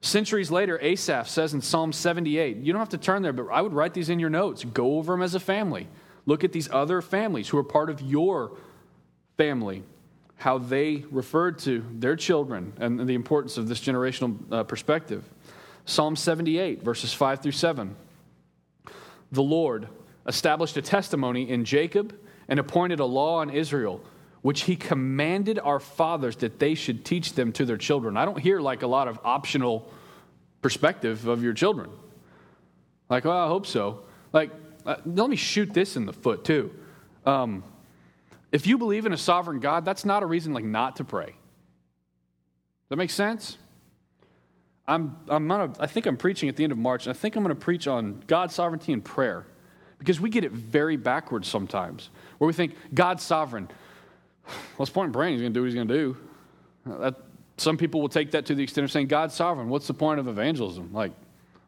Centuries 0.00 0.50
later, 0.50 0.78
Asaph 0.80 1.28
says 1.28 1.54
in 1.54 1.60
Psalm 1.60 1.92
78, 1.92 2.58
you 2.58 2.72
don't 2.72 2.80
have 2.80 2.88
to 2.90 2.98
turn 2.98 3.22
there, 3.22 3.32
but 3.32 3.48
I 3.48 3.60
would 3.60 3.72
write 3.72 3.94
these 3.94 4.08
in 4.08 4.18
your 4.18 4.30
notes. 4.30 4.64
Go 4.64 4.96
over 4.96 5.12
them 5.12 5.22
as 5.22 5.34
a 5.34 5.40
family. 5.40 5.88
Look 6.26 6.44
at 6.44 6.52
these 6.52 6.70
other 6.70 7.02
families 7.02 7.48
who 7.48 7.58
are 7.58 7.64
part 7.64 7.90
of 7.90 8.00
your 8.00 8.56
family 9.36 9.82
how 10.36 10.58
they 10.58 11.04
referred 11.10 11.58
to 11.60 11.84
their 11.92 12.16
children 12.16 12.72
and 12.78 13.00
the 13.08 13.14
importance 13.14 13.56
of 13.56 13.68
this 13.68 13.80
generational 13.80 14.36
uh, 14.52 14.62
perspective. 14.64 15.24
Psalm 15.86 16.16
78, 16.16 16.82
verses 16.82 17.12
5 17.12 17.42
through 17.42 17.52
7. 17.52 17.96
The 19.32 19.42
Lord 19.42 19.88
established 20.26 20.76
a 20.76 20.82
testimony 20.82 21.48
in 21.48 21.64
Jacob 21.64 22.16
and 22.48 22.58
appointed 22.58 23.00
a 23.00 23.04
law 23.04 23.42
in 23.42 23.50
Israel, 23.50 24.02
which 24.42 24.62
he 24.62 24.76
commanded 24.76 25.58
our 25.58 25.80
fathers 25.80 26.36
that 26.36 26.58
they 26.58 26.74
should 26.74 27.04
teach 27.04 27.32
them 27.34 27.52
to 27.52 27.64
their 27.64 27.76
children. 27.76 28.16
I 28.16 28.24
don't 28.24 28.38
hear 28.38 28.60
like 28.60 28.82
a 28.82 28.86
lot 28.86 29.08
of 29.08 29.18
optional 29.24 29.90
perspective 30.62 31.26
of 31.26 31.42
your 31.42 31.52
children. 31.52 31.90
Like, 33.08 33.24
well, 33.24 33.38
I 33.38 33.48
hope 33.48 33.66
so. 33.66 34.04
Like, 34.32 34.50
uh, 34.84 34.96
let 35.04 35.30
me 35.30 35.36
shoot 35.36 35.72
this 35.72 35.96
in 35.96 36.06
the 36.06 36.12
foot, 36.12 36.44
too. 36.44 36.72
Um, 37.24 37.64
if 38.52 38.66
you 38.66 38.78
believe 38.78 39.06
in 39.06 39.12
a 39.12 39.18
sovereign 39.18 39.60
God, 39.60 39.84
that's 39.84 40.04
not 40.04 40.22
a 40.22 40.26
reason 40.26 40.52
like 40.52 40.64
not 40.64 40.96
to 40.96 41.04
pray. 41.04 41.26
Does 41.26 42.90
that 42.90 42.96
make 42.96 43.10
sense? 43.10 43.58
I'm, 44.88 45.16
I'm 45.28 45.48
gonna, 45.48 45.72
I 45.80 45.86
think 45.86 46.06
I'm 46.06 46.16
preaching 46.16 46.48
at 46.48 46.56
the 46.56 46.62
end 46.62 46.72
of 46.72 46.78
March, 46.78 47.06
and 47.06 47.14
I 47.14 47.18
think 47.18 47.34
I'm 47.36 47.42
going 47.42 47.54
to 47.54 47.60
preach 47.60 47.88
on 47.88 48.22
God's 48.26 48.54
sovereignty 48.54 48.92
and 48.92 49.04
prayer 49.04 49.44
because 49.98 50.20
we 50.20 50.30
get 50.30 50.44
it 50.44 50.52
very 50.52 50.96
backwards 50.96 51.48
sometimes, 51.48 52.10
where 52.38 52.46
we 52.46 52.52
think 52.52 52.76
God's 52.94 53.22
sovereign. 53.22 53.68
What's 54.76 54.90
point 54.90 55.08
in 55.08 55.12
praying? 55.12 55.34
He's 55.34 55.42
going 55.42 55.52
to 55.52 55.58
do 55.58 55.62
what 55.62 55.66
he's 55.66 55.74
going 55.74 55.88
to 55.88 55.94
do. 55.94 56.16
That, 57.00 57.14
some 57.56 57.76
people 57.76 58.00
will 58.00 58.08
take 58.08 58.32
that 58.32 58.46
to 58.46 58.54
the 58.54 58.62
extent 58.62 58.84
of 58.84 58.92
saying 58.92 59.08
God's 59.08 59.34
sovereign. 59.34 59.68
What's 59.68 59.86
the 59.86 59.94
point 59.94 60.20
of 60.20 60.28
evangelism? 60.28 60.92
Like, 60.92 61.12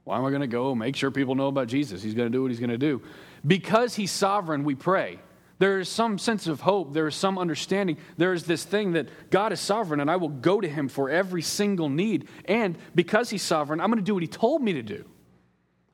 why 0.04 0.18
am 0.18 0.24
I 0.24 0.28
going 0.28 0.42
to 0.42 0.46
go 0.46 0.74
make 0.74 0.94
sure 0.94 1.10
people 1.10 1.34
know 1.34 1.48
about 1.48 1.66
Jesus? 1.66 2.02
He's 2.02 2.14
going 2.14 2.30
to 2.30 2.32
do 2.32 2.42
what 2.42 2.50
he's 2.50 2.60
going 2.60 2.70
to 2.70 2.78
do. 2.78 3.02
Because 3.46 3.94
he's 3.94 4.10
sovereign, 4.10 4.64
we 4.64 4.74
pray. 4.74 5.18
There 5.58 5.80
is 5.80 5.88
some 5.88 6.18
sense 6.18 6.46
of 6.46 6.60
hope. 6.60 6.92
There 6.92 7.08
is 7.08 7.16
some 7.16 7.36
understanding. 7.36 7.98
There 8.16 8.32
is 8.32 8.44
this 8.44 8.64
thing 8.64 8.92
that 8.92 9.08
God 9.30 9.52
is 9.52 9.60
sovereign 9.60 10.00
and 10.00 10.10
I 10.10 10.16
will 10.16 10.28
go 10.28 10.60
to 10.60 10.68
him 10.68 10.88
for 10.88 11.10
every 11.10 11.42
single 11.42 11.88
need. 11.88 12.28
And 12.44 12.78
because 12.94 13.30
he's 13.30 13.42
sovereign, 13.42 13.80
I'm 13.80 13.90
going 13.90 13.98
to 13.98 14.04
do 14.04 14.14
what 14.14 14.22
he 14.22 14.28
told 14.28 14.62
me 14.62 14.74
to 14.74 14.82
do. 14.82 15.04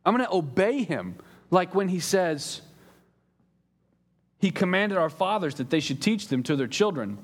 I'm 0.05 0.15
going 0.15 0.27
to 0.27 0.35
obey 0.35 0.83
him. 0.83 1.17
Like 1.51 1.75
when 1.75 1.89
he 1.89 2.01
says, 2.01 2.61
he 4.39 4.51
commanded 4.51 4.99
our 4.99 5.09
fathers 5.09 5.55
that 5.55 5.71
they 5.71 5.81
should 5.81 6.03
teach 6.03 6.29
them 6.29 6.43
to 6.43 6.57
their 6.57 6.67
children, 6.67 7.17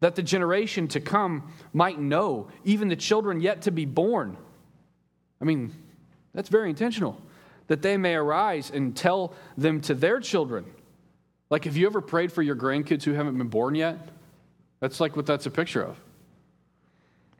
that 0.00 0.14
the 0.14 0.22
generation 0.22 0.88
to 0.88 1.00
come 1.00 1.50
might 1.72 1.98
know, 1.98 2.48
even 2.64 2.88
the 2.88 2.96
children 2.96 3.40
yet 3.40 3.62
to 3.62 3.70
be 3.70 3.86
born. 3.86 4.36
I 5.40 5.44
mean, 5.44 5.72
that's 6.34 6.50
very 6.50 6.68
intentional. 6.68 7.18
That 7.68 7.80
they 7.80 7.96
may 7.96 8.14
arise 8.14 8.70
and 8.70 8.94
tell 8.94 9.32
them 9.56 9.80
to 9.82 9.94
their 9.94 10.20
children 10.20 10.66
like, 11.50 11.64
have 11.64 11.76
you 11.76 11.86
ever 11.86 12.00
prayed 12.00 12.32
for 12.32 12.42
your 12.42 12.56
grandkids 12.56 13.04
who 13.04 13.12
haven't 13.12 13.38
been 13.38 13.48
born 13.48 13.74
yet? 13.74 13.98
That's 14.80 15.00
like 15.00 15.16
what 15.16 15.26
that's 15.26 15.46
a 15.46 15.50
picture 15.50 15.82
of. 15.82 15.96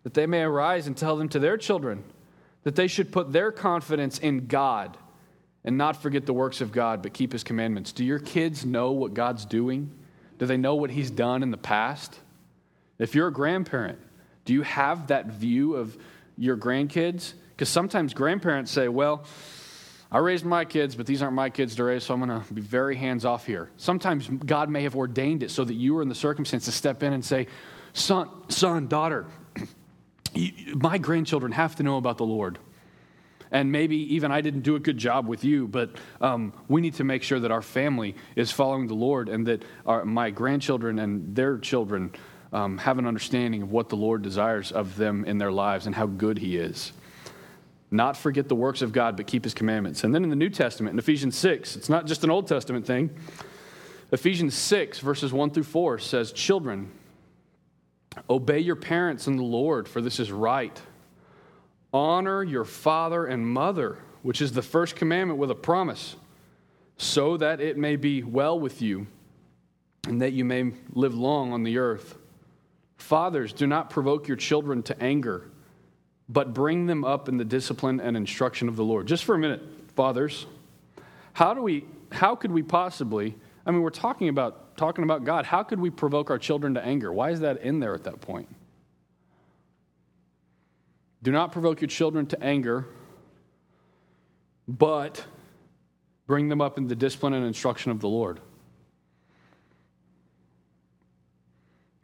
That 0.04 0.14
they 0.14 0.26
may 0.26 0.42
arise 0.42 0.86
and 0.86 0.96
tell 0.96 1.16
them 1.16 1.28
to 1.30 1.38
their 1.38 1.56
children 1.56 2.04
that 2.62 2.74
they 2.74 2.88
should 2.88 3.12
put 3.12 3.32
their 3.32 3.52
confidence 3.52 4.18
in 4.18 4.46
God 4.46 4.96
and 5.64 5.76
not 5.78 6.02
forget 6.02 6.26
the 6.26 6.32
works 6.32 6.60
of 6.60 6.72
God, 6.72 7.02
but 7.02 7.12
keep 7.12 7.32
his 7.32 7.44
commandments. 7.44 7.92
Do 7.92 8.04
your 8.04 8.18
kids 8.18 8.64
know 8.64 8.92
what 8.92 9.14
God's 9.14 9.44
doing? 9.44 9.90
Do 10.38 10.46
they 10.46 10.56
know 10.56 10.76
what 10.76 10.90
he's 10.90 11.10
done 11.10 11.42
in 11.42 11.50
the 11.50 11.56
past? 11.56 12.18
If 12.98 13.14
you're 13.14 13.28
a 13.28 13.32
grandparent, 13.32 13.98
do 14.44 14.52
you 14.52 14.62
have 14.62 15.08
that 15.08 15.26
view 15.26 15.74
of 15.74 15.96
your 16.36 16.56
grandkids? 16.56 17.34
Because 17.50 17.68
sometimes 17.68 18.14
grandparents 18.14 18.70
say, 18.70 18.88
well, 18.88 19.24
I 20.10 20.18
raised 20.18 20.44
my 20.44 20.64
kids, 20.64 20.94
but 20.94 21.06
these 21.06 21.20
aren't 21.20 21.34
my 21.34 21.50
kids 21.50 21.74
to 21.76 21.84
raise, 21.84 22.04
so 22.04 22.14
I'm 22.14 22.24
going 22.24 22.40
to 22.40 22.54
be 22.54 22.60
very 22.60 22.94
hands 22.94 23.24
off 23.24 23.44
here. 23.44 23.70
Sometimes 23.76 24.28
God 24.28 24.70
may 24.70 24.84
have 24.84 24.94
ordained 24.94 25.42
it 25.42 25.50
so 25.50 25.64
that 25.64 25.74
you 25.74 25.98
are 25.98 26.02
in 26.02 26.08
the 26.08 26.14
circumstance 26.14 26.66
to 26.66 26.72
step 26.72 27.02
in 27.02 27.12
and 27.12 27.24
say, 27.24 27.48
Son, 27.92 28.28
son 28.48 28.86
daughter, 28.86 29.26
my 30.74 30.98
grandchildren 30.98 31.50
have 31.52 31.74
to 31.76 31.82
know 31.82 31.96
about 31.96 32.18
the 32.18 32.26
Lord. 32.26 32.58
And 33.50 33.72
maybe 33.72 34.14
even 34.14 34.30
I 34.30 34.40
didn't 34.42 34.62
do 34.62 34.76
a 34.76 34.80
good 34.80 34.98
job 34.98 35.26
with 35.26 35.44
you, 35.44 35.66
but 35.66 35.90
um, 36.20 36.52
we 36.68 36.80
need 36.80 36.94
to 36.94 37.04
make 37.04 37.22
sure 37.22 37.40
that 37.40 37.50
our 37.50 37.62
family 37.62 38.14
is 38.36 38.52
following 38.52 38.86
the 38.86 38.94
Lord 38.94 39.28
and 39.28 39.46
that 39.46 39.64
our, 39.86 40.04
my 40.04 40.30
grandchildren 40.30 40.98
and 40.98 41.34
their 41.34 41.58
children 41.58 42.12
um, 42.52 42.78
have 42.78 42.98
an 42.98 43.06
understanding 43.06 43.62
of 43.62 43.72
what 43.72 43.88
the 43.88 43.96
Lord 43.96 44.22
desires 44.22 44.72
of 44.72 44.96
them 44.96 45.24
in 45.24 45.38
their 45.38 45.52
lives 45.52 45.86
and 45.86 45.94
how 45.94 46.06
good 46.06 46.38
He 46.38 46.56
is 46.56 46.92
not 47.96 48.16
forget 48.16 48.48
the 48.48 48.54
works 48.54 48.82
of 48.82 48.92
God, 48.92 49.16
but 49.16 49.26
keep 49.26 49.44
his 49.44 49.54
commandments. 49.54 50.04
And 50.04 50.14
then 50.14 50.22
in 50.24 50.30
the 50.30 50.37
New 50.37 50.50
Testament, 50.50 50.94
in 50.94 50.98
Ephesians 50.98 51.37
6, 51.37 51.76
it's 51.76 51.88
not 51.88 52.06
just 52.06 52.24
an 52.24 52.30
Old 52.30 52.46
Testament 52.46 52.87
thing. 52.87 53.11
Ephesians 54.12 54.54
6, 54.54 55.00
verses 55.00 55.32
1 55.32 55.50
through 55.50 55.64
4 55.64 55.98
says, 55.98 56.32
Children, 56.32 56.90
obey 58.30 58.61
your 58.61 58.76
parents 58.76 59.26
in 59.26 59.37
the 59.37 59.42
Lord, 59.42 59.88
for 59.88 60.00
this 60.00 60.20
is 60.20 60.30
right. 60.30 60.80
Honor 61.92 62.42
your 62.42 62.64
father 62.64 63.26
and 63.26 63.46
mother, 63.46 63.98
which 64.22 64.40
is 64.40 64.52
the 64.52 64.62
first 64.62 64.96
commandment 64.96 65.38
with 65.38 65.50
a 65.50 65.54
promise, 65.54 66.16
so 66.98 67.37
that 67.37 67.61
it 67.61 67.76
may 67.76 67.96
be 67.96 68.22
well 68.22 68.59
with 68.59 68.80
you 68.80 69.06
and 70.06 70.22
that 70.22 70.32
you 70.32 70.44
may 70.44 70.72
live 70.92 71.14
long 71.14 71.52
on 71.52 71.62
the 71.62 71.78
earth. 71.78 72.16
Fathers, 72.96 73.52
do 73.52 73.66
not 73.66 73.90
provoke 73.90 74.28
your 74.28 74.37
children 74.37 74.82
to 74.85 75.02
anger 75.02 75.50
but 76.28 76.54
bring 76.54 76.86
them 76.86 77.04
up 77.04 77.28
in 77.28 77.36
the 77.36 77.44
discipline 77.44 78.00
and 78.00 78.16
instruction 78.16 78.68
of 78.68 78.76
the 78.76 78.84
Lord. 78.84 79.06
Just 79.06 79.24
for 79.24 79.34
a 79.34 79.38
minute, 79.38 79.62
fathers, 79.94 80.46
how 81.32 81.54
do 81.54 81.62
we 81.62 81.84
how 82.12 82.34
could 82.34 82.50
we 82.50 82.62
possibly 82.62 83.34
I 83.64 83.70
mean 83.70 83.82
we're 83.82 83.90
talking 83.90 84.28
about 84.28 84.66
talking 84.76 85.04
about 85.04 85.24
God. 85.24 85.46
How 85.46 85.62
could 85.62 85.80
we 85.80 85.90
provoke 85.90 86.30
our 86.30 86.38
children 86.38 86.74
to 86.74 86.84
anger? 86.84 87.12
Why 87.12 87.30
is 87.30 87.40
that 87.40 87.62
in 87.62 87.80
there 87.80 87.94
at 87.94 88.04
that 88.04 88.20
point? 88.20 88.48
Do 91.22 91.32
not 91.32 91.52
provoke 91.52 91.80
your 91.80 91.88
children 91.88 92.26
to 92.26 92.42
anger, 92.42 92.86
but 94.68 95.24
bring 96.26 96.48
them 96.48 96.60
up 96.60 96.78
in 96.78 96.88
the 96.88 96.94
discipline 96.94 97.32
and 97.32 97.44
instruction 97.44 97.90
of 97.90 98.00
the 98.00 98.08
Lord. 98.08 98.40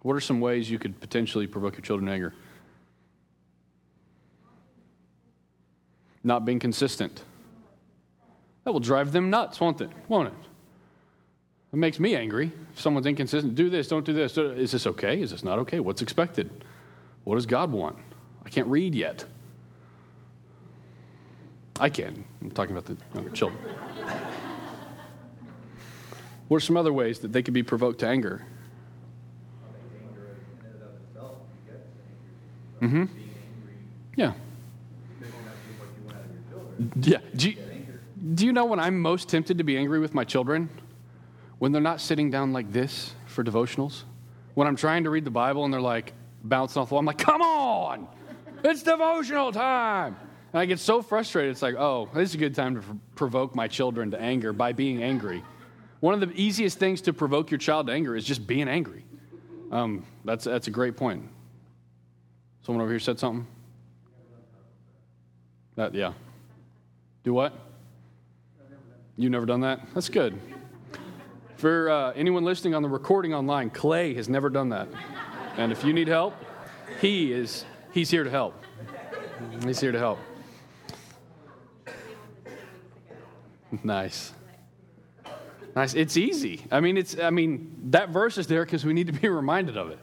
What 0.00 0.14
are 0.14 0.20
some 0.20 0.40
ways 0.40 0.68
you 0.68 0.78
could 0.78 0.98
potentially 1.00 1.46
provoke 1.46 1.74
your 1.74 1.82
children 1.82 2.06
to 2.06 2.12
anger? 2.12 2.34
Not 6.24 6.44
being 6.44 6.58
consistent. 6.58 7.22
That 8.64 8.72
will 8.72 8.80
drive 8.80 9.12
them 9.12 9.30
nuts, 9.30 9.60
won't 9.60 9.80
it? 9.80 9.90
Won't 10.08 10.28
it? 10.28 10.34
It 11.72 11.76
makes 11.76 11.98
me 11.98 12.14
angry. 12.14 12.52
If 12.74 12.80
someone's 12.80 13.06
inconsistent, 13.06 13.54
do 13.54 13.70
this, 13.70 13.88
don't 13.88 14.04
do 14.04 14.12
this. 14.12 14.36
Is 14.36 14.72
this 14.72 14.86
okay? 14.86 15.20
Is 15.20 15.30
this 15.30 15.42
not 15.42 15.58
okay? 15.60 15.80
What's 15.80 16.02
expected? 16.02 16.50
What 17.24 17.36
does 17.36 17.46
God 17.46 17.72
want? 17.72 17.96
I 18.44 18.50
can't 18.50 18.68
read 18.68 18.94
yet. 18.94 19.24
I 21.80 21.88
can. 21.88 22.24
I'm 22.40 22.50
talking 22.50 22.76
about 22.76 22.84
the 22.84 22.96
younger 23.14 23.30
children. 23.30 23.58
what 26.48 26.58
are 26.58 26.60
some 26.60 26.76
other 26.76 26.92
ways 26.92 27.20
that 27.20 27.32
they 27.32 27.42
could 27.42 27.54
be 27.54 27.62
provoked 27.62 28.00
to 28.00 28.06
anger? 28.06 28.44
Mm-hmm. 32.82 33.04
Yeah. 34.16 34.32
Yeah. 37.00 37.18
Do 37.34 37.50
you, 37.50 37.56
do 38.34 38.46
you 38.46 38.52
know 38.52 38.64
when 38.64 38.80
I'm 38.80 39.00
most 39.00 39.28
tempted 39.28 39.58
to 39.58 39.64
be 39.64 39.76
angry 39.76 39.98
with 39.98 40.14
my 40.14 40.24
children? 40.24 40.68
When 41.58 41.72
they're 41.72 41.80
not 41.82 42.00
sitting 42.00 42.30
down 42.30 42.52
like 42.52 42.72
this 42.72 43.14
for 43.26 43.44
devotionals. 43.44 44.02
When 44.54 44.66
I'm 44.66 44.76
trying 44.76 45.04
to 45.04 45.10
read 45.10 45.24
the 45.24 45.30
Bible 45.30 45.64
and 45.64 45.72
they're 45.72 45.80
like 45.80 46.12
bouncing 46.42 46.82
off 46.82 46.88
the 46.88 46.94
wall, 46.94 47.00
I'm 47.00 47.06
like, 47.06 47.18
come 47.18 47.40
on, 47.40 48.08
it's 48.64 48.82
devotional 48.82 49.52
time. 49.52 50.16
And 50.52 50.60
I 50.60 50.66
get 50.66 50.78
so 50.78 51.00
frustrated. 51.00 51.52
It's 51.52 51.62
like, 51.62 51.76
oh, 51.76 52.10
this 52.14 52.30
is 52.30 52.34
a 52.34 52.38
good 52.38 52.54
time 52.54 52.74
to 52.74 52.82
provoke 53.14 53.54
my 53.54 53.68
children 53.68 54.10
to 54.10 54.20
anger 54.20 54.52
by 54.52 54.72
being 54.72 55.02
angry. 55.02 55.42
One 56.00 56.14
of 56.14 56.20
the 56.20 56.34
easiest 56.34 56.78
things 56.78 57.00
to 57.02 57.12
provoke 57.12 57.50
your 57.50 57.58
child 57.58 57.86
to 57.86 57.92
anger 57.92 58.16
is 58.16 58.24
just 58.24 58.46
being 58.46 58.68
angry. 58.68 59.04
Um, 59.70 60.04
that's, 60.24 60.44
that's 60.44 60.66
a 60.66 60.70
great 60.70 60.96
point. 60.96 61.28
Someone 62.62 62.82
over 62.82 62.90
here 62.90 63.00
said 63.00 63.18
something? 63.18 63.46
That, 65.76 65.94
yeah. 65.94 66.12
Do 67.24 67.32
what? 67.32 67.52
You've 69.16 69.30
never 69.30 69.46
done 69.46 69.60
that? 69.60 69.80
That's 69.94 70.08
good. 70.08 70.40
For 71.56 71.88
uh, 71.88 72.12
anyone 72.12 72.44
listening 72.44 72.74
on 72.74 72.82
the 72.82 72.88
recording 72.88 73.32
online, 73.32 73.70
Clay 73.70 74.14
has 74.14 74.28
never 74.28 74.50
done 74.50 74.70
that. 74.70 74.88
And 75.56 75.70
if 75.70 75.84
you 75.84 75.92
need 75.92 76.08
help, 76.08 76.34
he 77.00 77.32
is 77.32 77.64
he's 77.92 78.10
here 78.10 78.24
to 78.24 78.30
help. 78.30 78.60
He's 79.64 79.78
here 79.78 79.92
to 79.92 79.98
help. 79.98 80.18
Nice. 83.84 84.32
Nice. 85.76 85.94
It's 85.94 86.16
easy. 86.16 86.62
I 86.72 86.80
mean, 86.80 86.96
it's 86.96 87.16
I 87.16 87.30
mean, 87.30 87.76
that 87.90 88.08
verse 88.08 88.38
is 88.38 88.48
there 88.48 88.64
because 88.64 88.84
we 88.84 88.92
need 88.92 89.06
to 89.06 89.12
be 89.12 89.28
reminded 89.42 89.76
of 89.76 89.90
it. 89.90 90.00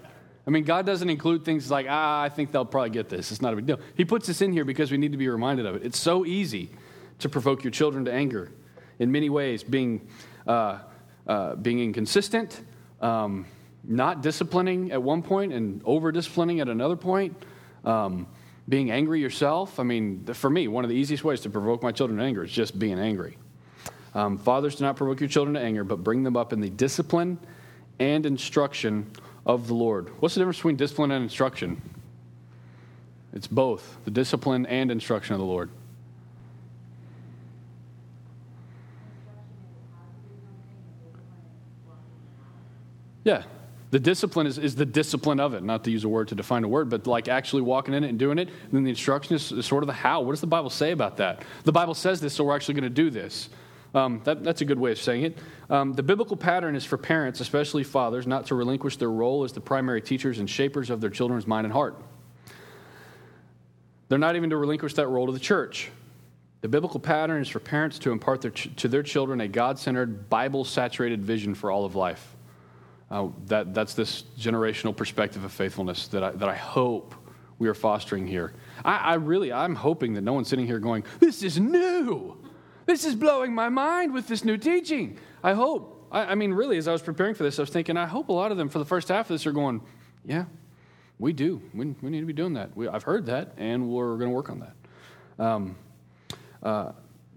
I 0.48 0.52
mean, 0.52 0.64
God 0.64 0.86
doesn't 0.86 1.10
include 1.10 1.44
things 1.44 1.70
like, 1.70 1.88
ah, 1.90 2.22
I 2.22 2.30
think 2.30 2.54
they'll 2.54 2.64
probably 2.64 2.92
get 2.92 3.10
this. 3.10 3.32
It's 3.32 3.42
not 3.42 3.52
a 3.52 3.58
big 3.58 3.66
deal. 3.66 3.80
He 3.96 4.06
puts 4.06 4.28
this 4.28 4.42
in 4.42 4.54
here 4.54 4.64
because 4.64 4.92
we 4.92 4.98
need 4.98 5.12
to 5.12 5.18
be 5.18 5.28
reminded 5.28 5.66
of 5.66 5.76
it. 5.76 5.84
It's 5.84 6.00
so 6.00 6.26
easy 6.26 6.72
to 7.20 7.30
provoke 7.30 7.64
your 7.64 7.72
children 7.72 8.06
to 8.06 8.14
anger 8.14 8.52
in 9.00 9.12
many 9.12 9.30
ways, 9.30 9.64
being 9.64 10.08
uh, 10.48 10.80
uh, 11.28 11.56
being 11.56 11.80
inconsistent, 11.80 12.60
um, 13.02 13.46
not 13.84 14.22
disciplining 14.22 14.92
at 14.92 15.02
one 15.02 15.22
point 15.22 15.54
and 15.54 15.82
over 15.86 16.12
disciplining 16.12 16.60
at 16.60 16.68
another 16.68 16.96
point, 16.96 17.36
um, 17.86 18.26
being 18.68 18.90
angry 18.90 19.22
yourself. 19.22 19.80
I 19.80 19.84
mean, 19.84 20.26
for 20.34 20.50
me, 20.50 20.68
one 20.68 20.84
of 20.84 20.90
the 20.90 20.96
easiest 20.96 21.24
ways 21.24 21.42
to 21.42 21.50
provoke 21.50 21.84
my 21.84 21.92
children 21.92 22.18
to 22.18 22.26
anger 22.26 22.44
is 22.44 22.52
just 22.52 22.80
being 22.80 22.98
angry. 23.00 23.38
Um, 24.16 24.40
fathers, 24.40 24.76
do 24.76 24.86
not 24.86 24.96
provoke 24.96 25.20
your 25.20 25.30
children 25.30 25.54
to 25.54 25.62
anger, 25.62 25.84
but 25.84 26.04
bring 26.04 26.24
them 26.24 26.36
up 26.36 26.52
in 26.52 26.62
the 26.62 26.70
discipline 26.70 27.38
and 28.00 28.26
instruction 28.26 29.12
of 29.46 29.68
the 29.68 29.76
Lord. 29.76 30.10
What's 30.20 30.34
the 30.34 30.40
difference 30.40 30.58
between 30.58 30.78
discipline 30.78 31.12
and 31.12 31.24
instruction? 31.24 31.80
It's 33.34 33.46
both 33.48 33.98
the 34.04 34.12
discipline 34.12 34.66
and 34.66 34.90
instruction 34.90 35.34
of 35.34 35.40
the 35.40 35.46
Lord. 35.46 35.70
Yeah. 43.24 43.44
The 43.92 44.00
discipline 44.00 44.46
is, 44.46 44.60
is 44.60 44.76
the 44.76 44.86
discipline 44.86 45.40
of 45.40 45.56
it, 45.56 45.64
not 45.64 45.84
to 45.86 45.92
use 45.92 46.04
a 46.04 46.10
word 46.10 46.28
to 46.28 46.36
define 46.36 46.64
a 46.64 46.68
word, 46.68 46.90
but 46.90 47.08
like 47.08 47.28
actually 47.28 47.64
walking 47.64 47.96
in 47.96 48.04
it 48.04 48.10
and 48.10 48.20
doing 48.20 48.38
it. 48.38 48.48
And 48.48 48.72
then 48.72 48.84
the 48.84 48.92
instruction 48.92 49.36
is, 49.36 49.52
is 49.52 49.66
sort 49.66 49.82
of 49.82 49.88
the 49.88 49.94
how. 49.94 50.22
What 50.22 50.34
does 50.34 50.42
the 50.42 50.48
Bible 50.48 50.70
say 50.70 50.92
about 50.92 51.18
that? 51.18 51.44
The 51.64 51.72
Bible 51.72 51.96
says 51.96 52.22
this, 52.22 52.36
so 52.36 52.44
we're 52.44 52.56
actually 52.56 52.76
going 52.76 52.84
to 52.84 52.90
do 52.90 53.10
this. 53.10 53.50
Um, 53.96 54.22
that, 54.26 54.44
that's 54.44 54.62
a 54.62 54.66
good 54.66 54.78
way 54.78 54.92
of 54.92 55.00
saying 55.00 55.24
it. 55.24 55.38
Um, 55.72 55.94
the 55.94 56.04
biblical 56.04 56.38
pattern 56.38 56.76
is 56.76 56.86
for 56.86 56.98
parents, 56.98 57.40
especially 57.40 57.84
fathers, 57.84 58.28
not 58.28 58.46
to 58.48 58.56
relinquish 58.56 58.98
their 58.98 59.10
role 59.10 59.44
as 59.44 59.54
the 59.54 59.62
primary 59.62 60.02
teachers 60.02 60.38
and 60.38 60.48
shapers 60.48 60.92
of 60.92 61.02
their 61.02 61.10
children's 61.10 61.48
mind 61.48 61.66
and 61.66 61.74
heart. 61.74 62.00
They're 64.08 64.20
not 64.20 64.36
even 64.36 64.52
to 64.52 64.58
relinquish 64.58 64.94
that 64.96 65.08
role 65.08 65.26
to 65.26 65.32
the 65.32 65.40
church. 65.40 65.90
The 66.62 66.68
biblical 66.68 67.00
pattern 67.00 67.42
is 67.42 67.48
for 67.48 67.60
parents 67.60 67.98
to 68.00 68.12
impart 68.12 68.42
their 68.42 68.52
ch- 68.52 68.70
to 68.78 68.88
their 68.88 69.02
children 69.02 69.42
a 69.42 69.48
God 69.48 69.80
centered, 69.80 70.30
Bible 70.30 70.66
saturated 70.66 71.24
vision 71.24 71.56
for 71.56 71.72
all 71.72 71.86
of 71.86 71.96
life. 71.96 72.36
Uh, 73.12 73.30
that, 73.48 73.74
that's 73.74 73.96
this 73.96 74.24
generational 74.38 74.96
perspective 74.96 75.44
of 75.44 75.52
faithfulness 75.52 76.08
that 76.10 76.24
I, 76.24 76.32
that 76.32 76.48
I 76.48 76.56
hope 76.56 77.16
we 77.58 77.68
are 77.68 77.74
fostering 77.74 78.28
here. 78.28 78.54
I, 78.86 78.98
I 78.98 79.14
really, 79.16 79.52
I'm 79.52 79.76
hoping 79.76 80.14
that 80.14 80.22
no 80.22 80.34
one's 80.34 80.48
sitting 80.48 80.66
here 80.66 80.80
going, 80.80 81.04
This 81.20 81.44
is 81.44 81.60
new. 81.60 82.38
This 82.86 83.06
is 83.06 83.16
blowing 83.16 83.54
my 83.54 83.70
mind 83.70 84.14
with 84.14 84.28
this 84.28 84.44
new 84.44 84.58
teaching. 84.58 85.20
I 85.44 85.54
hope. 85.54 86.08
I, 86.12 86.26
I 86.26 86.36
mean, 86.36 86.54
really, 86.54 86.78
as 86.78 86.88
I 86.88 86.92
was 86.92 87.02
preparing 87.02 87.36
for 87.36 87.44
this, 87.44 87.60
I 87.60 87.62
was 87.62 87.70
thinking, 87.70 87.98
I 87.98 88.06
hope 88.06 88.30
a 88.30 88.34
lot 88.34 88.52
of 88.52 88.58
them 88.58 88.70
for 88.70 88.80
the 88.80 88.86
first 88.86 89.10
half 89.10 89.30
of 89.30 89.36
this 89.36 89.46
are 89.46 89.52
going, 89.52 89.82
Yeah, 90.26 90.46
we 91.20 91.34
do. 91.34 91.62
We, 91.74 91.88
we 92.02 92.10
need 92.10 92.22
to 92.22 92.26
be 92.26 92.34
doing 92.34 92.54
that. 92.54 92.76
We, 92.76 92.88
I've 92.88 93.04
heard 93.04 93.26
that, 93.26 93.54
and 93.58 93.90
we're 93.90 94.18
going 94.18 94.30
to 94.30 94.36
work 94.36 94.50
on 94.50 94.60
that. 94.60 95.46
Um, 95.46 95.76
uh, 96.64 96.92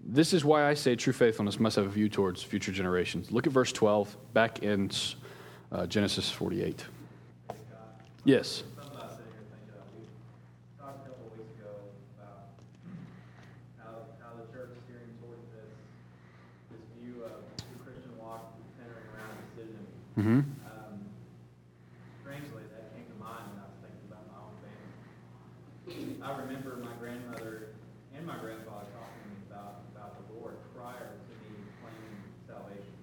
this 0.05 0.33
is 0.33 0.43
why 0.43 0.67
I 0.67 0.73
say 0.73 0.95
true 0.95 1.13
faithfulness 1.13 1.59
must 1.59 1.77
have 1.77 1.85
a 1.85 1.89
view 1.89 2.09
towards 2.09 2.43
future 2.43 2.71
generations. 2.71 3.31
Look 3.31 3.47
at 3.47 3.53
verse 3.53 3.71
12, 3.71 4.17
back 4.33 4.63
in 4.63 4.89
uh, 5.73 5.85
Genesis 5.87 6.29
48. 6.29 6.85
Yes. 8.25 8.63
Mm-hmm. 20.13 20.45
Um, 20.45 20.45
strangely, 22.21 22.61
that 22.69 22.93
came 22.93 23.01
to 23.09 23.17
mind 23.17 23.49
when 23.49 23.57
I 23.57 23.65
was 23.65 23.81
thinking 23.81 24.05
about 24.05 24.29
my 24.29 24.45
own 24.45 24.53
family. 24.61 26.21
I 26.21 26.29
remember 26.37 26.77
my 26.85 26.93
grandmother 27.01 27.73
and 28.13 28.21
my 28.21 28.37
grandfather 28.37 28.93
talking 28.93 29.19
to 29.25 29.27
me 29.33 29.41
about, 29.49 29.89
about 29.89 30.13
the 30.21 30.37
Lord 30.37 30.53
prior 30.77 31.17
to 31.17 31.33
me 31.41 31.65
claiming 31.81 32.21
salvation. 32.45 32.93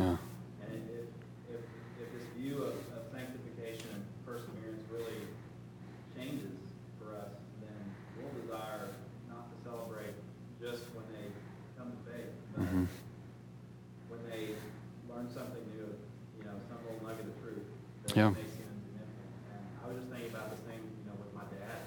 Yeah. 0.00 0.16
And 0.64 0.80
if, 0.88 1.12
if, 1.52 1.60
if 2.00 2.08
this 2.16 2.24
view 2.40 2.64
of, 2.64 2.72
of 2.96 3.04
sanctification 3.12 3.84
and 3.92 4.02
perseverance 4.24 4.80
really 4.88 5.28
changes 6.16 6.56
for 6.96 7.12
us, 7.20 7.36
then 7.60 7.76
we'll 8.16 8.32
desire 8.40 8.96
not 9.28 9.52
to 9.52 9.56
celebrate 9.60 10.16
just 10.56 10.88
when 10.96 11.04
they 11.12 11.28
come 11.76 11.92
to 11.92 12.00
faith, 12.08 12.32
but 12.56 12.64
mm-hmm. 12.64 12.88
when 14.08 14.20
they 14.32 14.56
learn 15.04 15.28
something 15.28 15.60
new, 15.76 15.84
you 15.84 16.44
know, 16.48 16.56
some 16.72 16.80
little 16.88 17.04
nugget 17.04 17.28
of 17.28 17.36
truth 17.44 17.60
that 17.60 18.09
yeah. 18.09 18.09
makes 18.09 18.09
them 18.09 18.09
significant. 18.09 18.09
And 18.09 18.09
I 18.09 18.09
was 18.09 18.09
just 18.09 18.09
thinking 18.09 18.09
about 18.09 18.09
the 18.09 18.09
same, 18.09 18.09
you 18.09 18.09
know, 18.09 18.09
with 18.09 18.09
my 21.34 21.42
dad. 21.50 21.82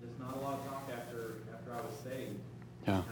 There's 0.00 0.18
not 0.18 0.34
a 0.34 0.38
lot 0.38 0.58
of 0.58 0.64
talk 0.66 0.88
after 0.92 1.36
after 1.52 1.70
I 1.72 1.82
was 1.82 1.94
saved. 2.02 2.40
Yeah. 2.86 3.02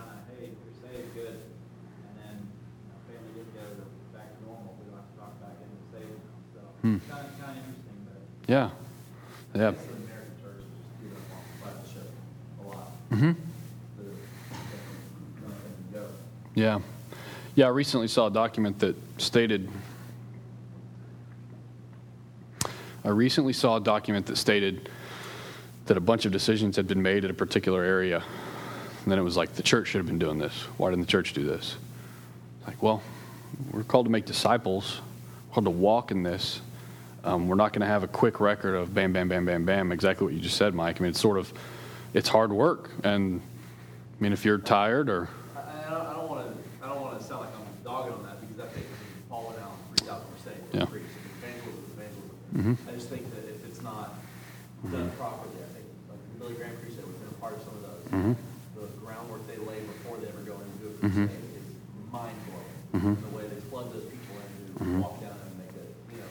Hmm. 6.82 6.96
Yeah. 8.48 8.70
Yeah. 9.54 9.72
Mm-hmm. 13.12 13.32
Yeah. 16.54 16.80
Yeah, 17.54 17.66
I 17.66 17.68
recently 17.68 18.08
saw 18.08 18.26
a 18.28 18.30
document 18.30 18.78
that 18.80 18.96
stated 19.20 19.68
I 23.10 23.12
recently 23.12 23.52
saw 23.52 23.74
a 23.74 23.80
document 23.80 24.26
that 24.26 24.36
stated 24.36 24.88
that 25.86 25.96
a 25.96 26.00
bunch 26.00 26.26
of 26.26 26.32
decisions 26.32 26.76
had 26.76 26.86
been 26.86 27.02
made 27.02 27.24
in 27.24 27.30
a 27.32 27.34
particular 27.34 27.82
area. 27.82 28.22
And 29.02 29.10
then 29.10 29.18
it 29.18 29.22
was 29.22 29.36
like 29.36 29.54
the 29.54 29.64
church 29.64 29.88
should 29.88 29.98
have 29.98 30.06
been 30.06 30.20
doing 30.20 30.38
this. 30.38 30.52
Why 30.76 30.90
didn't 30.90 31.06
the 31.06 31.10
church 31.10 31.32
do 31.32 31.44
this? 31.44 31.74
Like, 32.68 32.80
well, 32.80 33.02
we're 33.72 33.82
called 33.82 34.06
to 34.06 34.12
make 34.12 34.26
disciples, 34.26 35.00
we're 35.48 35.54
called 35.54 35.64
to 35.64 35.70
walk 35.70 36.12
in 36.12 36.22
this. 36.22 36.60
Um, 37.24 37.48
we're 37.48 37.56
not 37.56 37.72
going 37.72 37.80
to 37.80 37.88
have 37.88 38.04
a 38.04 38.06
quick 38.06 38.38
record 38.38 38.76
of 38.76 38.94
bam, 38.94 39.12
bam, 39.12 39.28
bam, 39.28 39.44
bam, 39.44 39.64
bam. 39.64 39.90
Exactly 39.90 40.24
what 40.24 40.32
you 40.32 40.38
just 40.38 40.56
said, 40.56 40.72
Mike. 40.72 41.00
I 41.00 41.02
mean, 41.02 41.10
it's 41.10 41.20
sort 41.20 41.36
of, 41.36 41.52
it's 42.14 42.28
hard 42.28 42.52
work, 42.52 42.90
and 43.02 43.40
I 43.40 44.22
mean, 44.22 44.32
if 44.32 44.44
you're 44.44 44.58
tired 44.58 45.10
or. 45.10 45.28
I, 45.56 45.60
I 45.60 46.14
don't 46.14 46.28
want 46.30 46.46
to. 46.46 46.86
I 46.86 46.88
don't 46.88 47.00
want 47.00 47.18
to 47.18 47.24
sound 47.26 47.40
like 47.40 47.50
I'm 47.56 47.84
dogging 47.84 48.12
on 48.14 48.22
that 48.22 48.40
because 48.40 48.60
I 48.60 48.68
think 48.72 48.86
falling 49.28 49.58
out 49.58 50.22
Yeah. 50.72 50.84
preach. 50.84 51.02
Evangelism, 51.42 51.84
evangelism. 51.98 52.88
I 52.88 52.92
just 52.92 53.08
think 53.08 53.28
that 53.34 53.44
if 53.50 53.66
it's 53.66 53.82
not 53.82 54.14
done 54.90 55.10
properly, 55.18 55.60
I 55.60 55.68
think, 55.74 55.86
like 56.08 56.18
Billy 56.38 56.54
Graham 56.54 56.76
preached 56.80 56.96
that, 56.96 57.06
we've 57.06 57.18
been 57.20 57.28
a 57.28 57.40
part 57.40 57.54
of 57.54 57.60
some 57.62 57.74
of 57.76 57.82
those. 57.84 58.36
The 58.80 58.86
groundwork 59.04 59.46
they 59.46 59.58
lay 59.58 59.80
before 59.80 60.16
they 60.18 60.28
ever 60.28 60.40
go 60.40 60.54
in 60.54 60.62
and 60.62 60.80
do 60.80 60.88
a 60.88 60.94
crusade 61.00 61.30
is 61.30 61.68
mind 62.10 62.36
blowing. 62.48 63.16
The 63.20 63.36
way 63.36 63.44
they 63.46 63.60
plug 63.68 63.92
those 63.92 64.04
people 64.04 64.34
in 64.40 64.86
who 64.86 65.00
walk 65.00 65.20
down 65.20 65.36
and 65.36 65.58
make 65.58 65.74
a, 65.78 65.86
you 66.14 66.18
know, 66.18 66.26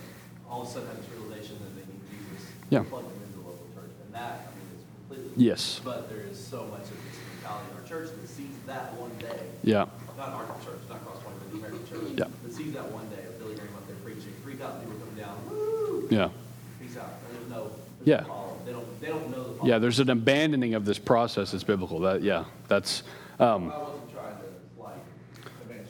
all 0.49 0.63
of 0.63 0.67
a 0.67 0.71
sudden 0.71 0.87
have 0.87 0.97
this 0.97 1.07
realization 1.11 1.55
that 1.61 1.75
they 1.75 1.85
need 1.87 2.03
Jesus. 2.09 2.47
Yeah. 2.69 2.83
Plug 2.83 3.03
them 3.03 3.15
into 3.23 3.39
the 3.39 3.45
local 3.45 3.67
church. 3.75 3.91
And 4.03 4.13
that, 4.15 4.49
I 4.49 4.51
mean, 4.55 4.67
is 4.75 4.83
completely. 5.07 5.31
Yes. 5.35 5.78
But 5.89 6.07
there 6.07 6.21
is 6.29 6.37
so 6.37 6.65
much 6.65 6.81
of 6.83 6.97
this 7.03 7.17
mentality 7.33 7.65
in 7.71 7.81
our 7.81 7.87
church 7.89 8.09
that 8.13 8.29
sees 8.29 8.53
that 8.67 8.93
one 8.93 9.09
day 9.17 9.39
Yeah. 9.63 9.85
not 10.19 10.29
our 10.29 10.45
church, 10.63 10.77
not 10.87 11.03
Cross 11.03 11.23
Point, 11.23 11.35
but 11.39 11.51
the 11.51 11.57
American 11.57 11.87
church. 11.89 12.13
Yeah. 12.15 12.25
That 12.43 12.53
sees 12.53 12.73
that 12.73 12.91
one 12.91 13.09
day 13.09 13.23
of 13.27 13.39
Billy 13.39 13.55
Graham 13.55 13.73
up 13.75 13.87
there 13.87 13.95
preaching, 14.03 14.31
three 14.43 14.53
thousand 14.53 14.81
people 14.81 14.99
come 14.99 15.15
down, 15.17 15.35
woo, 15.49 16.07
Yeah. 16.11 16.29
peace 16.79 16.95
out. 16.95 17.09
And 17.25 17.39
there's 17.39 17.49
no, 17.49 17.71
there's 18.05 18.07
Yeah. 18.21 18.27
no. 18.27 18.53
They 18.67 18.71
don't, 18.71 19.01
they 19.01 19.07
don't 19.07 19.31
know 19.31 19.53
the. 19.55 19.65
Yeah, 19.67 19.79
there's 19.79 19.99
an 19.99 20.11
abandoning 20.11 20.75
of 20.75 20.85
this 20.85 20.99
process 20.99 21.53
that's 21.53 21.63
biblical. 21.63 21.99
That 22.01 22.21
yeah, 22.21 22.45
that's 22.67 23.01
um, 23.39 23.71
I 23.71 23.79
wasn't 23.79 24.13
trying 24.13 24.35
to 24.37 24.79
like 24.83 24.93
evangelist. 25.65 25.89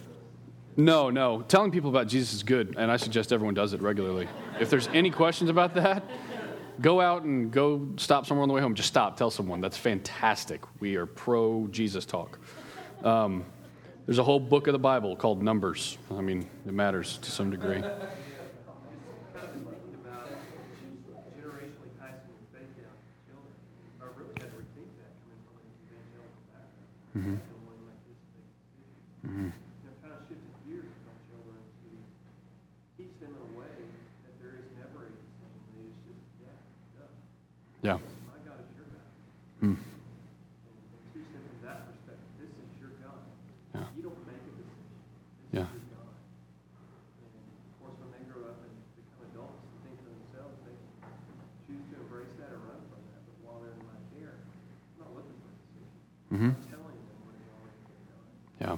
no, 0.77 1.09
no. 1.09 1.41
Telling 1.41 1.71
people 1.71 1.89
about 1.89 2.07
Jesus 2.07 2.31
is 2.35 2.43
good, 2.43 2.75
and 2.77 2.89
I 2.89 2.95
suggest 2.95 3.33
everyone 3.33 3.53
does 3.53 3.73
it 3.73 3.81
regularly. 3.81 4.29
If 4.61 4.69
there's 4.69 4.87
any 4.93 5.09
questions 5.11 5.49
about 5.49 5.73
that, 5.73 6.03
go 6.81 7.01
out 7.01 7.23
and 7.23 7.51
go 7.51 7.87
stop 7.97 8.25
somewhere 8.25 8.43
on 8.43 8.47
the 8.47 8.53
way 8.53 8.61
home. 8.61 8.75
Just 8.75 8.89
stop, 8.89 9.17
tell 9.17 9.31
someone. 9.31 9.61
That's 9.61 9.77
fantastic. 9.77 10.61
We 10.79 10.95
are 10.95 11.05
pro 11.05 11.67
Jesus 11.67 12.05
talk. 12.05 12.39
Um, 13.03 13.45
there's 14.05 14.19
a 14.19 14.23
whole 14.23 14.39
book 14.39 14.67
of 14.67 14.73
the 14.73 14.79
Bible 14.79 15.15
called 15.15 15.43
Numbers. 15.43 15.97
I 16.11 16.21
mean, 16.21 16.49
it 16.65 16.73
matters 16.73 17.17
to 17.19 17.31
some 17.31 17.51
degree. 17.51 17.81
kind 17.81 17.85
of 17.85 18.01
thinking 19.53 19.95
about 20.01 20.25
generationally 21.37 21.93
passing 22.01 22.33
the 22.33 22.49
faith 22.49 22.73
down 22.73 22.89
to 22.89 23.07
children. 23.29 23.53
I 24.01 24.09
really 24.17 24.33
had 24.41 24.49
to 24.49 24.57
rethink 24.57 24.89
that 24.97 25.13
coming 25.21 25.37
from 25.45 25.61
an 25.61 25.69
evangelical 25.85 26.41
background. 26.49 26.97
And 27.13 27.37
one 27.69 27.77
like 27.85 28.01
this 28.09 28.17
big 28.33 28.49
decision. 28.49 28.97
You 29.29 29.53
know, 29.85 29.93
kind 30.01 30.13
of 30.17 30.25
shifted 30.25 30.57
gears 30.65 30.89
with 30.89 31.05
our 31.05 31.21
children 31.29 31.61
to 31.61 31.89
teach 32.97 33.13
them 33.21 33.31
in 33.37 33.41
a 33.45 33.51
way 33.53 33.77
that 34.25 34.33
there 34.41 34.57
is 34.57 34.65
never 34.73 35.05
a 35.05 35.13
decision 35.13 35.61
made. 35.77 35.93
It's 35.93 36.17
just, 36.17 36.25
yeah, 36.41 36.57
go. 36.97 37.05
Yeah. 37.89 37.97
My 37.97 38.37
God 38.45 38.61
is 38.61 38.69
your 38.77 38.85
God. 38.85 39.09
Hmm. 39.65 39.65
And, 39.65 39.81
and 39.81 41.01
teach 41.09 41.25
them 41.33 41.41
from 41.41 41.57
that 41.65 41.89
perspective. 41.89 42.29
This 42.37 42.53
is 42.53 42.69
your 42.77 42.93
God. 43.01 43.17
Yeah. 43.73 43.89
You 43.97 44.05
don't 44.05 44.21
make 44.29 44.37
a 44.45 44.53
decision. 44.61 44.93
This 45.49 45.57
Yeah. 45.57 45.65
is 45.73 45.73
your 45.73 45.89
God. 45.97 46.13
And 46.13 47.33
of 47.33 47.73
course, 47.81 47.97
when 47.97 48.09
they 48.13 48.21
grow 48.29 48.45
up 48.45 48.61
and 48.61 48.73
become 48.93 49.25
adults 49.33 49.57
and 49.57 49.73
think 49.89 49.97
for 50.05 50.13
themselves, 50.13 50.53
they 50.69 50.77
can 50.77 51.09
choose 51.65 51.81
to 51.89 51.95
embrace 51.97 52.29
that 52.37 52.53
or 52.53 52.61
run 52.61 52.77
from 52.93 53.01
that. 53.09 53.21
But 53.25 53.35
while 53.41 53.57
they're 53.65 53.73
in 53.73 53.81
my 53.89 53.97
care, 54.13 54.37
I'm 54.37 55.01
not 55.01 55.09
looking 55.17 55.33
for 55.41 55.49
a 55.49 55.57
decision. 55.65 55.89
Mhm. 56.29 56.51
I'm 56.53 56.69
telling 56.69 56.93
them 56.93 57.17
what 57.25 57.33
has 57.41 57.49
already 57.57 57.81
been 57.89 58.05
done. 58.05 58.29
Yeah. 58.61 58.77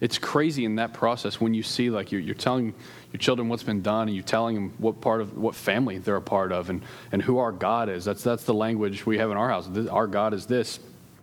It's 0.00 0.18
crazy 0.18 0.64
in 0.64 0.76
that 0.76 0.94
process 0.94 1.40
when 1.40 1.52
you 1.52 1.62
see 1.62 1.90
like 1.90 2.10
you're, 2.10 2.20
you're 2.20 2.34
telling 2.34 2.74
your 3.12 3.18
children 3.18 3.48
what's 3.48 3.62
been 3.62 3.82
done 3.82 4.08
and 4.08 4.16
you're 4.16 4.24
telling 4.24 4.54
them 4.54 4.74
what 4.78 5.00
part 5.00 5.20
of 5.20 5.36
what 5.36 5.54
family 5.54 5.98
they're 5.98 6.16
a 6.16 6.22
part 6.22 6.52
of 6.52 6.70
and, 6.70 6.82
and 7.12 7.20
who 7.20 7.38
our 7.38 7.52
God 7.52 7.88
is. 7.88 8.04
That's 8.04 8.22
that's 8.22 8.44
the 8.44 8.54
language 8.54 9.04
we 9.04 9.18
have 9.18 9.30
in 9.30 9.36
our 9.36 9.48
house. 9.50 9.66
This, 9.68 9.86
our 9.88 10.06
God 10.06 10.32
is 10.32 10.46
this 10.46 10.80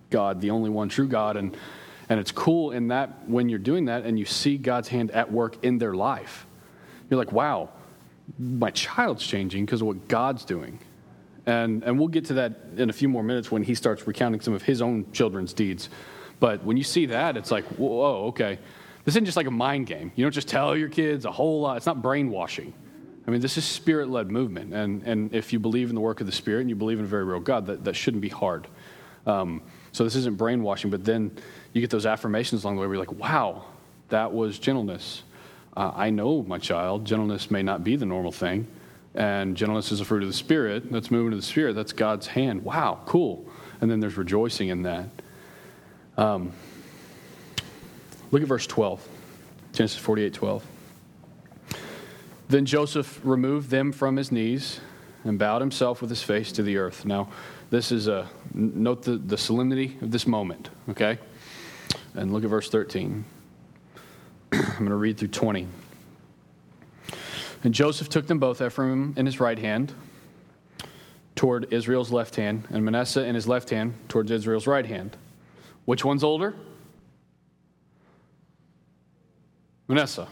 God, 0.09 0.41
the 0.41 0.51
only 0.51 0.69
one 0.69 0.89
true 0.89 1.07
God, 1.07 1.37
and 1.37 1.57
and 2.09 2.19
it's 2.19 2.31
cool 2.31 2.71
in 2.71 2.89
that 2.89 3.27
when 3.27 3.49
you're 3.49 3.59
doing 3.59 3.85
that 3.85 4.05
and 4.05 4.17
you 4.17 4.25
see 4.25 4.57
God's 4.57 4.87
hand 4.87 5.11
at 5.11 5.31
work 5.31 5.63
in 5.63 5.77
their 5.77 5.93
life, 5.93 6.45
you're 7.09 7.19
like, 7.19 7.31
wow, 7.31 7.69
my 8.39 8.71
child's 8.71 9.25
changing 9.25 9.65
because 9.65 9.81
of 9.81 9.87
what 9.87 10.07
God's 10.07 10.45
doing. 10.45 10.79
And, 11.45 11.83
and 11.83 11.97
we'll 11.97 12.09
get 12.09 12.25
to 12.25 12.33
that 12.35 12.53
in 12.75 12.89
a 12.89 12.93
few 12.93 13.07
more 13.07 13.23
minutes 13.23 13.51
when 13.51 13.63
he 13.63 13.73
starts 13.73 14.05
recounting 14.05 14.41
some 14.41 14.53
of 14.53 14.63
his 14.63 14.81
own 14.81 15.11
children's 15.13 15.53
deeds. 15.53 15.89
But 16.39 16.63
when 16.63 16.77
you 16.77 16.83
see 16.83 17.07
that, 17.07 17.37
it's 17.37 17.51
like, 17.51 17.65
whoa, 17.65 18.27
okay. 18.27 18.59
This 19.03 19.13
isn't 19.13 19.25
just 19.25 19.37
like 19.37 19.47
a 19.47 19.51
mind 19.51 19.87
game. 19.87 20.11
You 20.15 20.25
don't 20.25 20.31
just 20.31 20.47
tell 20.47 20.75
your 20.75 20.89
kids 20.89 21.25
a 21.25 21.31
whole 21.31 21.61
lot. 21.61 21.77
It's 21.77 21.85
not 21.85 22.01
brainwashing. 22.01 22.73
I 23.27 23.31
mean, 23.31 23.41
this 23.41 23.57
is 23.57 23.65
spirit 23.65 24.09
led 24.09 24.31
movement. 24.31 24.73
And, 24.73 25.03
and 25.03 25.33
if 25.33 25.51
you 25.51 25.59
believe 25.59 25.89
in 25.89 25.95
the 25.95 26.01
work 26.01 26.21
of 26.21 26.27
the 26.27 26.31
Spirit 26.31 26.61
and 26.61 26.69
you 26.69 26.75
believe 26.75 26.99
in 26.99 27.05
a 27.05 27.07
very 27.07 27.25
real 27.25 27.39
God, 27.39 27.65
that, 27.67 27.83
that 27.83 27.95
shouldn't 27.95 28.21
be 28.21 28.29
hard. 28.29 28.67
Um, 29.25 29.61
so 29.91 30.03
this 30.03 30.15
isn't 30.15 30.37
brainwashing, 30.37 30.91
but 30.91 31.03
then 31.03 31.31
you 31.73 31.81
get 31.81 31.89
those 31.89 32.05
affirmations 32.05 32.63
along 32.63 32.75
the 32.75 32.81
way 32.81 32.87
where 32.87 32.95
you're 32.95 33.05
like, 33.05 33.19
wow, 33.19 33.65
that 34.09 34.31
was 34.31 34.59
gentleness. 34.59 35.23
Uh, 35.75 35.91
I 35.93 36.09
know 36.09 36.41
my 36.43 36.57
child. 36.57 37.05
Gentleness 37.05 37.51
may 37.51 37.63
not 37.63 37.83
be 37.83 37.97
the 37.97 38.05
normal 38.05 38.31
thing. 38.31 38.67
And 39.13 39.57
gentleness 39.57 39.91
is 39.91 39.99
a 39.99 40.05
fruit 40.05 40.23
of 40.23 40.29
the 40.29 40.33
Spirit. 40.33 40.91
That's 40.91 41.11
moving 41.11 41.31
to 41.31 41.37
the 41.37 41.43
Spirit. 41.43 41.75
That's 41.75 41.93
God's 41.93 42.27
hand. 42.27 42.63
Wow, 42.63 43.01
cool. 43.05 43.45
And 43.81 43.91
then 43.91 43.99
there's 43.99 44.15
rejoicing 44.15 44.69
in 44.69 44.83
that. 44.83 45.09
Um, 46.17 46.51
look 48.31 48.41
at 48.41 48.47
verse 48.47 48.65
12, 48.65 49.07
Genesis 49.73 49.99
48 49.99 50.33
12. 50.33 50.65
Then 52.49 52.65
Joseph 52.65 53.19
removed 53.23 53.69
them 53.69 53.91
from 53.91 54.15
his 54.15 54.31
knees 54.31 54.79
and 55.23 55.37
bowed 55.37 55.61
himself 55.61 56.01
with 56.01 56.09
his 56.09 56.23
face 56.23 56.51
to 56.53 56.63
the 56.63 56.77
earth. 56.77 57.05
Now, 57.05 57.29
this 57.69 57.91
is 57.91 58.07
a 58.07 58.29
note 58.53 59.03
the, 59.03 59.17
the 59.17 59.37
solemnity 59.37 59.97
of 60.01 60.11
this 60.11 60.25
moment, 60.25 60.69
okay? 60.89 61.19
And 62.13 62.33
look 62.33 62.43
at 62.43 62.49
verse 62.49 62.69
13. 62.69 63.25
I'm 64.51 64.61
going 64.77 64.89
to 64.89 64.95
read 64.95 65.17
through 65.17 65.27
20. 65.27 65.67
And 67.63 67.73
Joseph 67.73 68.07
took 68.07 68.27
them 68.27 68.39
both, 68.39 68.61
Ephraim 68.61 69.13
in 69.17 69.25
his 69.25 69.39
right 69.39 69.59
hand, 69.59 69.93
toward 71.35 71.73
Israel's 71.73 72.11
left 72.11 72.37
hand, 72.37 72.65
and 72.69 72.85
Manasseh 72.85 73.25
in 73.25 73.35
his 73.35 73.47
left 73.47 73.69
hand, 73.69 73.93
towards 74.07 74.31
Israel's 74.31 74.67
right 74.67 74.85
hand. 74.85 75.17
Which 75.87 76.03
one's 76.03 76.21
older? 76.21 76.53
Manasseh. 79.87 80.27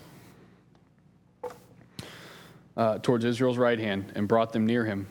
Uh, 2.75 2.97
towards 2.97 3.23
Israel's 3.23 3.57
right 3.57 3.79
hand, 3.79 4.11
and 4.15 4.27
brought 4.27 4.51
them 4.51 4.65
near 4.65 4.83
him. 4.83 5.07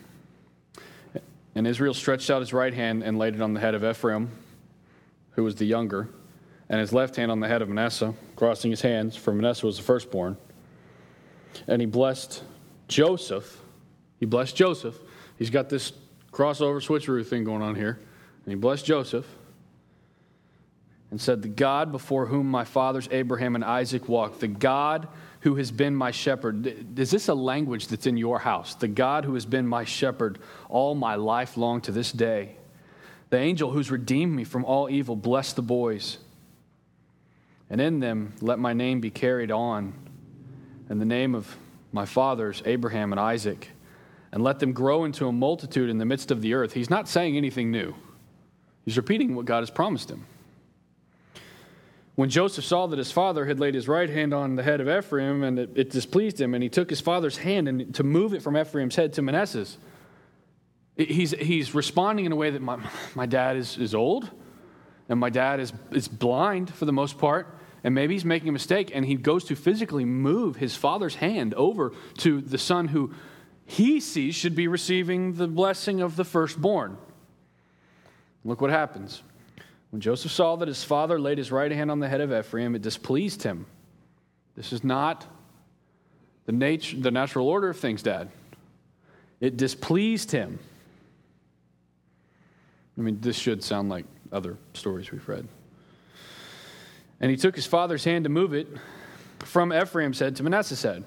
And 1.54 1.66
Israel 1.66 1.94
stretched 1.94 2.28
out 2.28 2.40
his 2.40 2.52
right 2.52 2.74
hand 2.74 3.02
and 3.02 3.18
laid 3.18 3.34
it 3.34 3.40
on 3.40 3.54
the 3.54 3.60
head 3.60 3.74
of 3.74 3.82
Ephraim, 3.82 4.32
who 5.30 5.44
was 5.44 5.54
the 5.54 5.64
younger, 5.64 6.10
and 6.68 6.78
his 6.78 6.92
left 6.92 7.16
hand 7.16 7.32
on 7.32 7.40
the 7.40 7.48
head 7.48 7.62
of 7.62 7.70
Manasseh, 7.70 8.12
crossing 8.36 8.70
his 8.70 8.82
hands, 8.82 9.16
for 9.16 9.32
Manasseh 9.32 9.64
was 9.64 9.78
the 9.78 9.82
firstborn. 9.82 10.36
And 11.66 11.80
he 11.80 11.86
blessed 11.86 12.44
Joseph. 12.86 13.62
He 14.20 14.26
blessed 14.26 14.56
Joseph. 14.56 14.98
He's 15.38 15.48
got 15.48 15.70
this 15.70 15.94
crossover 16.32 16.86
switcheroo 16.86 17.24
thing 17.24 17.44
going 17.44 17.62
on 17.62 17.76
here. 17.76 17.98
And 18.44 18.52
he 18.52 18.56
blessed 18.56 18.84
Joseph 18.84 19.26
and 21.14 21.20
said, 21.20 21.42
The 21.42 21.48
God 21.48 21.92
before 21.92 22.26
whom 22.26 22.50
my 22.50 22.64
fathers 22.64 23.08
Abraham 23.12 23.54
and 23.54 23.64
Isaac 23.64 24.08
walked, 24.08 24.40
the 24.40 24.48
God 24.48 25.06
who 25.42 25.54
has 25.54 25.70
been 25.70 25.94
my 25.94 26.10
shepherd. 26.10 26.98
Is 26.98 27.12
this 27.12 27.28
a 27.28 27.34
language 27.34 27.86
that's 27.86 28.08
in 28.08 28.16
your 28.16 28.40
house? 28.40 28.74
The 28.74 28.88
God 28.88 29.24
who 29.24 29.34
has 29.34 29.46
been 29.46 29.64
my 29.64 29.84
shepherd 29.84 30.40
all 30.68 30.96
my 30.96 31.14
life 31.14 31.56
long 31.56 31.80
to 31.82 31.92
this 31.92 32.10
day. 32.10 32.56
The 33.30 33.36
angel 33.36 33.70
who's 33.70 33.92
redeemed 33.92 34.34
me 34.34 34.42
from 34.42 34.64
all 34.64 34.90
evil, 34.90 35.14
bless 35.14 35.52
the 35.52 35.62
boys. 35.62 36.18
And 37.70 37.80
in 37.80 38.00
them 38.00 38.32
let 38.40 38.58
my 38.58 38.72
name 38.72 38.98
be 38.98 39.12
carried 39.12 39.52
on, 39.52 39.92
and 40.88 41.00
the 41.00 41.04
name 41.04 41.36
of 41.36 41.56
my 41.92 42.06
fathers, 42.06 42.60
Abraham 42.66 43.12
and 43.12 43.20
Isaac, 43.20 43.68
and 44.32 44.42
let 44.42 44.58
them 44.58 44.72
grow 44.72 45.04
into 45.04 45.28
a 45.28 45.32
multitude 45.32 45.90
in 45.90 45.98
the 45.98 46.06
midst 46.06 46.32
of 46.32 46.42
the 46.42 46.54
earth. 46.54 46.72
He's 46.72 46.90
not 46.90 47.08
saying 47.08 47.36
anything 47.36 47.70
new, 47.70 47.94
he's 48.84 48.96
repeating 48.96 49.36
what 49.36 49.44
God 49.46 49.60
has 49.60 49.70
promised 49.70 50.10
him. 50.10 50.26
When 52.14 52.30
Joseph 52.30 52.64
saw 52.64 52.86
that 52.86 52.98
his 52.98 53.10
father 53.10 53.44
had 53.44 53.58
laid 53.58 53.74
his 53.74 53.88
right 53.88 54.08
hand 54.08 54.32
on 54.32 54.54
the 54.54 54.62
head 54.62 54.80
of 54.80 54.88
Ephraim 54.88 55.42
and 55.42 55.58
it, 55.58 55.70
it 55.74 55.90
displeased 55.90 56.40
him, 56.40 56.54
and 56.54 56.62
he 56.62 56.68
took 56.68 56.88
his 56.88 57.00
father's 57.00 57.36
hand 57.36 57.68
and 57.68 57.94
to 57.96 58.04
move 58.04 58.34
it 58.34 58.42
from 58.42 58.56
Ephraim's 58.56 58.94
head 58.94 59.12
to 59.14 59.22
Manasseh's, 59.22 59.78
he's, 60.96 61.32
he's 61.32 61.74
responding 61.74 62.24
in 62.24 62.32
a 62.32 62.36
way 62.36 62.50
that 62.50 62.62
my, 62.62 62.78
my 63.14 63.26
dad 63.26 63.56
is, 63.56 63.76
is 63.78 63.94
old 63.94 64.30
and 65.08 65.18
my 65.18 65.30
dad 65.30 65.60
is, 65.60 65.72
is 65.90 66.08
blind 66.08 66.72
for 66.72 66.84
the 66.84 66.92
most 66.92 67.18
part, 67.18 67.58
and 67.82 67.94
maybe 67.94 68.14
he's 68.14 68.24
making 68.24 68.48
a 68.48 68.52
mistake, 68.52 68.90
and 68.94 69.04
he 69.04 69.16
goes 69.16 69.44
to 69.44 69.56
physically 69.56 70.04
move 70.04 70.56
his 70.56 70.74
father's 70.74 71.16
hand 71.16 71.52
over 71.54 71.92
to 72.18 72.40
the 72.40 72.56
son 72.56 72.88
who 72.88 73.12
he 73.66 74.00
sees 74.00 74.34
should 74.34 74.54
be 74.54 74.68
receiving 74.68 75.34
the 75.34 75.46
blessing 75.46 76.00
of 76.00 76.16
the 76.16 76.24
firstborn. 76.24 76.96
Look 78.44 78.60
what 78.60 78.70
happens. 78.70 79.22
When 79.94 80.00
Joseph 80.00 80.32
saw 80.32 80.56
that 80.56 80.66
his 80.66 80.82
father 80.82 81.20
laid 81.20 81.38
his 81.38 81.52
right 81.52 81.70
hand 81.70 81.88
on 81.88 82.00
the 82.00 82.08
head 82.08 82.20
of 82.20 82.32
Ephraim, 82.32 82.74
it 82.74 82.82
displeased 82.82 83.44
him. 83.44 83.64
This 84.56 84.72
is 84.72 84.82
not 84.82 85.24
the, 86.46 86.50
nature, 86.50 86.96
the 86.96 87.12
natural 87.12 87.48
order 87.48 87.68
of 87.68 87.78
things, 87.78 88.02
Dad. 88.02 88.28
It 89.38 89.56
displeased 89.56 90.32
him. 90.32 90.58
I 92.98 93.02
mean, 93.02 93.20
this 93.20 93.38
should 93.38 93.62
sound 93.62 93.88
like 93.88 94.04
other 94.32 94.58
stories 94.72 95.12
we've 95.12 95.28
read. 95.28 95.46
And 97.20 97.30
he 97.30 97.36
took 97.36 97.54
his 97.54 97.66
father's 97.66 98.02
hand 98.02 98.24
to 98.24 98.30
move 98.30 98.52
it 98.52 98.66
from 99.44 99.72
Ephraim's 99.72 100.18
head 100.18 100.34
to 100.34 100.42
Manasseh's 100.42 100.82
head. 100.82 101.04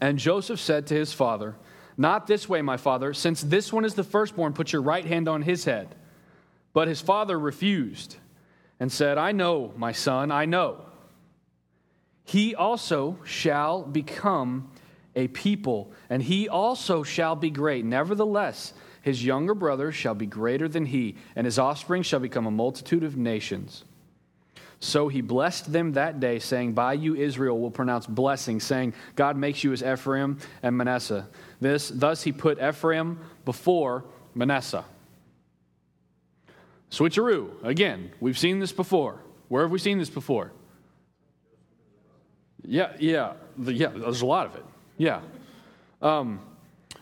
And 0.00 0.18
Joseph 0.18 0.58
said 0.58 0.88
to 0.88 0.94
his 0.94 1.12
father, 1.12 1.54
Not 1.96 2.26
this 2.26 2.48
way, 2.48 2.60
my 2.60 2.76
father, 2.76 3.14
since 3.14 3.40
this 3.40 3.72
one 3.72 3.84
is 3.84 3.94
the 3.94 4.02
firstborn, 4.02 4.52
put 4.52 4.72
your 4.72 4.82
right 4.82 5.04
hand 5.04 5.28
on 5.28 5.42
his 5.42 5.64
head. 5.64 5.94
But 6.78 6.86
his 6.86 7.00
father 7.00 7.36
refused 7.36 8.18
and 8.78 8.92
said, 8.92 9.18
I 9.18 9.32
know, 9.32 9.72
my 9.76 9.90
son, 9.90 10.30
I 10.30 10.44
know. 10.44 10.84
He 12.22 12.54
also 12.54 13.18
shall 13.24 13.82
become 13.82 14.70
a 15.16 15.26
people, 15.26 15.90
and 16.08 16.22
he 16.22 16.48
also 16.48 17.02
shall 17.02 17.34
be 17.34 17.50
great. 17.50 17.84
Nevertheless, 17.84 18.74
his 19.02 19.24
younger 19.24 19.54
brother 19.54 19.90
shall 19.90 20.14
be 20.14 20.26
greater 20.26 20.68
than 20.68 20.86
he, 20.86 21.16
and 21.34 21.46
his 21.46 21.58
offspring 21.58 22.04
shall 22.04 22.20
become 22.20 22.46
a 22.46 22.52
multitude 22.52 23.02
of 23.02 23.16
nations. 23.16 23.82
So 24.78 25.08
he 25.08 25.20
blessed 25.20 25.72
them 25.72 25.94
that 25.94 26.20
day, 26.20 26.38
saying, 26.38 26.74
By 26.74 26.92
you 26.92 27.16
Israel 27.16 27.58
will 27.58 27.72
pronounce 27.72 28.06
blessing, 28.06 28.60
saying, 28.60 28.94
God 29.16 29.36
makes 29.36 29.64
you 29.64 29.72
as 29.72 29.82
Ephraim 29.82 30.38
and 30.62 30.76
Manasseh. 30.76 31.26
This, 31.60 31.88
thus 31.88 32.22
he 32.22 32.30
put 32.30 32.62
Ephraim 32.62 33.18
before 33.44 34.04
Manasseh. 34.32 34.84
Switcheroo. 36.90 37.62
Again, 37.64 38.10
we've 38.20 38.38
seen 38.38 38.58
this 38.60 38.72
before. 38.72 39.20
Where 39.48 39.62
have 39.62 39.70
we 39.70 39.78
seen 39.78 39.98
this 39.98 40.10
before? 40.10 40.52
Yeah, 42.62 42.92
yeah, 42.98 43.34
yeah. 43.58 43.88
There's 43.88 44.22
a 44.22 44.26
lot 44.26 44.46
of 44.46 44.56
it. 44.56 44.64
Yeah. 44.96 45.20
Um, 46.02 46.40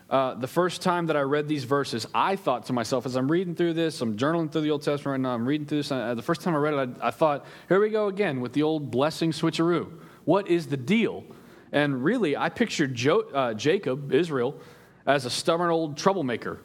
uh, 0.09 0.35
the 0.35 0.47
first 0.47 0.81
time 0.81 1.07
that 1.07 1.17
I 1.17 1.21
read 1.21 1.47
these 1.47 1.65
verses, 1.65 2.07
I 2.13 2.37
thought 2.37 2.67
to 2.67 2.73
myself, 2.73 3.05
as 3.05 3.15
I'm 3.15 3.29
reading 3.29 3.55
through 3.55 3.73
this, 3.73 3.99
I'm 3.99 4.17
journaling 4.17 4.49
through 4.49 4.61
the 4.61 4.71
Old 4.71 4.81
Testament 4.81 5.05
right 5.07 5.19
now, 5.19 5.35
I'm 5.35 5.45
reading 5.45 5.67
through 5.67 5.79
this. 5.79 5.91
Uh, 5.91 6.13
the 6.13 6.21
first 6.21 6.41
time 6.41 6.55
I 6.55 6.59
read 6.59 6.73
it, 6.73 6.97
I, 7.01 7.07
I, 7.07 7.11
thought, 7.11 7.45
here 7.67 7.81
we 7.81 7.89
go 7.89 8.07
again 8.07 8.39
with 8.39 8.53
the 8.53 8.63
old 8.63 8.89
blessing 8.89 9.31
switcheroo. 9.31 9.91
What 10.23 10.47
is 10.47 10.67
the 10.67 10.77
deal? 10.77 11.25
And 11.73 12.03
really, 12.03 12.37
I 12.37 12.47
pictured 12.47 12.95
jo- 12.95 13.29
uh, 13.33 13.53
Jacob, 13.53 14.13
Israel, 14.13 14.57
as 15.05 15.25
a 15.25 15.29
stubborn 15.29 15.71
old 15.71 15.97
troublemaker. 15.97 16.61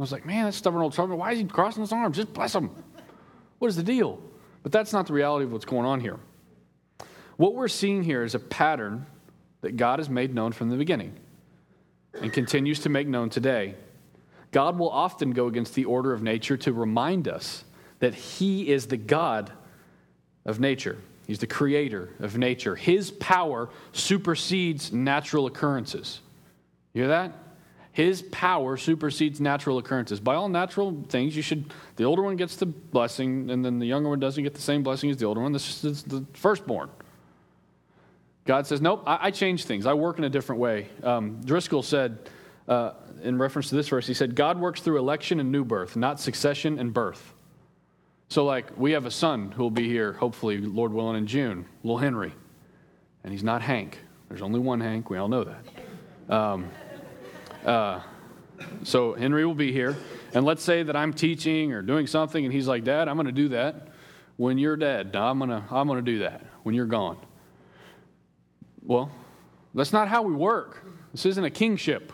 I 0.00 0.02
was 0.02 0.12
like, 0.12 0.24
man, 0.24 0.46
that 0.46 0.54
stubborn 0.54 0.80
old 0.80 0.94
troublemaker, 0.94 1.18
why 1.18 1.32
is 1.32 1.38
he 1.38 1.44
crossing 1.44 1.82
his 1.82 1.92
arms? 1.92 2.16
Just 2.16 2.32
bless 2.32 2.54
him. 2.54 2.70
What 3.58 3.68
is 3.68 3.76
the 3.76 3.82
deal? 3.82 4.18
But 4.62 4.72
that's 4.72 4.94
not 4.94 5.06
the 5.06 5.12
reality 5.12 5.44
of 5.44 5.52
what's 5.52 5.66
going 5.66 5.84
on 5.84 6.00
here. 6.00 6.18
What 7.36 7.54
we're 7.54 7.68
seeing 7.68 8.02
here 8.02 8.24
is 8.24 8.34
a 8.34 8.38
pattern 8.38 9.04
that 9.60 9.76
God 9.76 9.98
has 9.98 10.08
made 10.08 10.34
known 10.34 10.52
from 10.52 10.70
the 10.70 10.76
beginning 10.76 11.12
and 12.14 12.32
continues 12.32 12.80
to 12.80 12.88
make 12.88 13.08
known 13.08 13.28
today. 13.28 13.74
God 14.52 14.78
will 14.78 14.88
often 14.88 15.32
go 15.32 15.48
against 15.48 15.74
the 15.74 15.84
order 15.84 16.14
of 16.14 16.22
nature 16.22 16.56
to 16.56 16.72
remind 16.72 17.28
us 17.28 17.64
that 17.98 18.14
He 18.14 18.70
is 18.70 18.86
the 18.86 18.96
God 18.96 19.52
of 20.46 20.60
nature. 20.60 20.96
He's 21.26 21.40
the 21.40 21.46
creator 21.46 22.08
of 22.20 22.38
nature. 22.38 22.74
His 22.74 23.10
power 23.10 23.68
supersedes 23.92 24.94
natural 24.94 25.44
occurrences. 25.44 26.20
You 26.94 27.02
hear 27.02 27.08
that? 27.08 27.32
His 27.92 28.22
power 28.22 28.76
supersedes 28.76 29.40
natural 29.40 29.78
occurrences. 29.78 30.20
By 30.20 30.36
all 30.36 30.48
natural 30.48 31.04
things, 31.08 31.34
you 31.34 31.42
should, 31.42 31.72
the 31.96 32.04
older 32.04 32.22
one 32.22 32.36
gets 32.36 32.56
the 32.56 32.66
blessing, 32.66 33.50
and 33.50 33.64
then 33.64 33.78
the 33.78 33.86
younger 33.86 34.08
one 34.08 34.20
doesn't 34.20 34.44
get 34.44 34.54
the 34.54 34.60
same 34.60 34.82
blessing 34.82 35.10
as 35.10 35.16
the 35.16 35.26
older 35.26 35.40
one. 35.40 35.52
This 35.52 35.84
is 35.84 36.04
the 36.04 36.24
firstborn. 36.34 36.88
God 38.44 38.66
says, 38.66 38.80
Nope, 38.80 39.02
I, 39.06 39.18
I 39.22 39.30
change 39.30 39.64
things. 39.64 39.86
I 39.86 39.94
work 39.94 40.18
in 40.18 40.24
a 40.24 40.30
different 40.30 40.60
way. 40.60 40.88
Um, 41.02 41.40
Driscoll 41.44 41.82
said, 41.82 42.18
uh, 42.68 42.92
in 43.22 43.36
reference 43.36 43.68
to 43.70 43.74
this 43.74 43.88
verse, 43.88 44.06
he 44.06 44.14
said, 44.14 44.34
God 44.34 44.58
works 44.58 44.80
through 44.80 44.98
election 44.98 45.40
and 45.40 45.50
new 45.50 45.64
birth, 45.64 45.96
not 45.96 46.20
succession 46.20 46.78
and 46.78 46.94
birth. 46.94 47.34
So, 48.28 48.44
like, 48.44 48.78
we 48.78 48.92
have 48.92 49.06
a 49.06 49.10
son 49.10 49.50
who 49.50 49.64
will 49.64 49.70
be 49.72 49.88
here, 49.88 50.12
hopefully, 50.12 50.58
Lord 50.58 50.92
willing, 50.92 51.16
in 51.16 51.26
June, 51.26 51.66
little 51.82 51.98
Henry. 51.98 52.32
And 53.24 53.32
he's 53.32 53.42
not 53.42 53.60
Hank. 53.60 53.98
There's 54.28 54.40
only 54.40 54.60
one 54.60 54.80
Hank. 54.80 55.10
We 55.10 55.18
all 55.18 55.28
know 55.28 55.44
that. 55.44 56.32
Um, 56.32 56.70
uh, 57.64 58.00
so, 58.82 59.14
Henry 59.14 59.46
will 59.46 59.54
be 59.54 59.72
here. 59.72 59.96
And 60.32 60.44
let's 60.44 60.62
say 60.62 60.82
that 60.82 60.94
I'm 60.94 61.12
teaching 61.12 61.72
or 61.72 61.82
doing 61.82 62.06
something, 62.06 62.44
and 62.44 62.52
he's 62.54 62.68
like, 62.68 62.84
Dad, 62.84 63.08
I'm 63.08 63.16
going 63.16 63.26
to 63.26 63.32
do 63.32 63.48
that 63.48 63.88
when 64.36 64.58
you're 64.58 64.76
dead. 64.76 65.16
I'm 65.16 65.38
going 65.38 65.50
to 65.50 65.62
I'm 65.70 65.86
going 65.86 66.04
to 66.04 66.12
do 66.12 66.20
that 66.20 66.42
when 66.62 66.74
you're 66.74 66.86
gone. 66.86 67.18
Well, 68.82 69.10
that's 69.74 69.92
not 69.92 70.08
how 70.08 70.22
we 70.22 70.32
work. 70.32 70.84
This 71.12 71.26
isn't 71.26 71.44
a 71.44 71.50
kingship. 71.50 72.12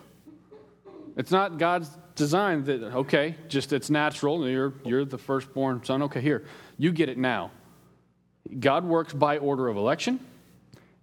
It's 1.17 1.31
not 1.31 1.59
God's 1.59 1.91
design 2.15 2.65
that, 2.65 2.83
okay, 2.83 3.37
just 3.49 3.73
it's 3.73 3.91
natural. 3.91 4.49
You're, 4.49 4.75
you're 4.85 5.05
the 5.05 5.19
firstborn 5.19 5.85
son. 5.85 6.03
Okay, 6.05 6.21
here, 6.21 6.45
you 6.79 6.93
get 6.93 7.09
it 7.09 7.19
now. 7.19 7.51
God 8.59 8.85
works 8.85 9.13
by 9.13 9.39
order 9.39 9.69
of 9.69 9.77
election 9.77 10.21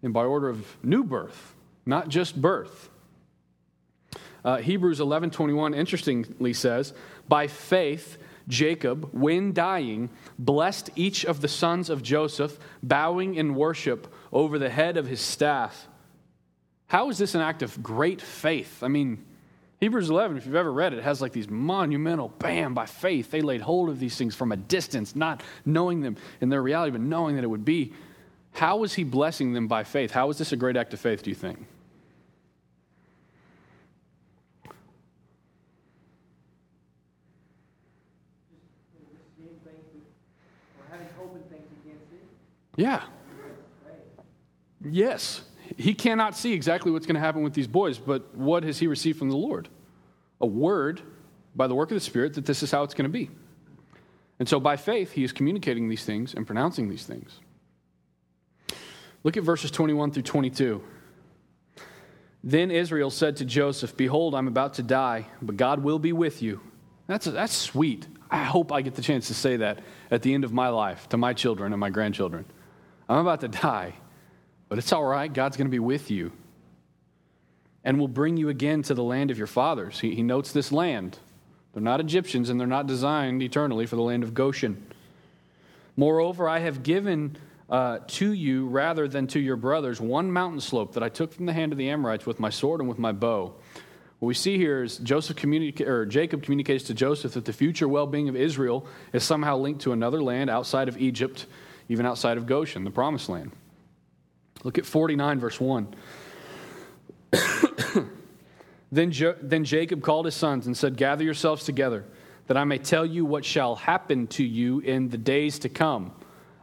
and 0.01 0.13
by 0.13 0.25
order 0.25 0.49
of 0.49 0.65
new 0.83 1.03
birth, 1.03 1.55
not 1.85 2.09
just 2.09 2.39
birth. 2.39 2.89
Uh, 4.43 4.57
Hebrews 4.57 4.99
11:21 4.99 5.73
interestingly 5.73 6.53
says, 6.53 6.93
"By 7.27 7.47
faith 7.47 8.17
Jacob, 8.47 9.09
when 9.13 9.53
dying, 9.53 10.09
blessed 10.37 10.89
each 10.95 11.25
of 11.25 11.41
the 11.41 11.47
sons 11.47 11.89
of 11.89 12.03
Joseph, 12.03 12.59
bowing 12.81 13.35
in 13.35 13.55
worship 13.55 14.13
over 14.31 14.59
the 14.59 14.69
head 14.69 14.97
of 14.97 15.07
his 15.07 15.21
staff. 15.21 15.87
How 16.87 17.09
is 17.09 17.17
this 17.17 17.35
an 17.35 17.41
act 17.41 17.61
of 17.61 17.81
great 17.81 18.21
faith? 18.21 18.83
I 18.83 18.87
mean, 18.87 19.23
Hebrews 19.79 20.09
11, 20.09 20.37
if 20.37 20.45
you've 20.45 20.55
ever 20.55 20.71
read 20.71 20.93
it, 20.93 21.03
has 21.03 21.21
like 21.21 21.31
these 21.31 21.49
monumental, 21.49 22.29
bam, 22.39 22.73
by 22.73 22.85
faith, 22.85 23.31
they 23.31 23.41
laid 23.41 23.61
hold 23.61 23.89
of 23.89 23.99
these 23.99 24.17
things 24.17 24.35
from 24.35 24.51
a 24.51 24.57
distance, 24.57 25.15
not 25.15 25.41
knowing 25.65 26.01
them 26.01 26.17
in 26.41 26.49
their 26.49 26.61
reality, 26.61 26.91
but 26.91 27.01
knowing 27.01 27.35
that 27.35 27.43
it 27.43 27.49
would 27.49 27.65
be. 27.65 27.93
How 28.51 28.77
was 28.77 28.93
he 28.93 29.03
blessing 29.03 29.53
them 29.53 29.67
by 29.67 29.83
faith? 29.83 30.11
How 30.11 30.29
is 30.29 30.37
this 30.37 30.51
a 30.51 30.55
great 30.55 30.77
act 30.77 30.93
of 30.93 30.99
faith, 30.99 31.23
do 31.23 31.31
you 31.31 31.35
think? 31.35 31.65
Yeah. 42.75 43.03
Yes. 44.83 45.41
He 45.77 45.93
cannot 45.93 46.35
see 46.35 46.53
exactly 46.53 46.91
what's 46.91 47.05
going 47.05 47.15
to 47.15 47.21
happen 47.21 47.43
with 47.43 47.53
these 47.53 47.67
boys, 47.67 47.97
but 47.97 48.35
what 48.35 48.63
has 48.63 48.79
he 48.79 48.87
received 48.87 49.17
from 49.17 49.29
the 49.29 49.37
Lord? 49.37 49.69
A 50.41 50.45
word 50.45 51.01
by 51.55 51.67
the 51.67 51.75
work 51.75 51.91
of 51.91 51.95
the 51.95 52.01
Spirit 52.01 52.33
that 52.33 52.45
this 52.45 52.63
is 52.63 52.71
how 52.71 52.83
it's 52.83 52.93
going 52.93 53.05
to 53.05 53.09
be. 53.09 53.29
And 54.39 54.49
so 54.49 54.59
by 54.59 54.75
faith, 54.75 55.11
he 55.11 55.23
is 55.23 55.31
communicating 55.31 55.89
these 55.89 56.03
things 56.03 56.33
and 56.33 56.45
pronouncing 56.45 56.89
these 56.89 57.05
things. 57.05 57.39
Look 59.23 59.37
at 59.37 59.43
verses 59.43 59.71
21 59.71 60.11
through 60.11 60.23
22. 60.23 60.83
Then 62.43 62.71
Israel 62.71 63.09
said 63.09 63.37
to 63.37 63.45
Joseph, 63.45 63.95
Behold, 63.95 64.35
I'm 64.35 64.47
about 64.47 64.73
to 64.75 64.83
die, 64.83 65.27
but 65.41 65.55
God 65.55 65.81
will 65.81 65.99
be 65.99 66.11
with 66.11 66.41
you. 66.41 66.59
That's, 67.07 67.25
that's 67.25 67.53
sweet. 67.53 68.05
I 68.29 68.43
hope 68.43 68.71
I 68.71 68.81
get 68.81 68.95
the 68.95 69.01
chance 69.01 69.27
to 69.27 69.33
say 69.33 69.57
that 69.57 69.79
at 70.11 70.23
the 70.23 70.33
end 70.33 70.43
of 70.43 70.51
my 70.51 70.69
life 70.69 71.07
to 71.09 71.17
my 71.17 71.33
children 71.33 71.71
and 71.71 71.79
my 71.79 71.89
grandchildren. 71.89 72.45
I'm 73.13 73.19
about 73.19 73.41
to 73.41 73.47
die, 73.47 73.93
but 74.69 74.77
it's 74.79 74.91
all 74.91 75.03
right. 75.03 75.31
God's 75.31 75.55
going 75.55 75.67
to 75.67 75.71
be 75.71 75.79
with 75.79 76.09
you 76.09 76.31
and 77.83 77.99
will 77.99 78.07
bring 78.07 78.37
you 78.37 78.49
again 78.49 78.81
to 78.83 78.93
the 78.93 79.03
land 79.03 79.29
of 79.29 79.37
your 79.37 79.47
fathers. 79.47 79.99
He, 79.99 80.15
he 80.15 80.23
notes 80.23 80.51
this 80.51 80.71
land. 80.71 81.19
They're 81.73 81.83
not 81.83 81.99
Egyptians 81.99 82.49
and 82.49 82.59
they're 82.59 82.67
not 82.67 82.87
designed 82.87 83.43
eternally 83.43 83.85
for 83.85 83.95
the 83.95 84.01
land 84.01 84.23
of 84.23 84.33
Goshen. 84.33 84.85
Moreover, 85.95 86.49
I 86.49 86.59
have 86.59 86.81
given 86.81 87.37
uh, 87.69 87.99
to 88.07 88.31
you 88.31 88.67
rather 88.67 89.07
than 89.07 89.27
to 89.27 89.39
your 89.39 89.57
brothers 89.57 90.01
one 90.01 90.31
mountain 90.31 90.59
slope 90.59 90.93
that 90.93 91.03
I 91.03 91.09
took 91.09 91.33
from 91.33 91.45
the 91.45 91.53
hand 91.53 91.71
of 91.71 91.77
the 91.77 91.89
Amorites 91.89 92.25
with 92.25 92.39
my 92.39 92.49
sword 92.49 92.79
and 92.79 92.89
with 92.89 92.99
my 92.99 93.11
bow. 93.11 93.53
What 94.19 94.27
we 94.27 94.33
see 94.33 94.57
here 94.57 94.83
is 94.83 94.97
Joseph 94.97 95.35
communica- 95.35 95.87
or 95.87 96.05
Jacob 96.05 96.43
communicates 96.43 96.85
to 96.85 96.93
Joseph 96.93 97.33
that 97.33 97.45
the 97.45 97.53
future 97.53 97.87
well-being 97.87 98.29
of 98.29 98.35
Israel 98.35 98.87
is 99.11 99.23
somehow 99.23 99.57
linked 99.57 99.81
to 99.81 99.91
another 99.91 100.23
land 100.23 100.49
outside 100.49 100.87
of 100.87 100.97
Egypt 100.97 101.45
even 101.93 102.07
outside 102.07 102.37
of 102.37 102.47
Goshen, 102.47 102.83
the 102.83 102.89
promised 102.89 103.29
land. 103.29 103.51
Look 104.63 104.79
at 104.79 104.85
49, 104.85 105.39
verse 105.39 105.59
1. 105.59 105.95
then, 108.91 109.11
jo- 109.11 109.35
then 109.39 109.63
Jacob 109.63 110.01
called 110.01 110.25
his 110.25 110.33
sons 110.33 110.65
and 110.65 110.75
said, 110.75 110.97
Gather 110.97 111.23
yourselves 111.23 111.63
together, 111.63 112.03
that 112.47 112.57
I 112.57 112.63
may 112.63 112.79
tell 112.79 113.05
you 113.05 113.25
what 113.25 113.45
shall 113.45 113.75
happen 113.75 114.25
to 114.27 114.43
you 114.43 114.79
in 114.79 115.09
the 115.09 115.19
days 115.19 115.59
to 115.59 115.69
come. 115.69 116.13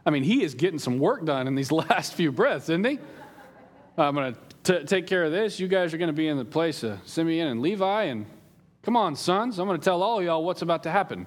I 0.05 0.09
mean, 0.09 0.23
he 0.23 0.43
is 0.43 0.53
getting 0.53 0.79
some 0.79 0.99
work 0.99 1.23
done 1.23 1.47
in 1.47 1.55
these 1.55 1.71
last 1.71 2.13
few 2.13 2.33
breaths, 2.33 2.65
isn't 2.65 2.85
he? 2.85 2.99
I'm 3.97 4.13
going 4.13 4.35
to 4.65 4.83
take 4.83 5.07
care 5.07 5.23
of 5.23 5.31
this. 5.31 5.61
You 5.61 5.69
guys 5.69 5.93
are 5.93 5.97
going 5.97 6.09
to 6.09 6.13
be 6.13 6.27
in 6.27 6.37
the 6.37 6.43
place 6.43 6.83
of 6.83 6.99
Simeon 7.05 7.47
and 7.47 7.61
Levi. 7.61 8.03
And 8.03 8.25
come 8.81 8.97
on, 8.97 9.15
sons, 9.15 9.59
I'm 9.59 9.67
going 9.67 9.79
to 9.79 9.83
tell 9.83 10.03
all 10.03 10.21
y'all 10.21 10.43
what's 10.43 10.61
about 10.61 10.83
to 10.83 10.91
happen 10.91 11.25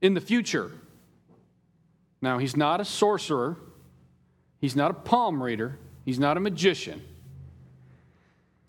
in 0.00 0.14
the 0.14 0.20
future. 0.20 0.70
Now, 2.22 2.38
he's 2.38 2.56
not 2.56 2.80
a 2.80 2.84
sorcerer, 2.84 3.56
he's 4.58 4.76
not 4.76 4.90
a 4.90 4.94
palm 4.94 5.42
reader, 5.42 5.78
he's 6.04 6.18
not 6.18 6.36
a 6.36 6.40
magician. 6.40 7.02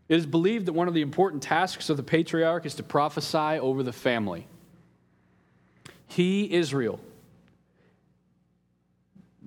It 0.07 0.15
is 0.15 0.25
believed 0.25 0.65
that 0.65 0.73
one 0.73 0.87
of 0.87 0.93
the 0.93 1.01
important 1.01 1.41
tasks 1.41 1.89
of 1.89 1.97
the 1.97 2.03
patriarch 2.03 2.65
is 2.65 2.75
to 2.75 2.83
prophesy 2.83 3.59
over 3.59 3.81
the 3.83 3.93
family. 3.93 4.47
He, 6.07 6.53
Israel, 6.53 6.99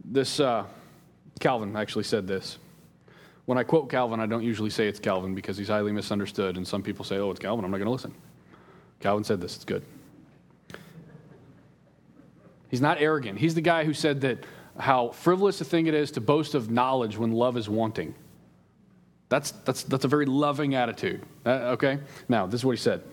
this, 0.02 0.40
uh, 0.40 0.64
Calvin 1.40 1.76
actually 1.76 2.04
said 2.04 2.26
this. 2.26 2.58
When 3.44 3.58
I 3.58 3.62
quote 3.62 3.90
Calvin, 3.90 4.20
I 4.20 4.26
don't 4.26 4.42
usually 4.42 4.70
say 4.70 4.88
it's 4.88 4.98
Calvin 4.98 5.34
because 5.34 5.58
he's 5.58 5.68
highly 5.68 5.92
misunderstood, 5.92 6.56
and 6.56 6.66
some 6.66 6.82
people 6.82 7.04
say, 7.04 7.18
oh, 7.18 7.30
it's 7.30 7.40
Calvin, 7.40 7.64
I'm 7.64 7.70
not 7.70 7.76
going 7.76 7.86
to 7.86 7.92
listen. 7.92 8.14
Calvin 9.00 9.24
said 9.24 9.40
this, 9.42 9.56
it's 9.56 9.66
good. 9.66 9.84
He's 12.74 12.80
not 12.80 13.00
arrogant. 13.00 13.38
He's 13.38 13.54
the 13.54 13.60
guy 13.60 13.84
who 13.84 13.94
said 13.94 14.22
that 14.22 14.44
how 14.76 15.10
frivolous 15.10 15.60
a 15.60 15.64
thing 15.64 15.86
it 15.86 15.94
is 15.94 16.10
to 16.10 16.20
boast 16.20 16.56
of 16.56 16.72
knowledge 16.72 17.16
when 17.16 17.30
love 17.30 17.56
is 17.56 17.68
wanting. 17.68 18.16
That's, 19.28 19.52
that's, 19.52 19.84
that's 19.84 20.04
a 20.04 20.08
very 20.08 20.26
loving 20.26 20.74
attitude. 20.74 21.22
Uh, 21.46 21.76
okay? 21.76 22.00
Now, 22.28 22.46
this 22.46 22.62
is 22.62 22.64
what 22.64 22.72
he 22.72 22.82
said. 22.82 23.04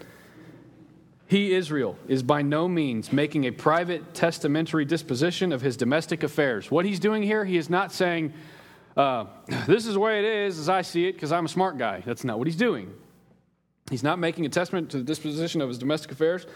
He, 1.28 1.54
Israel, 1.54 1.96
is 2.08 2.24
by 2.24 2.42
no 2.42 2.68
means 2.68 3.14
making 3.14 3.46
a 3.46 3.52
private 3.52 4.16
testamentary 4.16 4.84
disposition 4.84 5.52
of 5.52 5.62
his 5.62 5.78
domestic 5.78 6.24
affairs. 6.24 6.72
What 6.72 6.84
he's 6.84 7.00
doing 7.00 7.22
here, 7.22 7.46
he 7.46 7.56
is 7.56 7.70
not 7.70 7.92
saying, 7.92 8.34
uh, 8.98 9.26
This 9.68 9.86
is 9.86 9.94
the 9.94 10.00
way 10.00 10.18
it 10.18 10.26
is 10.26 10.58
as 10.58 10.70
I 10.70 10.82
see 10.82 11.08
it 11.08 11.14
because 11.14 11.32
I'm 11.32 11.46
a 11.46 11.50
smart 11.50 11.78
guy. 11.78 12.02
That's 12.04 12.24
not 12.24 12.40
what 12.40 12.48
he's 12.48 12.56
doing. 12.56 12.92
He's 13.92 14.02
not 14.02 14.18
making 14.18 14.44
a 14.48 14.50
testament 14.50 14.90
to 14.90 14.98
the 14.98 15.04
disposition 15.04 15.62
of 15.62 15.68
his 15.68 15.78
domestic 15.78 16.12
affairs, 16.12 16.48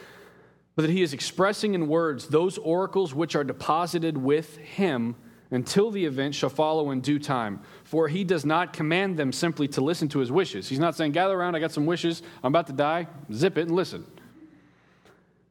but 0.76 0.84
that 0.84 0.92
he 0.92 1.02
is 1.02 1.14
expressing 1.14 1.74
in 1.74 1.88
words 1.88 2.28
those 2.28 2.58
oracles 2.58 3.14
which 3.14 3.36
are 3.36 3.44
deposited 3.44 4.18
with 4.18 4.58
him 4.58 5.16
until 5.52 5.92
the 5.92 6.06
event 6.06 6.36
shall 6.36 6.50
follow 6.50 6.92
in 6.92 7.02
due 7.02 7.20
time. 7.20 7.62
For 7.84 8.08
he 8.08 8.24
does 8.24 8.46
not 8.46 8.74
command 8.74 9.18
them 9.18 9.32
simply 9.32 9.68
to 9.70 9.82
listen 9.82 10.10
to 10.10 10.20
his 10.20 10.32
wishes. 10.32 10.68
He's 10.68 10.80
not 10.80 10.96
saying, 10.96 11.14
Gather 11.14 11.40
around, 11.40 11.56
I 11.56 11.60
got 11.60 11.72
some 11.72 11.86
wishes, 11.86 12.22
I'm 12.44 12.52
about 12.52 12.68
to 12.68 12.74
die, 12.74 13.08
zip 13.32 13.58
it 13.58 13.68
and 13.68 13.76
listen. 13.76 14.06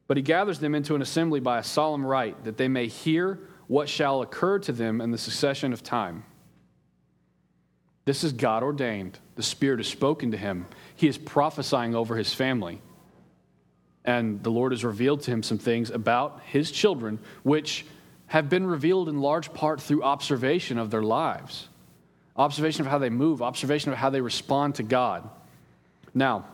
But 0.07 0.17
he 0.17 0.23
gathers 0.23 0.59
them 0.59 0.75
into 0.75 0.93
an 0.93 1.01
assembly 1.01 1.39
by 1.39 1.57
a 1.57 1.63
solemn 1.63 2.05
rite, 2.05 2.43
that 2.43 2.57
they 2.57 2.67
may 2.67 2.87
hear 2.87 3.39
what 3.67 3.89
shall 3.89 4.21
occur 4.21 4.59
to 4.59 4.71
them 4.71 5.01
in 5.01 5.09
the 5.09 5.17
succession 5.17 5.73
of 5.73 5.81
time. 5.81 6.23
This 8.05 8.23
is 8.23 8.31
God 8.31 8.61
ordained. 8.61 9.17
The 9.35 9.41
Spirit 9.41 9.79
has 9.79 9.87
spoken 9.87 10.29
to 10.31 10.37
him. 10.37 10.67
He 10.95 11.07
is 11.07 11.17
prophesying 11.17 11.95
over 11.95 12.15
his 12.15 12.31
family. 12.31 12.81
And 14.05 14.41
the 14.43 14.51
Lord 14.51 14.71
has 14.71 14.85
revealed 14.85 15.21
to 15.23 15.31
him 15.31 15.43
some 15.43 15.57
things 15.57 15.89
about 15.89 16.39
his 16.45 16.71
children, 16.71 17.19
which 17.43 17.85
have 18.27 18.49
been 18.49 18.65
revealed 18.65 19.09
in 19.09 19.19
large 19.19 19.53
part 19.53 19.81
through 19.81 20.03
observation 20.03 20.77
of 20.77 20.91
their 20.91 21.01
lives, 21.01 21.67
observation 22.37 22.81
of 22.85 22.87
how 22.91 22.99
they 22.99 23.09
move, 23.09 23.41
observation 23.41 23.91
of 23.91 23.97
how 23.97 24.11
they 24.11 24.21
respond 24.21 24.75
to 24.75 24.83
God. 24.83 25.27
Now, 26.13 26.45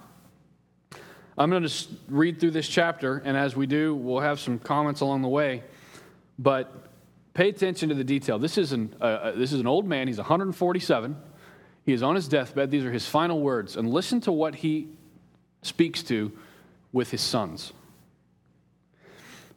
I'm 1.38 1.50
going 1.50 1.68
to 1.68 1.88
read 2.08 2.40
through 2.40 2.52
this 2.52 2.68
chapter, 2.68 3.18
and 3.18 3.36
as 3.38 3.56
we 3.56 3.66
do, 3.66 3.96
we'll 3.96 4.22
have 4.22 4.40
some 4.40 4.58
comments 4.58 5.02
along 5.02 5.22
the 5.22 5.28
way. 5.28 5.64
But 6.40 6.74
pay 7.34 7.50
attention 7.50 7.90
to 7.90 7.96
the 7.96 8.04
detail. 8.04 8.40
This 8.40 8.58
is 8.58 8.72
an, 8.72 8.96
uh, 9.00 9.04
uh 9.04 9.32
this 9.34 9.54
is 9.54 9.60
an 9.60 9.68
old 9.68 9.86
man, 9.86 10.08
he's 10.08 10.18
147. 10.18 11.16
He 11.86 11.94
is 11.94 12.04
on 12.04 12.16
his 12.16 12.28
deathbed. 12.28 12.70
These 12.70 12.86
are 12.86 12.92
his 12.92 13.08
final 13.08 13.40
words. 13.40 13.76
And 13.76 13.90
listen 13.90 14.22
to 14.22 14.32
what 14.32 14.56
he 14.56 14.90
speaks 15.64 16.04
to 16.04 16.32
with 16.92 17.12
his 17.12 17.22
sons. 17.22 17.74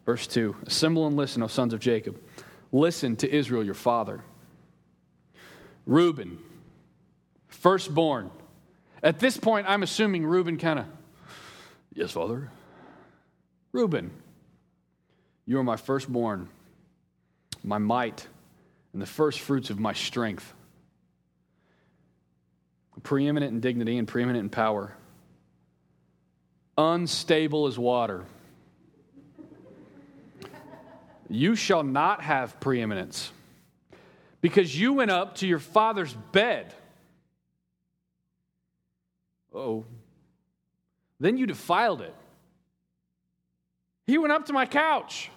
Verse 0.05 0.27
2 0.27 0.55
Assemble 0.65 1.07
and 1.07 1.15
listen, 1.15 1.41
O 1.43 1.47
sons 1.47 1.73
of 1.73 1.79
Jacob. 1.79 2.19
Listen 2.71 3.15
to 3.17 3.33
Israel, 3.33 3.63
your 3.63 3.73
father. 3.73 4.21
Reuben, 5.85 6.39
firstborn. 7.47 8.31
At 9.03 9.19
this 9.19 9.37
point, 9.37 9.67
I'm 9.69 9.83
assuming 9.83 10.25
Reuben 10.25 10.57
kind 10.57 10.79
of, 10.79 10.85
yes, 11.93 12.11
father. 12.11 12.49
Reuben, 13.71 14.11
you 15.45 15.59
are 15.59 15.63
my 15.63 15.75
firstborn, 15.75 16.49
my 17.63 17.77
might, 17.77 18.27
and 18.93 19.01
the 19.01 19.05
first 19.05 19.41
fruits 19.41 19.69
of 19.69 19.79
my 19.79 19.93
strength. 19.93 20.53
Preeminent 23.03 23.53
in 23.53 23.59
dignity 23.59 23.97
and 23.97 24.07
preeminent 24.07 24.43
in 24.43 24.49
power. 24.49 24.95
Unstable 26.77 27.67
as 27.67 27.79
water 27.79 28.25
you 31.29 31.55
shall 31.55 31.83
not 31.83 32.21
have 32.21 32.59
preeminence 32.59 33.31
because 34.41 34.79
you 34.79 34.93
went 34.93 35.11
up 35.11 35.35
to 35.35 35.47
your 35.47 35.59
father's 35.59 36.13
bed. 36.13 36.73
Oh. 39.53 39.85
Then 41.19 41.37
you 41.37 41.47
defiled 41.47 42.01
it. 42.01 42.13
He 44.05 44.17
went 44.17 44.33
up 44.33 44.45
to 44.47 44.53
my 44.53 44.65
couch. 44.65 45.31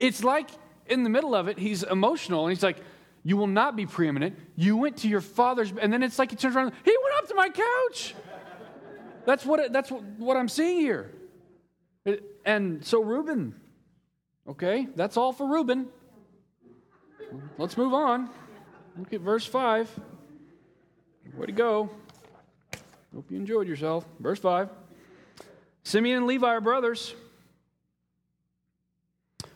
It's 0.00 0.24
like 0.24 0.48
in 0.86 1.02
the 1.02 1.10
middle 1.10 1.34
of 1.34 1.48
it, 1.48 1.58
he's 1.58 1.82
emotional 1.82 2.46
and 2.46 2.54
he's 2.54 2.62
like, 2.62 2.78
You 3.22 3.36
will 3.36 3.48
not 3.48 3.76
be 3.76 3.84
preeminent. 3.84 4.38
You 4.56 4.76
went 4.76 4.98
to 4.98 5.08
your 5.08 5.20
father's, 5.20 5.72
and 5.78 5.92
then 5.92 6.02
it's 6.02 6.18
like 6.18 6.30
he 6.30 6.36
turns 6.36 6.56
around, 6.56 6.72
He 6.84 6.96
went 7.02 7.16
up 7.18 7.28
to 7.28 7.34
my 7.34 7.50
couch. 7.50 8.14
That's 9.24 9.44
what, 9.44 9.60
it, 9.60 9.72
that's 9.72 9.90
what, 9.90 10.02
what 10.18 10.36
I'm 10.36 10.48
seeing 10.48 10.80
here. 10.80 11.12
And 12.44 12.84
so 12.84 13.02
Reuben 13.02 13.54
Okay, 14.48 14.88
that's 14.96 15.16
all 15.16 15.32
for 15.32 15.46
Reuben. 15.46 15.86
Let's 17.58 17.76
move 17.76 17.94
on. 17.94 18.28
Look 18.98 19.12
at 19.12 19.20
verse 19.20 19.46
5. 19.46 19.88
Way 21.36 21.46
to 21.46 21.52
go. 21.52 21.90
Hope 23.14 23.30
you 23.30 23.36
enjoyed 23.36 23.68
yourself. 23.68 24.04
Verse 24.18 24.40
5. 24.40 24.68
Simeon 25.84 26.18
and 26.18 26.26
Levi 26.26 26.46
are 26.46 26.60
brothers. 26.60 27.14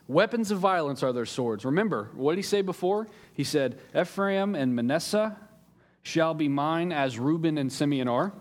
Weapons 0.09 0.53
of 0.53 0.61
violence 0.61 1.03
are 1.03 1.13
their 1.13 1.27
swords. 1.27 1.65
Remember, 1.65 2.11
what 2.15 2.33
did 2.33 2.39
he 2.39 2.43
say 2.43 2.63
before? 2.63 3.09
He 3.35 3.43
said, 3.43 3.79
Ephraim 3.95 4.55
and 4.55 4.77
Manasseh 4.77 5.37
shall 6.03 6.33
be 6.33 6.49
mine 6.49 6.93
as 6.93 7.19
Reuben 7.19 7.59
and 7.59 7.73
Simeon 7.73 8.07
are. 8.07 8.33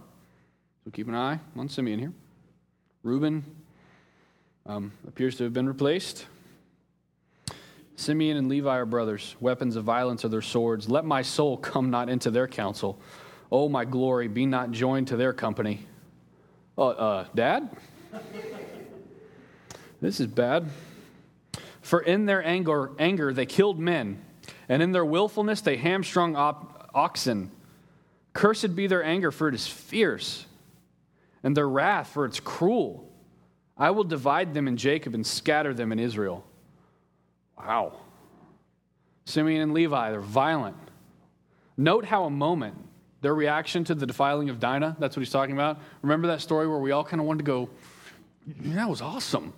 So 0.85 0.91
keep 0.91 1.07
an 1.07 1.15
eye 1.15 1.39
on 1.57 1.67
Simeon 1.67 1.97
here. 1.97 2.13
Reuben 3.01 3.43
um, 4.67 4.91
appears 5.07 5.35
to 5.37 5.43
have 5.43 5.51
been 5.51 5.67
replaced. 5.67 6.27
Simeon 7.95 8.37
and 8.37 8.49
Levi 8.49 8.77
are 8.77 8.85
brothers. 8.85 9.35
Weapons 9.39 9.77
of 9.77 9.83
violence 9.83 10.23
are 10.25 10.29
their 10.29 10.43
swords. 10.43 10.87
Let 10.87 11.03
my 11.03 11.23
soul 11.23 11.57
come 11.57 11.89
not 11.89 12.07
into 12.07 12.29
their 12.29 12.47
counsel. 12.47 12.99
Oh, 13.51 13.67
my 13.67 13.83
glory, 13.83 14.27
be 14.27 14.45
not 14.45 14.69
joined 14.69 15.07
to 15.07 15.17
their 15.17 15.33
company. 15.33 15.87
Uh, 16.77 16.89
uh, 16.89 17.25
Dad? 17.33 17.75
this 20.01 20.19
is 20.19 20.27
bad. 20.27 20.69
For 21.81 21.99
in 21.99 22.27
their 22.27 22.45
anger, 22.45 22.91
anger 22.99 23.33
they 23.33 23.47
killed 23.47 23.79
men, 23.79 24.23
and 24.69 24.83
in 24.83 24.91
their 24.91 25.05
willfulness 25.05 25.61
they 25.61 25.77
hamstrung 25.77 26.35
op- 26.35 26.91
oxen. 26.93 27.49
Cursed 28.33 28.75
be 28.75 28.85
their 28.85 29.03
anger, 29.03 29.31
for 29.31 29.47
it 29.47 29.55
is 29.55 29.65
fierce, 29.65 30.45
and 31.45 31.55
their 31.55 31.69
wrath, 31.69 32.09
for 32.09 32.25
it's 32.25 32.39
cruel. 32.39 33.07
I 33.77 33.91
will 33.91 34.03
divide 34.03 34.55
them 34.55 34.67
in 34.67 34.77
Jacob 34.77 35.13
and 35.13 35.25
scatter 35.25 35.75
them 35.75 35.91
in 35.91 35.99
Israel. 35.99 36.43
Wow. 37.57 37.93
Simeon 39.25 39.61
and 39.61 39.73
Levi, 39.73 40.09
they're 40.09 40.21
violent. 40.21 40.75
Note 41.77 42.03
how 42.03 42.25
a 42.25 42.31
moment, 42.31 42.75
their 43.21 43.35
reaction 43.35 43.83
to 43.83 43.93
the 43.93 44.07
defiling 44.07 44.49
of 44.49 44.59
Dinah, 44.59 44.97
that's 44.97 45.15
what 45.15 45.21
he's 45.21 45.31
talking 45.31 45.53
about. 45.53 45.79
Remember 46.01 46.27
that 46.29 46.41
story 46.41 46.67
where 46.67 46.79
we 46.79 46.91
all 46.91 47.03
kind 47.03 47.21
of 47.21 47.27
wanted 47.27 47.39
to 47.39 47.43
go, 47.45 47.69
yeah, 48.63 48.75
that 48.75 48.89
was 48.89 49.01
awesome. 49.01 49.53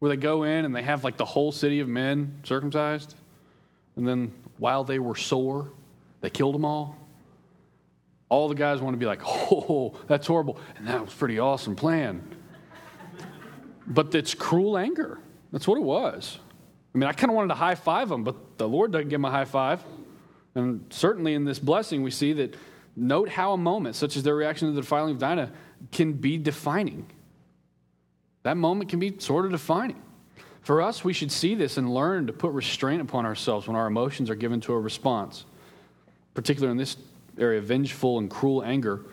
Where 0.00 0.08
they 0.08 0.16
go 0.16 0.42
in 0.42 0.64
and 0.64 0.74
they 0.74 0.82
have 0.82 1.04
like 1.04 1.16
the 1.16 1.24
whole 1.24 1.52
city 1.52 1.78
of 1.78 1.86
men 1.86 2.40
circumcised. 2.42 3.14
And 3.94 4.06
then 4.06 4.32
while 4.58 4.82
they 4.82 4.98
were 4.98 5.14
sore, 5.14 5.70
they 6.22 6.30
killed 6.30 6.56
them 6.56 6.64
all. 6.64 6.96
All 8.28 8.48
the 8.48 8.54
guys 8.54 8.80
want 8.80 8.94
to 8.94 8.98
be 8.98 9.06
like, 9.06 9.20
oh, 9.24 9.94
that's 10.06 10.26
horrible. 10.26 10.58
And 10.76 10.88
that 10.88 11.04
was 11.04 11.14
pretty 11.14 11.38
awesome 11.38 11.76
plan. 11.76 12.22
but 13.86 14.14
it's 14.14 14.34
cruel 14.34 14.78
anger. 14.78 15.18
That's 15.52 15.68
what 15.68 15.76
it 15.76 15.84
was. 15.84 16.38
I 16.94 16.98
mean, 16.98 17.08
I 17.08 17.12
kind 17.12 17.30
of 17.30 17.36
wanted 17.36 17.48
to 17.48 17.54
high 17.54 17.74
five 17.74 18.08
them, 18.08 18.24
but 18.24 18.58
the 18.58 18.68
Lord 18.68 18.92
doesn't 18.92 19.08
give 19.08 19.18
them 19.18 19.24
a 19.24 19.30
high 19.30 19.44
five. 19.44 19.82
And 20.54 20.84
certainly 20.90 21.34
in 21.34 21.44
this 21.44 21.58
blessing, 21.58 22.02
we 22.02 22.10
see 22.10 22.32
that 22.34 22.56
note 22.96 23.28
how 23.28 23.52
a 23.52 23.56
moment, 23.56 23.96
such 23.96 24.16
as 24.16 24.22
their 24.22 24.36
reaction 24.36 24.68
to 24.68 24.74
the 24.74 24.80
defiling 24.80 25.14
of 25.14 25.18
Dinah, 25.18 25.52
can 25.92 26.12
be 26.12 26.38
defining. 26.38 27.06
That 28.44 28.56
moment 28.56 28.90
can 28.90 29.00
be 29.00 29.18
sort 29.18 29.44
of 29.44 29.50
defining. 29.50 30.00
For 30.62 30.80
us, 30.80 31.04
we 31.04 31.12
should 31.12 31.32
see 31.32 31.54
this 31.54 31.76
and 31.76 31.92
learn 31.92 32.26
to 32.26 32.32
put 32.32 32.52
restraint 32.52 33.02
upon 33.02 33.26
ourselves 33.26 33.66
when 33.66 33.76
our 33.76 33.86
emotions 33.86 34.30
are 34.30 34.34
given 34.34 34.60
to 34.62 34.72
a 34.72 34.80
response, 34.80 35.44
particularly 36.32 36.70
in 36.72 36.78
this 36.78 36.96
area, 37.38 37.60
vengeful 37.60 38.18
and 38.18 38.30
cruel 38.30 38.62
anger. 38.62 39.04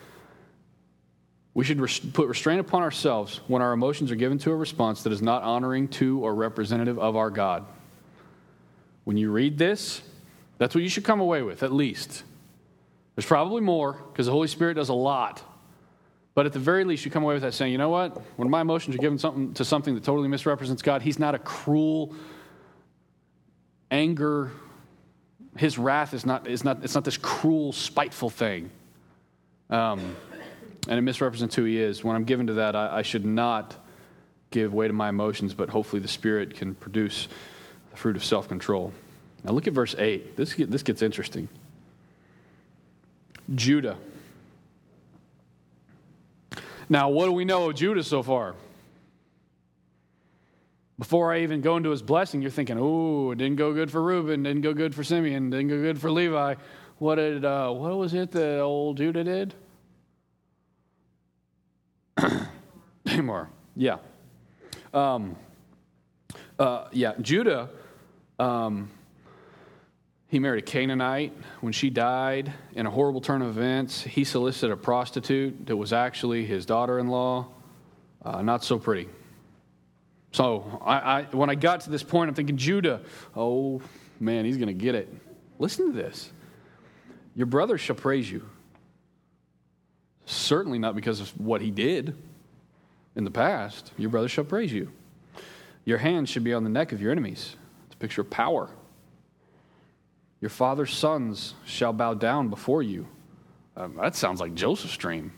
We 1.53 1.65
should 1.65 1.82
res- 1.82 1.99
put 1.99 2.28
restraint 2.28 2.61
upon 2.61 2.82
ourselves 2.82 3.41
when 3.47 3.61
our 3.61 3.74
emotions 3.74 4.11
are 4.11 4.15
given 4.15 4.38
to 4.39 4.51
a 4.51 4.55
response 4.55 5.03
that 5.03 5.11
is 5.11 5.22
not 5.22 5.43
honoring 5.43 5.89
to 5.89 6.24
or 6.24 6.34
representative 6.34 6.97
of 6.97 7.15
our 7.15 7.30
God. 7.30 7.65
When 9.03 9.17
you 9.17 9.32
read 9.32 9.57
this, 9.57 10.01
that's 10.57 10.76
what 10.76 10.84
you 10.84 10.89
should 10.89 11.03
come 11.03 11.19
away 11.19 11.41
with, 11.41 11.63
at 11.63 11.74
least. 11.74 12.24
There's 13.15 13.26
probably 13.26 13.61
more, 13.61 13.93
because 13.93 14.28
the 14.28 14.32
Holy 14.32 14.47
Spirit 14.47 14.76
does 14.76 14.89
a 14.89 14.93
lot. 14.93 15.43
But 16.34 16.45
at 16.45 16.53
the 16.53 16.59
very 16.59 16.86
least, 16.86 17.03
you 17.03 17.11
come 17.11 17.24
away 17.24 17.34
with 17.34 17.43
that 17.43 17.53
saying, 17.53 17.74
you 17.74 17.78
know 17.78 17.89
what? 17.89 18.17
When 18.38 18.49
my 18.49 18.61
emotions 18.61 18.95
are 18.95 18.99
given 18.99 19.17
something, 19.17 19.53
to 19.55 19.65
something 19.65 19.95
that 19.95 20.03
totally 20.03 20.30
misrepresents 20.30 20.82
God, 20.82 21.01
He's 21.01 21.19
not 21.19 21.36
a 21.36 21.39
cruel, 21.39 22.15
anger 23.89 24.51
his 25.58 25.78
wrath 25.78 26.14
is 26.14 26.26
not, 26.26 26.47
is 26.47 26.64
not, 26.64 26.84
it's 26.84 26.95
not 26.95 27.04
this 27.04 27.18
cruel, 27.18 27.74
spiteful 27.74 28.30
thing. 28.30 28.70
Um, 29.70 30.16
and 30.88 30.97
it 30.97 31.02
misrepresents 31.02 31.56
who 31.56 31.64
he 31.64 31.80
is. 31.80 32.04
When 32.04 32.16
I'm 32.16 32.24
given 32.24 32.47
to 32.47 32.54
that, 32.54 32.76
I, 32.76 32.97
I 32.97 33.02
should 33.02 33.26
not 33.26 33.76
give 34.49 34.74
way 34.74 34.88
to 34.88 34.93
my 34.93 35.10
emotions, 35.10 35.54
but 35.54 35.70
hopefully 35.70 36.02
the 36.02 36.08
Spirit 36.08 36.56
can 36.56 36.76
produce 36.76 37.28
the 37.91 37.97
fruit 37.97 38.16
of 38.16 38.24
self 38.24 38.47
control. 38.47 38.93
Now 39.43 39.54
look 39.54 39.68
at 39.68 39.74
verse 39.74 39.95
8. 39.97 40.36
This, 40.36 40.56
this 40.56 40.84
gets 40.84 41.02
interesting. 41.02 41.47
Judah. 43.56 43.97
Now, 46.89 47.10
what 47.10 47.26
do 47.26 47.32
we 47.32 47.45
know 47.45 47.70
of 47.70 47.76
Judah 47.76 48.04
so 48.04 48.22
far? 48.22 48.56
Before 51.02 51.34
I 51.34 51.39
even 51.39 51.62
go 51.62 51.78
into 51.78 51.89
his 51.89 52.04
blessing, 52.04 52.43
you're 52.43 52.52
thinking, 52.52 52.78
oh, 52.80 53.32
it 53.32 53.39
didn't 53.39 53.56
go 53.56 53.74
good 53.74 53.89
for 53.89 53.99
Reuben, 53.99 54.43
didn't 54.43 54.62
go 54.62 54.72
good 54.72 54.93
for 54.93 55.04
Simeon, 55.04 55.49
didn't 55.49 55.70
go 55.70 55.82
good 55.82 55.99
for 55.99 56.12
Levi. 56.12 56.54
What 56.99 57.16
did 57.16 57.43
uh, 57.43 57.72
what 57.72 57.97
was 57.97 58.14
it 58.14 58.30
that 58.34 58.60
old 58.60 58.97
Judah 58.97 59.24
did? 59.24 59.56
Tamar. 63.08 63.49
Yeah. 63.76 63.97
Um, 64.93 65.38
uh, 66.60 66.86
yeah, 66.91 67.14
Judah, 67.20 67.72
um, 68.38 68.91
he 70.28 70.38
married 70.38 70.62
a 70.62 70.68
Canaanite. 70.68 71.34
When 71.62 71.74
she 71.74 71.89
died, 71.89 72.54
in 72.76 72.86
a 72.86 72.91
horrible 72.91 73.22
turn 73.22 73.41
of 73.41 73.58
events, 73.58 74.04
he 74.04 74.24
solicited 74.24 74.72
a 74.72 74.78
prostitute 74.78 75.66
that 75.66 75.76
was 75.76 75.93
actually 75.93 76.45
his 76.45 76.68
daughter 76.68 76.99
in 76.99 77.08
law. 77.08 77.47
Uh, 78.24 78.43
not 78.43 78.64
so 78.64 78.78
pretty. 78.78 79.10
So 80.32 80.82
I, 80.84 80.96
I, 80.96 81.24
when 81.32 81.50
I 81.50 81.56
got 81.56 81.82
to 81.82 81.90
this 81.90 82.04
point, 82.04 82.30
I'm 82.30 82.36
thinking, 82.36 82.58
Judah, 82.58 83.02
oh 83.36 83.82
man, 84.20 84.46
he's 84.46 84.58
going 84.58 84.68
to 84.68 84.74
get 84.74 84.96
it. 84.96 85.14
Listen 85.60 85.88
to 85.88 85.94
this. 85.94 86.32
Your 87.36 87.48
brother 87.48 87.78
shall 87.78 87.96
praise 87.96 88.30
you. 88.30 88.48
Certainly 90.26 90.80
not 90.80 90.96
because 90.96 91.20
of 91.20 91.30
what 91.40 91.62
he 91.62 91.72
did 91.72 92.16
in 93.16 93.24
the 93.24 93.32
past. 93.32 93.92
Your 93.98 94.10
brother 94.10 94.28
shall 94.28 94.44
praise 94.44 94.72
you. 94.72 94.92
Your 95.84 95.98
hand 95.98 96.30
should 96.30 96.44
be 96.44 96.54
on 96.54 96.64
the 96.64 96.70
neck 96.70 96.92
of 96.92 97.02
your 97.02 97.12
enemies. 97.12 97.56
It's 97.88 97.96
a 97.96 97.98
picture 97.98 98.22
of 98.22 98.30
power. 98.30 98.70
Your 100.40 100.50
father's 100.50 100.94
sons 100.94 101.56
shall 101.66 101.94
bow 101.94 102.14
down 102.14 102.50
before 102.50 102.82
you. 102.82 103.08
Um, 103.76 103.98
that 104.00 104.16
sounds 104.16 104.40
like 104.40 104.54
Joseph's 104.54 104.98
dream. 104.98 105.34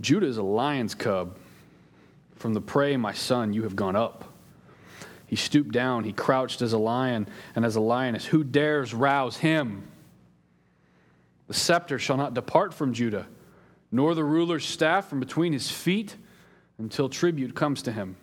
Judah 0.00 0.26
is 0.26 0.36
a 0.36 0.42
lion's 0.42 0.94
cub. 0.94 1.36
From 2.42 2.54
the 2.54 2.60
prey, 2.60 2.96
my 2.96 3.12
son, 3.12 3.52
you 3.52 3.62
have 3.62 3.76
gone 3.76 3.94
up. 3.94 4.24
He 5.28 5.36
stooped 5.36 5.70
down, 5.70 6.02
he 6.02 6.12
crouched 6.12 6.60
as 6.60 6.72
a 6.72 6.78
lion 6.78 7.28
and 7.54 7.64
as 7.64 7.76
a 7.76 7.80
lioness. 7.80 8.24
Who 8.24 8.42
dares 8.42 8.92
rouse 8.92 9.36
him? 9.36 9.88
The 11.46 11.54
scepter 11.54 12.00
shall 12.00 12.16
not 12.16 12.34
depart 12.34 12.74
from 12.74 12.94
Judah, 12.94 13.28
nor 13.92 14.16
the 14.16 14.24
ruler's 14.24 14.64
staff 14.64 15.08
from 15.08 15.20
between 15.20 15.52
his 15.52 15.70
feet 15.70 16.16
until 16.78 17.08
tribute 17.08 17.54
comes 17.54 17.80
to 17.82 17.92
him. 17.92 18.16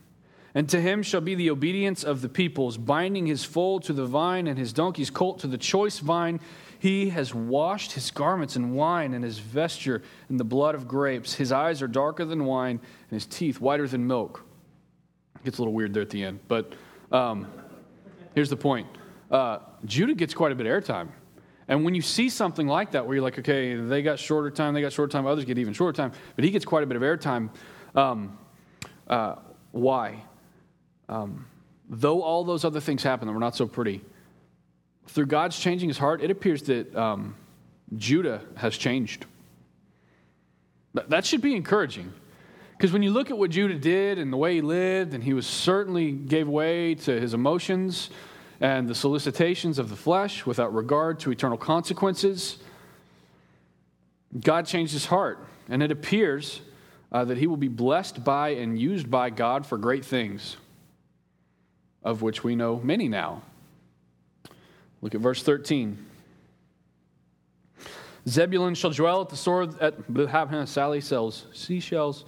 And 0.53 0.67
to 0.67 0.81
him 0.81 1.01
shall 1.01 1.21
be 1.21 1.35
the 1.35 1.49
obedience 1.49 2.03
of 2.03 2.21
the 2.21 2.27
peoples, 2.27 2.75
binding 2.75 3.25
his 3.25 3.45
foal 3.45 3.79
to 3.79 3.93
the 3.93 4.05
vine 4.05 4.47
and 4.47 4.59
his 4.59 4.73
donkey's 4.73 5.09
colt 5.09 5.39
to 5.39 5.47
the 5.47 5.57
choice 5.57 5.99
vine. 5.99 6.41
He 6.79 7.09
has 7.09 7.35
washed 7.35 7.91
his 7.91 8.09
garments 8.09 8.55
in 8.55 8.73
wine 8.73 9.13
and 9.13 9.23
his 9.23 9.37
vesture 9.37 10.01
in 10.29 10.37
the 10.37 10.45
blood 10.45 10.75
of 10.75 10.87
grapes. 10.87 11.33
His 11.33 11.51
eyes 11.51 11.81
are 11.81 11.87
darker 11.87 12.23
than 12.23 12.45
wine 12.45 12.79
and 13.09 13.11
his 13.11 13.25
teeth 13.25 13.59
whiter 13.59 13.87
than 13.87 14.07
milk. 14.07 14.45
It 15.35 15.43
gets 15.43 15.57
a 15.57 15.61
little 15.61 15.73
weird 15.73 15.93
there 15.93 16.01
at 16.01 16.09
the 16.09 16.23
end, 16.23 16.39
but 16.47 16.73
um, 17.11 17.47
here's 18.33 18.49
the 18.49 18.57
point 18.57 18.87
uh, 19.29 19.59
Judah 19.85 20.15
gets 20.15 20.33
quite 20.33 20.51
a 20.51 20.55
bit 20.55 20.65
of 20.65 20.83
airtime. 20.83 21.09
And 21.67 21.85
when 21.85 21.93
you 21.93 22.01
see 22.01 22.29
something 22.29 22.67
like 22.67 22.91
that, 22.91 23.05
where 23.05 23.15
you're 23.15 23.23
like, 23.23 23.37
okay, 23.37 23.75
they 23.75 24.01
got 24.01 24.17
shorter 24.17 24.49
time, 24.49 24.73
they 24.73 24.81
got 24.81 24.91
shorter 24.91 25.11
time, 25.11 25.27
others 25.27 25.45
get 25.45 25.59
even 25.59 25.73
shorter 25.73 25.95
time, 25.95 26.13
but 26.35 26.43
he 26.43 26.49
gets 26.49 26.65
quite 26.65 26.83
a 26.83 26.87
bit 26.87 26.97
of 26.97 27.03
airtime. 27.03 27.51
Um, 27.93 28.39
uh, 29.07 29.35
why? 29.71 30.23
Um, 31.07 31.45
though 31.87 32.23
all 32.23 32.43
those 32.43 32.65
other 32.65 32.79
things 32.79 33.03
happen 33.03 33.27
that 33.27 33.33
were 33.33 33.39
not 33.39 33.55
so 33.55 33.67
pretty, 33.67 34.01
through 35.09 35.25
God's 35.25 35.57
changing 35.57 35.89
his 35.89 35.97
heart, 35.97 36.21
it 36.21 36.29
appears 36.29 36.63
that 36.63 36.95
um, 36.95 37.35
Judah 37.97 38.41
has 38.55 38.77
changed. 38.77 39.25
That 40.93 41.25
should 41.25 41.41
be 41.41 41.55
encouraging. 41.55 42.13
Because 42.77 42.93
when 42.93 43.03
you 43.03 43.11
look 43.11 43.29
at 43.29 43.37
what 43.37 43.49
Judah 43.51 43.75
did 43.75 44.17
and 44.17 44.31
the 44.31 44.37
way 44.37 44.55
he 44.55 44.61
lived, 44.61 45.13
and 45.13 45.23
he 45.23 45.33
was 45.33 45.45
certainly 45.45 46.11
gave 46.11 46.47
way 46.47 46.95
to 46.95 47.19
his 47.19 47.33
emotions 47.33 48.09
and 48.61 48.87
the 48.87 48.95
solicitations 48.95 49.79
of 49.79 49.89
the 49.89 49.95
flesh 49.95 50.45
without 50.45 50.73
regard 50.73 51.19
to 51.21 51.31
eternal 51.31 51.57
consequences, 51.57 52.57
God 54.39 54.65
changed 54.65 54.93
his 54.93 55.07
heart. 55.07 55.39
And 55.67 55.83
it 55.83 55.91
appears 55.91 56.61
uh, 57.11 57.25
that 57.25 57.37
he 57.37 57.47
will 57.47 57.57
be 57.57 57.67
blessed 57.67 58.23
by 58.23 58.49
and 58.49 58.79
used 58.79 59.09
by 59.09 59.29
God 59.29 59.65
for 59.65 59.77
great 59.77 60.05
things, 60.05 60.57
of 62.03 62.21
which 62.21 62.43
we 62.43 62.55
know 62.55 62.79
many 62.83 63.07
now. 63.07 63.41
Look 65.01 65.15
at 65.15 65.21
verse 65.21 65.43
13. 65.43 66.05
Zebulun 68.27 68.75
shall 68.75 68.91
dwell 68.91 69.21
at 69.21 69.29
the 69.29 69.37
sword 69.37 69.79
at 69.79 70.67
Sally 70.67 71.01
sells 71.01 71.47
seashells. 71.53 72.25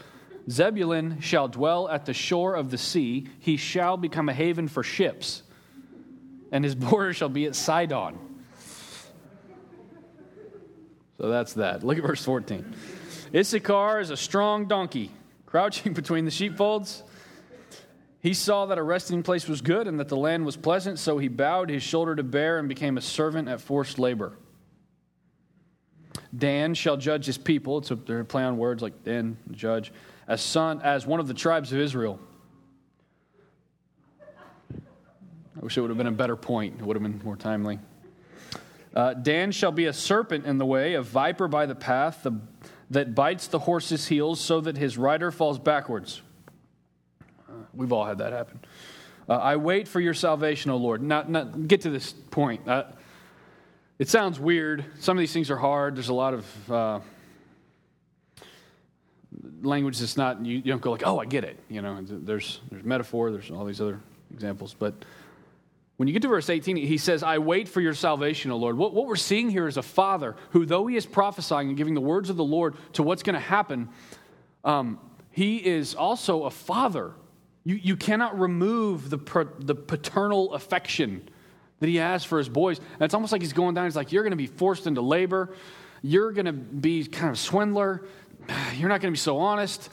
Zebulun 0.50 1.20
shall 1.22 1.48
dwell 1.48 1.88
at 1.90 2.06
the 2.06 2.14
shore 2.14 2.56
of 2.56 2.72
the 2.72 2.78
sea. 2.78 3.28
He 3.40 3.58
shall 3.58 3.98
become 3.98 4.30
a 4.30 4.34
haven 4.34 4.68
for 4.68 4.84
ships, 4.84 5.44
and 6.52 6.64
his 6.64 6.76
border 6.90 7.14
shall 7.14 7.30
be 7.30 7.46
at 7.46 7.56
Sidon. 7.56 8.18
So 11.18 11.30
that's 11.30 11.54
that. 11.54 11.84
Look 11.84 11.98
at 11.98 12.04
verse 12.04 12.24
14. 12.24 12.74
Issachar 13.36 14.00
is 14.00 14.10
a 14.10 14.18
strong 14.18 14.68
donkey, 14.68 15.12
crouching 15.46 15.94
between 15.94 16.26
the 16.26 16.32
sheepfolds. 16.32 17.04
He 18.22 18.36
saw 18.36 18.68
that 18.68 18.78
a 18.78 18.84
resting 18.84 19.24
place 19.24 19.48
was 19.48 19.62
good 19.62 19.88
and 19.88 20.00
that 20.00 20.08
the 20.08 20.16
land 20.16 20.46
was 20.46 20.56
pleasant, 20.56 21.00
so 21.00 21.18
he 21.18 21.28
bowed 21.28 21.70
his 21.70 21.82
shoulder 21.82 22.16
to 22.16 22.24
bear 22.24 22.60
and 22.60 22.70
became 22.70 22.98
a 22.98 23.02
servant 23.02 23.50
at 23.50 23.60
forced 23.60 23.98
labor. 23.98 24.38
Dan 26.36 26.76
shall 26.76 26.98
judge 26.98 27.26
his 27.26 27.40
people. 27.40 27.80
It's 27.80 27.90
a, 27.90 27.96
they're 27.96 28.24
play 28.24 28.44
on 28.44 28.58
words 28.58 28.84
like 28.84 29.04
Dan, 29.04 29.38
judge, 29.52 29.92
as 30.28 30.40
son, 30.42 30.82
as 30.84 31.08
one 31.08 31.20
of 31.20 31.28
the 31.28 31.34
tribes 31.34 31.74
of 31.74 31.80
Israel. 31.80 32.20
I 34.72 35.60
wish 35.60 35.78
it 35.78 35.82
would 35.82 35.90
have 35.90 35.98
been 35.98 36.08
a 36.08 36.12
better 36.12 36.36
point. 36.36 36.76
It 36.80 36.86
would 36.86 36.96
have 36.96 37.04
been 37.04 37.22
more 37.24 37.36
timely. 37.36 37.80
Uh, 38.96 39.14
Dan 39.16 39.52
shall 39.52 39.72
be 39.72 39.86
a 39.86 39.94
serpent 39.94 40.46
in 40.46 40.58
the 40.58 40.66
way, 40.66 40.94
a 40.94 41.02
viper 41.02 41.48
by 41.48 41.66
the 41.66 41.76
path 41.76 42.22
the, 42.24 42.40
that 42.92 43.16
bites 43.16 43.48
the 43.48 43.60
horse's 43.60 44.08
heels 44.08 44.40
so 44.40 44.62
that 44.62 44.78
his 44.78 44.98
rider 44.98 45.32
falls 45.32 45.58
backwards. 45.58 46.22
We've 47.74 47.92
all 47.92 48.06
had 48.06 48.20
that 48.20 48.34
happen. 48.34 48.60
Uh, 49.30 49.34
I 49.34 49.56
wait 49.56 49.88
for 49.88 50.00
your 50.00 50.14
salvation, 50.14 50.72
O 50.72 50.78
Lord. 50.78 51.02
Now, 51.02 51.24
now 51.28 51.44
get 51.44 51.82
to 51.82 51.90
this 51.90 52.12
point. 52.12 52.68
Uh, 52.68 52.86
it 54.00 54.10
sounds 54.10 54.40
weird. 54.40 54.84
Some 55.00 55.18
of 55.18 55.20
these 55.20 55.32
things 55.32 55.52
are 55.52 55.58
hard. 55.58 55.96
There's 55.96 56.10
a 56.10 56.14
lot 56.14 56.34
of 56.34 56.72
uh, 56.72 57.00
language 59.62 60.00
that's 60.00 60.18
not, 60.18 60.44
you, 60.46 60.58
you, 60.58 60.64
don't 60.64 60.82
go 60.82 60.92
like, 60.92 61.06
oh, 61.06 61.20
I 61.20 61.26
get 61.26 61.44
it. 61.44 61.60
You 61.70 61.82
know, 61.82 62.00
there's, 62.02 62.60
there's 62.70 62.84
metaphor, 62.84 63.32
there's 63.32 63.52
all 63.52 63.64
these 63.64 63.80
other 63.80 64.00
examples. 64.34 64.76
But 64.78 64.96
when 65.98 66.08
you 66.08 66.14
get 66.14 66.24
to 66.24 66.28
verse 66.28 66.50
18, 66.50 66.78
he 66.78 66.98
says, 66.98 67.22
I 67.22 67.38
wait 67.38 67.68
for 67.68 67.80
your 67.80 67.94
salvation, 67.94 68.50
O 68.50 68.58
Lord. 68.58 68.76
What, 68.76 68.94
what 68.94 69.06
we're 69.06 69.16
seeing 69.16 69.50
here 69.50 69.68
is 69.68 69.78
a 69.78 69.84
father 69.84 70.36
who, 70.50 70.66
though 70.66 70.88
he 70.88 70.96
is 70.96 71.06
prophesying 71.06 71.68
and 71.68 71.78
giving 71.78 71.94
the 71.94 72.02
words 72.02 72.30
of 72.30 72.38
the 72.38 72.44
Lord 72.44 72.76
to 72.94 73.04
what's 73.04 73.22
going 73.22 73.36
to 73.36 73.40
happen, 73.40 73.88
um, 74.64 75.00
he 75.30 75.58
is 75.58 75.94
also 75.96 76.46
a 76.46 76.50
father 76.50 77.14
you, 77.64 77.76
you 77.76 77.96
cannot 77.96 78.40
remove 78.40 79.10
the, 79.10 79.48
the 79.60 79.76
paternal 79.76 80.54
affection 80.54 81.28
that 81.80 81.88
he 81.88 81.98
has 81.98 82.24
for 82.24 82.38
his 82.38 82.50
boys. 82.50 82.80
And 82.80 83.02
it's 83.02 83.14
almost 83.14 83.32
like 83.32 83.42
he's 83.42 83.54
going 83.54 83.76
down. 83.76 83.86
He's 83.86 83.96
like, 83.96 84.12
You're 84.12 84.24
going 84.24 84.32
to 84.32 84.38
be 84.38 84.48
forced 84.48 84.88
into 84.88 85.02
labor. 85.02 85.54
You're 86.02 86.32
going 86.32 86.46
to 86.46 86.54
be 86.54 87.06
kind 87.06 87.30
of 87.30 87.38
swindler. 87.38 88.08
You're 88.76 88.90
not 88.90 89.02
going 89.02 89.14
to 89.14 89.18
be 89.18 89.18
so 89.18 89.38
honest. 89.38 89.90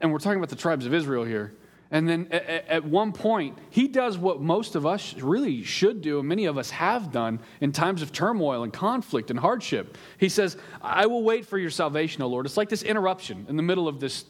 And 0.00 0.12
we're 0.12 0.18
talking 0.18 0.38
about 0.38 0.48
the 0.48 0.56
tribes 0.56 0.86
of 0.86 0.94
Israel 0.94 1.24
here. 1.24 1.54
And 1.90 2.08
then 2.08 2.26
at 2.32 2.84
one 2.84 3.12
point, 3.12 3.56
he 3.70 3.86
does 3.86 4.18
what 4.18 4.40
most 4.40 4.74
of 4.74 4.84
us 4.84 5.14
really 5.14 5.62
should 5.62 6.02
do, 6.02 6.18
and 6.18 6.28
many 6.28 6.46
of 6.46 6.58
us 6.58 6.70
have 6.70 7.12
done 7.12 7.38
in 7.60 7.70
times 7.70 8.02
of 8.02 8.10
turmoil 8.10 8.64
and 8.64 8.72
conflict 8.72 9.30
and 9.30 9.38
hardship. 9.38 9.96
He 10.18 10.28
says, 10.28 10.56
I 10.82 11.06
will 11.06 11.22
wait 11.22 11.46
for 11.46 11.56
your 11.56 11.70
salvation, 11.70 12.22
O 12.22 12.26
Lord. 12.26 12.46
It's 12.46 12.56
like 12.56 12.68
this 12.68 12.82
interruption 12.82 13.46
in 13.48 13.56
the 13.56 13.62
middle 13.62 13.86
of 13.86 14.00
this 14.00 14.24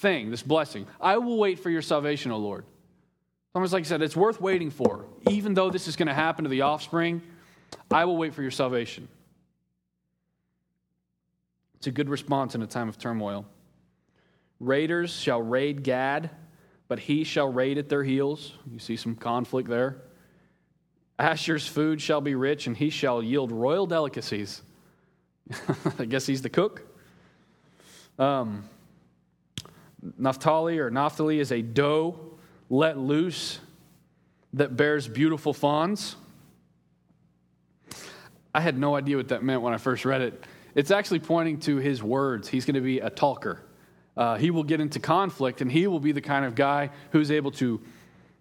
thing, 0.00 0.30
this 0.30 0.42
blessing. 0.42 0.86
I 1.00 1.18
will 1.18 1.38
wait 1.38 1.58
for 1.60 1.70
your 1.70 1.82
salvation, 1.82 2.32
O 2.32 2.38
Lord. 2.38 2.64
Almost 3.54 3.72
like 3.72 3.84
I 3.84 3.86
said, 3.86 4.02
it's 4.02 4.16
worth 4.16 4.40
waiting 4.40 4.70
for. 4.70 5.06
Even 5.28 5.54
though 5.54 5.70
this 5.70 5.88
is 5.88 5.96
going 5.96 6.08
to 6.08 6.14
happen 6.14 6.44
to 6.44 6.50
the 6.50 6.62
offspring, 6.62 7.22
I 7.90 8.04
will 8.04 8.16
wait 8.16 8.34
for 8.34 8.42
your 8.42 8.50
salvation. 8.50 9.08
It's 11.76 11.86
a 11.86 11.90
good 11.90 12.08
response 12.08 12.54
in 12.54 12.62
a 12.62 12.66
time 12.66 12.88
of 12.88 12.98
turmoil. 12.98 13.46
Raiders 14.60 15.12
shall 15.12 15.40
raid 15.40 15.82
Gad, 15.82 16.30
but 16.88 16.98
he 16.98 17.24
shall 17.24 17.48
raid 17.48 17.78
at 17.78 17.88
their 17.88 18.04
heels. 18.04 18.52
You 18.70 18.78
see 18.78 18.96
some 18.96 19.16
conflict 19.16 19.68
there. 19.68 20.02
Asher's 21.18 21.66
food 21.66 22.00
shall 22.00 22.20
be 22.20 22.34
rich, 22.34 22.66
and 22.66 22.76
he 22.76 22.90
shall 22.90 23.22
yield 23.22 23.52
royal 23.52 23.86
delicacies. 23.86 24.62
I 25.98 26.04
guess 26.04 26.26
he's 26.26 26.42
the 26.42 26.50
cook. 26.50 26.82
Um, 28.18 28.64
Naphtali 30.18 30.78
or 30.78 30.90
Naphtali 30.90 31.40
is 31.40 31.52
a 31.52 31.62
doe 31.62 32.18
let 32.68 32.98
loose 32.98 33.58
that 34.54 34.76
bears 34.76 35.08
beautiful 35.08 35.52
fawns. 35.52 36.16
I 38.54 38.60
had 38.60 38.78
no 38.78 38.96
idea 38.96 39.16
what 39.16 39.28
that 39.28 39.42
meant 39.42 39.62
when 39.62 39.72
I 39.72 39.78
first 39.78 40.04
read 40.04 40.20
it. 40.22 40.44
It's 40.74 40.90
actually 40.90 41.20
pointing 41.20 41.60
to 41.60 41.76
his 41.76 42.02
words. 42.02 42.48
He's 42.48 42.64
going 42.64 42.74
to 42.74 42.80
be 42.80 43.00
a 43.00 43.10
talker. 43.10 43.60
Uh, 44.16 44.36
he 44.36 44.50
will 44.50 44.64
get 44.64 44.80
into 44.80 44.98
conflict, 44.98 45.60
and 45.60 45.70
he 45.70 45.86
will 45.86 46.00
be 46.00 46.12
the 46.12 46.20
kind 46.20 46.44
of 46.44 46.54
guy 46.54 46.90
who's 47.12 47.30
able 47.30 47.50
to 47.52 47.80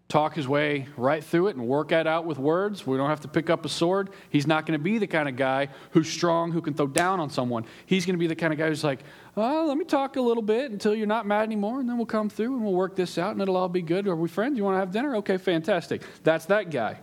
talk 0.09 0.33
his 0.33 0.47
way 0.47 0.87
right 0.97 1.23
through 1.23 1.47
it 1.47 1.55
and 1.55 1.67
work 1.67 1.89
that 1.89 2.07
out 2.07 2.25
with 2.25 2.39
words. 2.39 2.85
We 2.85 2.97
don't 2.97 3.09
have 3.09 3.21
to 3.21 3.27
pick 3.27 3.51
up 3.51 3.63
a 3.63 3.69
sword. 3.69 4.09
He's 4.31 4.47
not 4.47 4.65
going 4.65 4.77
to 4.77 4.83
be 4.83 4.97
the 4.97 5.05
kind 5.05 5.29
of 5.29 5.35
guy 5.35 5.69
who's 5.91 6.09
strong, 6.09 6.51
who 6.51 6.61
can 6.61 6.73
throw 6.73 6.87
down 6.87 7.19
on 7.19 7.29
someone. 7.29 7.63
He's 7.85 8.07
going 8.07 8.15
to 8.15 8.19
be 8.19 8.25
the 8.25 8.35
kind 8.35 8.51
of 8.51 8.57
guy 8.57 8.67
who's 8.67 8.83
like, 8.83 9.01
oh, 9.37 9.65
let 9.67 9.77
me 9.77 9.85
talk 9.85 10.15
a 10.15 10.21
little 10.21 10.41
bit 10.41 10.71
until 10.71 10.95
you're 10.95 11.05
not 11.05 11.27
mad 11.27 11.43
anymore, 11.43 11.79
and 11.79 11.87
then 11.87 11.97
we'll 11.97 12.07
come 12.07 12.27
through 12.27 12.55
and 12.55 12.63
we'll 12.63 12.73
work 12.73 12.95
this 12.95 13.19
out, 13.19 13.33
and 13.33 13.41
it'll 13.41 13.55
all 13.55 13.69
be 13.69 13.83
good. 13.83 14.07
Are 14.07 14.15
we 14.15 14.27
friends? 14.27 14.57
You 14.57 14.63
want 14.63 14.75
to 14.75 14.79
have 14.79 14.91
dinner? 14.91 15.17
Okay, 15.17 15.37
fantastic. 15.37 16.01
That's 16.23 16.45
that 16.45 16.71
guy. 16.71 16.97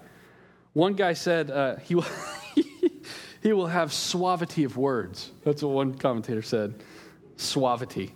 One 0.72 0.94
guy 0.94 1.12
said 1.12 1.48
uh, 1.52 1.76
he, 1.76 1.94
will 1.94 2.06
he 3.40 3.52
will 3.52 3.68
have 3.68 3.92
suavity 3.92 4.64
of 4.64 4.76
words. 4.76 5.30
That's 5.44 5.62
what 5.62 5.70
one 5.70 5.94
commentator 5.94 6.42
said. 6.42 6.82
Suavity. 7.36 8.10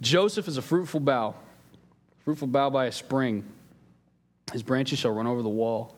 Joseph 0.00 0.48
is 0.48 0.58
a 0.58 0.62
fruitful 0.62 1.00
bough, 1.00 1.34
fruitful 2.26 2.48
bough 2.48 2.68
by 2.68 2.86
a 2.86 2.92
spring. 2.92 3.44
His 4.52 4.62
branches 4.62 4.98
shall 4.98 5.12
run 5.12 5.26
over 5.26 5.42
the 5.42 5.48
wall. 5.48 5.96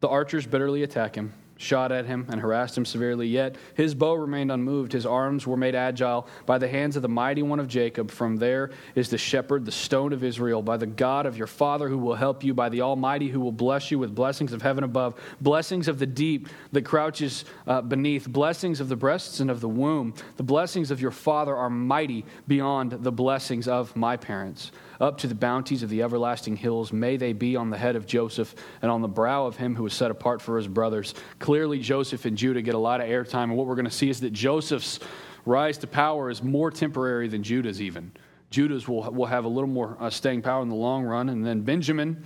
The 0.00 0.08
archers 0.08 0.46
bitterly 0.46 0.82
attack 0.82 1.14
him 1.14 1.32
shot 1.56 1.92
at 1.92 2.06
him 2.06 2.26
and 2.30 2.40
harassed 2.40 2.76
him 2.76 2.84
severely. 2.84 3.26
Yet 3.28 3.56
his 3.74 3.94
bow 3.94 4.14
remained 4.14 4.50
unmoved. 4.50 4.92
His 4.92 5.06
arms 5.06 5.46
were 5.46 5.56
made 5.56 5.74
agile 5.74 6.26
by 6.46 6.58
the 6.58 6.68
hands 6.68 6.96
of 6.96 7.02
the 7.02 7.08
mighty 7.08 7.42
one 7.42 7.60
of 7.60 7.68
Jacob. 7.68 8.10
From 8.10 8.36
there 8.36 8.70
is 8.94 9.08
the 9.08 9.18
shepherd, 9.18 9.64
the 9.64 9.72
stone 9.72 10.12
of 10.12 10.24
Israel, 10.24 10.62
by 10.62 10.76
the 10.76 10.86
God 10.86 11.26
of 11.26 11.36
your 11.36 11.46
father 11.46 11.88
who 11.88 11.98
will 11.98 12.14
help 12.14 12.44
you, 12.44 12.54
by 12.54 12.68
the 12.68 12.82
Almighty 12.82 13.28
who 13.28 13.40
will 13.40 13.52
bless 13.52 13.90
you 13.90 13.98
with 13.98 14.14
blessings 14.14 14.52
of 14.52 14.62
heaven 14.62 14.84
above, 14.84 15.14
blessings 15.40 15.88
of 15.88 15.98
the 15.98 16.06
deep 16.06 16.48
that 16.72 16.82
crouches 16.84 17.44
uh, 17.66 17.80
beneath, 17.80 18.28
blessings 18.28 18.80
of 18.80 18.88
the 18.88 18.96
breasts 18.96 19.40
and 19.40 19.50
of 19.50 19.60
the 19.60 19.68
womb. 19.68 20.14
The 20.36 20.42
blessings 20.42 20.90
of 20.90 21.00
your 21.00 21.10
father 21.10 21.54
are 21.54 21.70
mighty 21.70 22.24
beyond 22.48 22.92
the 22.92 23.12
blessings 23.12 23.68
of 23.68 23.94
my 23.96 24.16
parents 24.16 24.72
up 25.00 25.18
to 25.18 25.26
the 25.26 25.34
bounties 25.34 25.82
of 25.82 25.90
the 25.90 26.02
everlasting 26.02 26.56
hills. 26.56 26.92
May 26.92 27.16
they 27.16 27.32
be 27.32 27.56
on 27.56 27.70
the 27.70 27.78
head 27.78 27.96
of 27.96 28.06
Joseph 28.06 28.54
and 28.82 28.90
on 28.90 29.02
the 29.02 29.08
brow 29.08 29.46
of 29.46 29.56
him 29.56 29.74
who 29.74 29.82
was 29.82 29.94
set 29.94 30.10
apart 30.10 30.40
for 30.40 30.56
his 30.56 30.68
brothers. 30.68 31.14
Clearly, 31.38 31.78
Joseph 31.78 32.24
and 32.24 32.36
Judah 32.36 32.62
get 32.62 32.74
a 32.74 32.78
lot 32.78 33.00
of 33.00 33.08
airtime, 33.08 33.44
and 33.44 33.56
what 33.56 33.66
we're 33.66 33.74
going 33.74 33.84
to 33.84 33.90
see 33.90 34.08
is 34.08 34.20
that 34.20 34.32
Joseph's 34.32 35.00
rise 35.44 35.78
to 35.78 35.86
power 35.86 36.30
is 36.30 36.42
more 36.42 36.70
temporary 36.70 37.28
than 37.28 37.42
Judah's, 37.42 37.80
even. 37.80 38.12
Judah's 38.50 38.86
will, 38.86 39.10
will 39.10 39.26
have 39.26 39.44
a 39.44 39.48
little 39.48 39.68
more 39.68 39.96
uh, 40.00 40.10
staying 40.10 40.42
power 40.42 40.62
in 40.62 40.68
the 40.68 40.74
long 40.74 41.04
run. 41.04 41.28
And 41.28 41.44
then 41.44 41.62
Benjamin, 41.62 42.24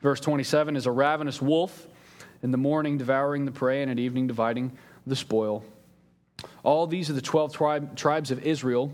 verse 0.00 0.20
27, 0.20 0.76
is 0.76 0.86
a 0.86 0.90
ravenous 0.90 1.40
wolf, 1.42 1.88
in 2.42 2.50
the 2.50 2.58
morning 2.58 2.98
devouring 2.98 3.44
the 3.44 3.52
prey, 3.52 3.82
and 3.82 3.90
at 3.90 3.98
evening 3.98 4.26
dividing 4.26 4.76
the 5.06 5.16
spoil. 5.16 5.64
All 6.62 6.86
these 6.86 7.08
are 7.10 7.12
the 7.12 7.22
12 7.22 7.54
tribe, 7.54 7.96
tribes 7.96 8.30
of 8.30 8.44
Israel. 8.44 8.92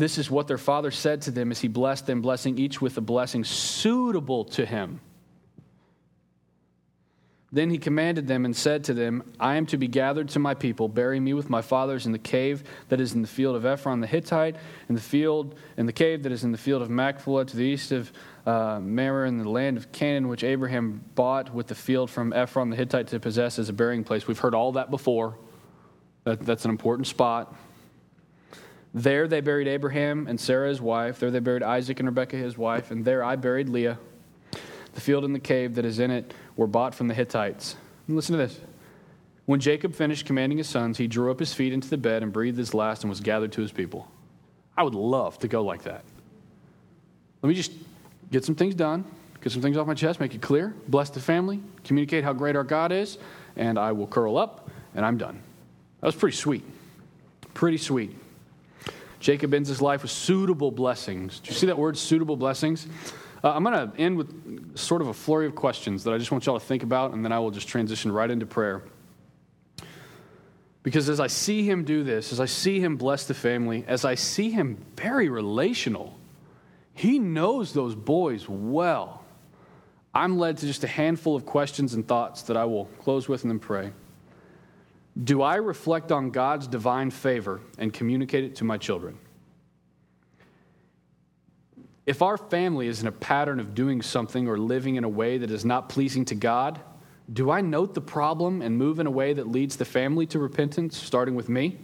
This 0.00 0.16
is 0.16 0.30
what 0.30 0.48
their 0.48 0.56
father 0.56 0.90
said 0.90 1.20
to 1.22 1.30
them 1.30 1.50
as 1.50 1.60
he 1.60 1.68
blessed 1.68 2.06
them, 2.06 2.22
blessing 2.22 2.58
each 2.58 2.80
with 2.80 2.96
a 2.96 3.02
blessing 3.02 3.44
suitable 3.44 4.46
to 4.46 4.64
him. 4.64 5.00
Then 7.52 7.68
he 7.68 7.76
commanded 7.76 8.26
them 8.26 8.46
and 8.46 8.56
said 8.56 8.84
to 8.84 8.94
them, 8.94 9.22
I 9.38 9.56
am 9.56 9.66
to 9.66 9.76
be 9.76 9.88
gathered 9.88 10.30
to 10.30 10.38
my 10.38 10.54
people. 10.54 10.88
Bury 10.88 11.20
me 11.20 11.34
with 11.34 11.50
my 11.50 11.60
fathers 11.60 12.06
in 12.06 12.12
the 12.12 12.18
cave 12.18 12.64
that 12.88 12.98
is 12.98 13.12
in 13.12 13.20
the 13.20 13.28
field 13.28 13.56
of 13.56 13.66
Ephron 13.66 14.00
the 14.00 14.06
Hittite, 14.06 14.56
in 14.88 14.94
the 14.94 15.00
field 15.02 15.56
in 15.76 15.84
the 15.84 15.92
cave 15.92 16.22
that 16.22 16.32
is 16.32 16.44
in 16.44 16.52
the 16.52 16.58
field 16.58 16.80
of 16.80 16.88
Machpelah 16.88 17.44
to 17.44 17.56
the 17.56 17.64
east 17.64 17.92
of 17.92 18.10
uh, 18.46 18.80
Mamre 18.80 19.28
in 19.28 19.36
the 19.36 19.50
land 19.50 19.76
of 19.76 19.92
Canaan, 19.92 20.28
which 20.28 20.44
Abraham 20.44 21.04
bought 21.14 21.52
with 21.52 21.66
the 21.66 21.74
field 21.74 22.08
from 22.08 22.32
Ephron 22.32 22.70
the 22.70 22.76
Hittite 22.76 23.08
to 23.08 23.20
possess 23.20 23.58
as 23.58 23.68
a 23.68 23.74
burying 23.74 24.04
place. 24.04 24.26
We've 24.26 24.38
heard 24.38 24.54
all 24.54 24.72
that 24.72 24.90
before. 24.90 25.36
That, 26.24 26.40
that's 26.40 26.64
an 26.64 26.70
important 26.70 27.06
spot. 27.06 27.54
There 28.92 29.28
they 29.28 29.40
buried 29.40 29.68
Abraham 29.68 30.26
and 30.26 30.40
Sarah 30.40 30.68
his 30.68 30.80
wife. 30.80 31.20
There 31.20 31.30
they 31.30 31.38
buried 31.38 31.62
Isaac 31.62 32.00
and 32.00 32.08
Rebekah 32.08 32.36
his 32.36 32.58
wife. 32.58 32.90
And 32.90 33.04
there 33.04 33.22
I 33.22 33.36
buried 33.36 33.68
Leah. 33.68 33.98
The 34.94 35.00
field 35.00 35.24
and 35.24 35.34
the 35.34 35.40
cave 35.40 35.76
that 35.76 35.84
is 35.84 36.00
in 36.00 36.10
it 36.10 36.34
were 36.56 36.66
bought 36.66 36.94
from 36.94 37.08
the 37.08 37.14
Hittites. 37.14 37.76
And 38.08 38.16
listen 38.16 38.32
to 38.32 38.38
this. 38.38 38.58
When 39.46 39.60
Jacob 39.60 39.94
finished 39.94 40.26
commanding 40.26 40.58
his 40.58 40.68
sons, 40.68 40.98
he 40.98 41.06
drew 41.06 41.30
up 41.30 41.38
his 41.38 41.52
feet 41.52 41.72
into 41.72 41.88
the 41.88 41.96
bed 41.96 42.22
and 42.22 42.32
breathed 42.32 42.58
his 42.58 42.74
last 42.74 43.02
and 43.02 43.10
was 43.10 43.20
gathered 43.20 43.52
to 43.52 43.60
his 43.60 43.72
people. 43.72 44.08
I 44.76 44.82
would 44.82 44.94
love 44.94 45.38
to 45.40 45.48
go 45.48 45.62
like 45.62 45.82
that. 45.82 46.04
Let 47.42 47.48
me 47.48 47.54
just 47.54 47.72
get 48.30 48.44
some 48.44 48.54
things 48.54 48.74
done, 48.74 49.04
get 49.40 49.52
some 49.52 49.62
things 49.62 49.76
off 49.76 49.86
my 49.86 49.94
chest, 49.94 50.20
make 50.20 50.34
it 50.34 50.42
clear, 50.42 50.74
bless 50.88 51.10
the 51.10 51.20
family, 51.20 51.60
communicate 51.84 52.22
how 52.22 52.32
great 52.32 52.54
our 52.54 52.64
God 52.64 52.92
is, 52.92 53.18
and 53.56 53.78
I 53.78 53.92
will 53.92 54.06
curl 54.06 54.36
up 54.36 54.70
and 54.94 55.04
I'm 55.04 55.16
done. 55.16 55.42
That 56.00 56.06
was 56.06 56.14
pretty 56.14 56.36
sweet. 56.36 56.64
Pretty 57.54 57.78
sweet. 57.78 58.16
Jacob 59.20 59.54
ends 59.54 59.68
his 59.68 59.80
life 59.82 60.02
with 60.02 60.10
suitable 60.10 60.70
blessings. 60.70 61.40
Do 61.40 61.50
you 61.50 61.54
see 61.54 61.66
that 61.66 61.78
word, 61.78 61.96
suitable 61.96 62.36
blessings? 62.36 62.86
Uh, 63.44 63.52
I'm 63.52 63.62
going 63.62 63.90
to 63.90 63.96
end 63.98 64.16
with 64.16 64.76
sort 64.76 65.02
of 65.02 65.08
a 65.08 65.14
flurry 65.14 65.46
of 65.46 65.54
questions 65.54 66.04
that 66.04 66.12
I 66.12 66.18
just 66.18 66.32
want 66.32 66.46
y'all 66.46 66.58
to 66.58 66.64
think 66.64 66.82
about, 66.82 67.12
and 67.12 67.24
then 67.24 67.30
I 67.30 67.38
will 67.38 67.50
just 67.50 67.68
transition 67.68 68.10
right 68.10 68.30
into 68.30 68.46
prayer. 68.46 68.82
Because 70.82 71.08
as 71.10 71.20
I 71.20 71.26
see 71.26 71.62
him 71.62 71.84
do 71.84 72.02
this, 72.02 72.32
as 72.32 72.40
I 72.40 72.46
see 72.46 72.80
him 72.80 72.96
bless 72.96 73.26
the 73.26 73.34
family, 73.34 73.84
as 73.86 74.04
I 74.04 74.14
see 74.14 74.50
him 74.50 74.78
very 74.96 75.28
relational, 75.28 76.18
he 76.94 77.18
knows 77.18 77.74
those 77.74 77.94
boys 77.94 78.48
well. 78.48 79.24
I'm 80.14 80.38
led 80.38 80.56
to 80.58 80.66
just 80.66 80.82
a 80.82 80.88
handful 80.88 81.36
of 81.36 81.44
questions 81.44 81.94
and 81.94 82.06
thoughts 82.08 82.42
that 82.42 82.56
I 82.56 82.64
will 82.64 82.86
close 83.00 83.28
with 83.28 83.42
and 83.42 83.50
then 83.50 83.58
pray. 83.58 83.92
Do 85.22 85.42
I 85.42 85.56
reflect 85.56 86.12
on 86.12 86.30
God's 86.30 86.66
divine 86.66 87.10
favor 87.10 87.60
and 87.78 87.92
communicate 87.92 88.44
it 88.44 88.56
to 88.56 88.64
my 88.64 88.78
children? 88.78 89.18
If 92.06 92.22
our 92.22 92.36
family 92.36 92.86
is 92.86 93.02
in 93.02 93.06
a 93.06 93.12
pattern 93.12 93.60
of 93.60 93.74
doing 93.74 94.02
something 94.02 94.48
or 94.48 94.58
living 94.58 94.96
in 94.96 95.04
a 95.04 95.08
way 95.08 95.38
that 95.38 95.50
is 95.50 95.64
not 95.64 95.88
pleasing 95.88 96.24
to 96.26 96.34
God, 96.34 96.80
do 97.32 97.50
I 97.50 97.60
note 97.60 97.94
the 97.94 98.00
problem 98.00 98.62
and 98.62 98.76
move 98.76 98.98
in 98.98 99.06
a 99.06 99.10
way 99.10 99.32
that 99.32 99.46
leads 99.46 99.76
the 99.76 99.84
family 99.84 100.26
to 100.26 100.38
repentance, 100.38 100.96
starting 100.96 101.34
with 101.34 101.48
me? 101.48 101.78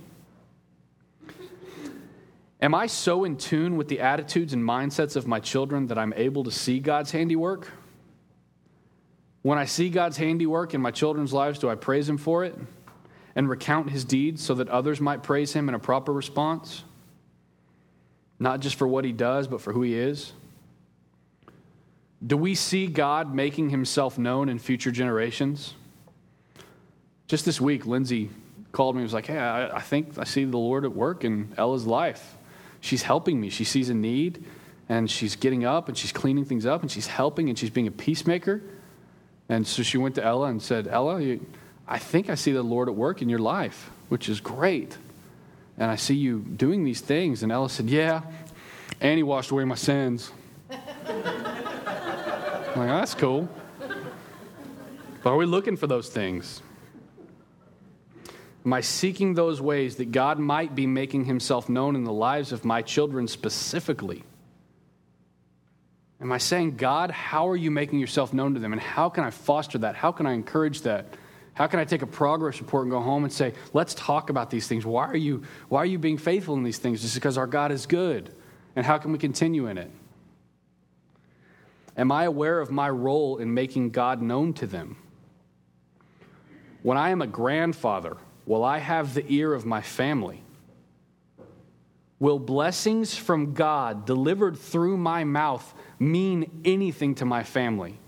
Am 2.60 2.74
I 2.74 2.86
so 2.86 3.24
in 3.24 3.36
tune 3.36 3.76
with 3.76 3.88
the 3.88 4.00
attitudes 4.00 4.52
and 4.52 4.64
mindsets 4.64 5.14
of 5.14 5.26
my 5.26 5.38
children 5.38 5.88
that 5.88 5.98
I'm 5.98 6.14
able 6.14 6.42
to 6.44 6.50
see 6.50 6.80
God's 6.80 7.10
handiwork? 7.10 7.70
When 9.42 9.58
I 9.58 9.66
see 9.66 9.90
God's 9.90 10.16
handiwork 10.16 10.74
in 10.74 10.80
my 10.80 10.90
children's 10.90 11.32
lives, 11.32 11.58
do 11.58 11.68
I 11.68 11.74
praise 11.74 12.08
Him 12.08 12.18
for 12.18 12.44
it? 12.44 12.58
And 13.36 13.48
recount 13.48 13.90
his 13.90 14.04
deeds 14.04 14.42
so 14.42 14.54
that 14.54 14.68
others 14.68 15.00
might 15.00 15.22
praise 15.22 15.52
him 15.52 15.68
in 15.68 15.74
a 15.74 15.78
proper 15.78 16.12
response? 16.12 16.82
Not 18.40 18.60
just 18.60 18.76
for 18.76 18.88
what 18.88 19.04
he 19.04 19.12
does, 19.12 19.46
but 19.46 19.60
for 19.60 19.72
who 19.72 19.82
he 19.82 19.94
is? 19.94 20.32
Do 22.26 22.36
we 22.36 22.54
see 22.54 22.86
God 22.86 23.34
making 23.34 23.70
himself 23.70 24.18
known 24.18 24.48
in 24.48 24.58
future 24.58 24.90
generations? 24.90 25.74
Just 27.28 27.44
this 27.44 27.60
week, 27.60 27.86
Lindsay 27.86 28.30
called 28.72 28.94
me 28.94 29.00
and 29.00 29.06
was 29.06 29.12
like, 29.12 29.26
Hey, 29.26 29.38
I, 29.38 29.76
I 29.76 29.80
think 29.80 30.18
I 30.18 30.24
see 30.24 30.44
the 30.44 30.56
Lord 30.56 30.84
at 30.84 30.94
work 30.94 31.24
in 31.24 31.52
Ella's 31.56 31.86
life. 31.86 32.36
She's 32.80 33.02
helping 33.02 33.40
me. 33.40 33.50
She 33.50 33.64
sees 33.64 33.90
a 33.90 33.94
need 33.94 34.44
and 34.88 35.10
she's 35.10 35.36
getting 35.36 35.64
up 35.64 35.88
and 35.88 35.96
she's 35.96 36.12
cleaning 36.12 36.44
things 36.44 36.64
up 36.64 36.82
and 36.82 36.90
she's 36.90 37.06
helping 37.06 37.48
and 37.48 37.58
she's 37.58 37.70
being 37.70 37.86
a 37.86 37.92
peacemaker. 37.92 38.62
And 39.48 39.66
so 39.66 39.82
she 39.82 39.98
went 39.98 40.14
to 40.16 40.24
Ella 40.24 40.48
and 40.48 40.60
said, 40.62 40.88
Ella, 40.88 41.20
you, 41.20 41.46
I 41.88 41.98
think 41.98 42.28
I 42.28 42.34
see 42.34 42.52
the 42.52 42.62
Lord 42.62 42.88
at 42.88 42.94
work 42.94 43.22
in 43.22 43.28
your 43.28 43.38
life, 43.38 43.90
which 44.08 44.28
is 44.28 44.40
great. 44.40 44.96
And 45.78 45.90
I 45.90 45.96
see 45.96 46.14
you 46.14 46.40
doing 46.40 46.84
these 46.84 47.00
things. 47.00 47.42
And 47.42 47.52
Ella 47.52 47.68
said, 47.68 47.88
Yeah. 47.88 48.22
And 49.00 49.16
he 49.16 49.22
washed 49.22 49.50
away 49.50 49.64
my 49.64 49.74
sins. 49.74 50.30
I'm 50.70 50.78
like, 52.76 52.88
that's 52.88 53.14
cool. 53.14 53.48
But 55.22 55.30
are 55.30 55.36
we 55.36 55.46
looking 55.46 55.76
for 55.76 55.86
those 55.86 56.08
things? 56.08 56.62
Am 58.64 58.72
I 58.72 58.80
seeking 58.80 59.34
those 59.34 59.60
ways 59.60 59.96
that 59.96 60.12
God 60.12 60.38
might 60.38 60.74
be 60.74 60.86
making 60.86 61.26
himself 61.26 61.68
known 61.68 61.94
in 61.94 62.04
the 62.04 62.12
lives 62.12 62.52
of 62.52 62.64
my 62.64 62.82
children 62.82 63.28
specifically? 63.28 64.24
Am 66.20 66.32
I 66.32 66.38
saying, 66.38 66.76
God, 66.76 67.10
how 67.10 67.48
are 67.48 67.56
you 67.56 67.70
making 67.70 67.98
yourself 67.98 68.32
known 68.32 68.54
to 68.54 68.60
them? 68.60 68.72
And 68.72 68.80
how 68.80 69.08
can 69.08 69.24
I 69.24 69.30
foster 69.30 69.78
that? 69.78 69.94
How 69.94 70.12
can 70.12 70.26
I 70.26 70.32
encourage 70.32 70.82
that? 70.82 71.06
How 71.56 71.66
can 71.66 71.80
I 71.80 71.84
take 71.84 72.02
a 72.02 72.06
progress 72.06 72.60
report 72.60 72.84
and 72.84 72.90
go 72.90 73.00
home 73.00 73.24
and 73.24 73.32
say, 73.32 73.54
let's 73.72 73.94
talk 73.94 74.28
about 74.28 74.50
these 74.50 74.68
things? 74.68 74.84
Why 74.84 75.06
are 75.06 75.16
you, 75.16 75.42
why 75.70 75.78
are 75.80 75.86
you 75.86 75.98
being 75.98 76.18
faithful 76.18 76.54
in 76.54 76.62
these 76.62 76.76
things? 76.76 77.00
Just 77.00 77.14
because 77.14 77.38
our 77.38 77.46
God 77.46 77.72
is 77.72 77.86
good. 77.86 78.30
And 78.76 78.84
how 78.84 78.98
can 78.98 79.10
we 79.10 79.16
continue 79.16 79.66
in 79.66 79.78
it? 79.78 79.90
Am 81.96 82.12
I 82.12 82.24
aware 82.24 82.60
of 82.60 82.70
my 82.70 82.90
role 82.90 83.38
in 83.38 83.54
making 83.54 83.88
God 83.88 84.20
known 84.20 84.52
to 84.52 84.66
them? 84.66 84.98
When 86.82 86.98
I 86.98 87.08
am 87.08 87.22
a 87.22 87.26
grandfather, 87.26 88.18
will 88.44 88.62
I 88.62 88.76
have 88.76 89.14
the 89.14 89.24
ear 89.32 89.54
of 89.54 89.64
my 89.64 89.80
family? 89.80 90.42
Will 92.18 92.38
blessings 92.38 93.16
from 93.16 93.54
God 93.54 94.04
delivered 94.04 94.58
through 94.58 94.98
my 94.98 95.24
mouth 95.24 95.72
mean 95.98 96.60
anything 96.66 97.14
to 97.14 97.24
my 97.24 97.44
family? 97.44 97.98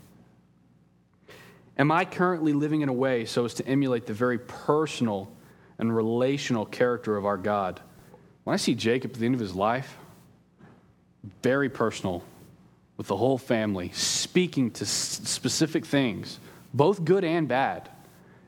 Am 1.79 1.93
I 1.93 2.03
currently 2.03 2.51
living 2.51 2.81
in 2.81 2.89
a 2.89 2.93
way 2.93 3.23
so 3.23 3.45
as 3.45 3.53
to 3.55 3.65
emulate 3.65 4.05
the 4.05 4.13
very 4.13 4.37
personal 4.37 5.31
and 5.77 5.95
relational 5.95 6.65
character 6.65 7.15
of 7.15 7.25
our 7.25 7.37
God? 7.37 7.79
When 8.43 8.53
I 8.53 8.57
see 8.57 8.75
Jacob 8.75 9.11
at 9.13 9.19
the 9.19 9.25
end 9.25 9.33
of 9.33 9.39
his 9.39 9.55
life, 9.55 9.97
very 11.41 11.69
personal 11.69 12.21
with 12.97 13.07
the 13.07 13.15
whole 13.15 13.37
family, 13.37 13.91
speaking 13.93 14.71
to 14.71 14.85
specific 14.85 15.85
things, 15.85 16.37
both 16.73 17.05
good 17.05 17.23
and 17.23 17.47
bad. 17.47 17.89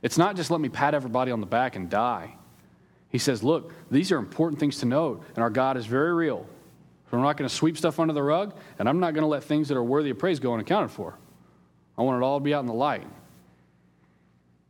It's 0.02 0.18
not 0.18 0.36
just 0.36 0.52
let 0.52 0.60
me 0.60 0.68
pat 0.68 0.94
everybody 0.94 1.32
on 1.32 1.40
the 1.40 1.46
back 1.46 1.78
and 1.78 1.90
die. 1.90 2.36
He 3.08 3.18
says, 3.18 3.44
Look, 3.44 3.74
these 3.90 4.12
are 4.12 4.18
important 4.18 4.60
things 4.60 4.80
to 4.80 4.86
note, 4.86 5.24
and 5.36 5.38
our 5.44 5.50
God 5.50 5.78
is 5.78 5.86
very 5.86 6.14
real. 6.14 6.46
So 7.10 7.18
we're 7.18 7.24
not 7.24 7.38
going 7.38 7.48
to 7.48 7.56
sweep 7.56 7.78
stuff 7.78 7.98
under 7.98 8.14
the 8.14 8.24
rug, 8.24 8.54
and 8.78 8.90
I'm 8.90 9.00
not 9.00 9.14
going 9.14 9.24
to 9.24 9.28
let 9.28 9.46
things 9.46 9.70
that 9.70 9.78
are 9.78 9.84
worthy 9.84 10.10
of 10.10 10.20
praise 10.20 10.42
go 10.42 10.54
unaccounted 10.54 10.92
for. 10.92 11.18
I 11.98 12.02
want 12.02 12.22
it 12.22 12.26
all 12.26 12.40
to 12.40 12.44
be 12.44 12.54
out 12.54 12.62
in 12.62 12.68
the 12.68 12.74
light. 12.74 13.08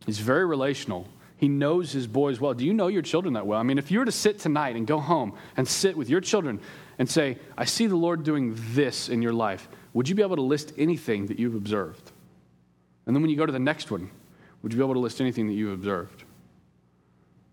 He's 0.05 0.19
very 0.19 0.45
relational. 0.45 1.07
He 1.37 1.47
knows 1.47 1.91
his 1.91 2.07
boys 2.07 2.39
well. 2.39 2.53
Do 2.53 2.65
you 2.65 2.73
know 2.73 2.87
your 2.87 3.01
children 3.01 3.33
that 3.33 3.47
well? 3.47 3.59
I 3.59 3.63
mean, 3.63 3.77
if 3.77 3.91
you 3.91 3.99
were 3.99 4.05
to 4.05 4.11
sit 4.11 4.39
tonight 4.39 4.75
and 4.75 4.85
go 4.85 4.99
home 4.99 5.33
and 5.57 5.67
sit 5.67 5.97
with 5.97 6.09
your 6.09 6.21
children 6.21 6.59
and 6.99 7.09
say, 7.09 7.37
I 7.57 7.65
see 7.65 7.87
the 7.87 7.95
Lord 7.95 8.23
doing 8.23 8.55
this 8.73 9.09
in 9.09 9.21
your 9.21 9.33
life, 9.33 9.67
would 9.93 10.07
you 10.07 10.15
be 10.15 10.21
able 10.21 10.35
to 10.35 10.41
list 10.41 10.73
anything 10.77 11.27
that 11.27 11.39
you've 11.39 11.55
observed? 11.55 12.11
And 13.05 13.15
then 13.15 13.21
when 13.21 13.31
you 13.31 13.37
go 13.37 13.45
to 13.45 13.51
the 13.51 13.59
next 13.59 13.89
one, 13.89 14.09
would 14.61 14.71
you 14.71 14.77
be 14.77 14.83
able 14.83 14.93
to 14.93 14.99
list 14.99 15.19
anything 15.19 15.47
that 15.47 15.53
you've 15.53 15.73
observed? 15.73 16.23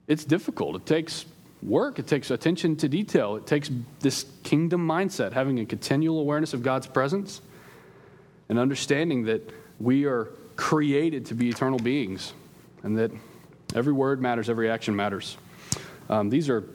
It's 0.06 0.24
difficult. 0.24 0.76
It 0.76 0.86
takes 0.86 1.24
work, 1.62 1.98
it 1.98 2.06
takes 2.06 2.30
attention 2.30 2.76
to 2.76 2.88
detail, 2.88 3.36
it 3.36 3.46
takes 3.46 3.70
this 4.00 4.26
kingdom 4.42 4.86
mindset, 4.86 5.32
having 5.32 5.58
a 5.60 5.66
continual 5.66 6.20
awareness 6.20 6.54
of 6.54 6.62
God's 6.62 6.86
presence 6.86 7.40
and 8.48 8.58
understanding 8.58 9.24
that 9.24 9.50
we 9.80 10.04
are 10.04 10.28
created 10.58 11.24
to 11.24 11.34
be 11.34 11.48
eternal 11.48 11.78
beings 11.78 12.34
and 12.82 12.98
that 12.98 13.12
every 13.74 13.92
word 13.92 14.20
matters, 14.20 14.50
every 14.50 14.68
action 14.68 14.94
matters. 14.94 15.38
Um, 16.10 16.28
these 16.28 16.48
are 16.48 16.68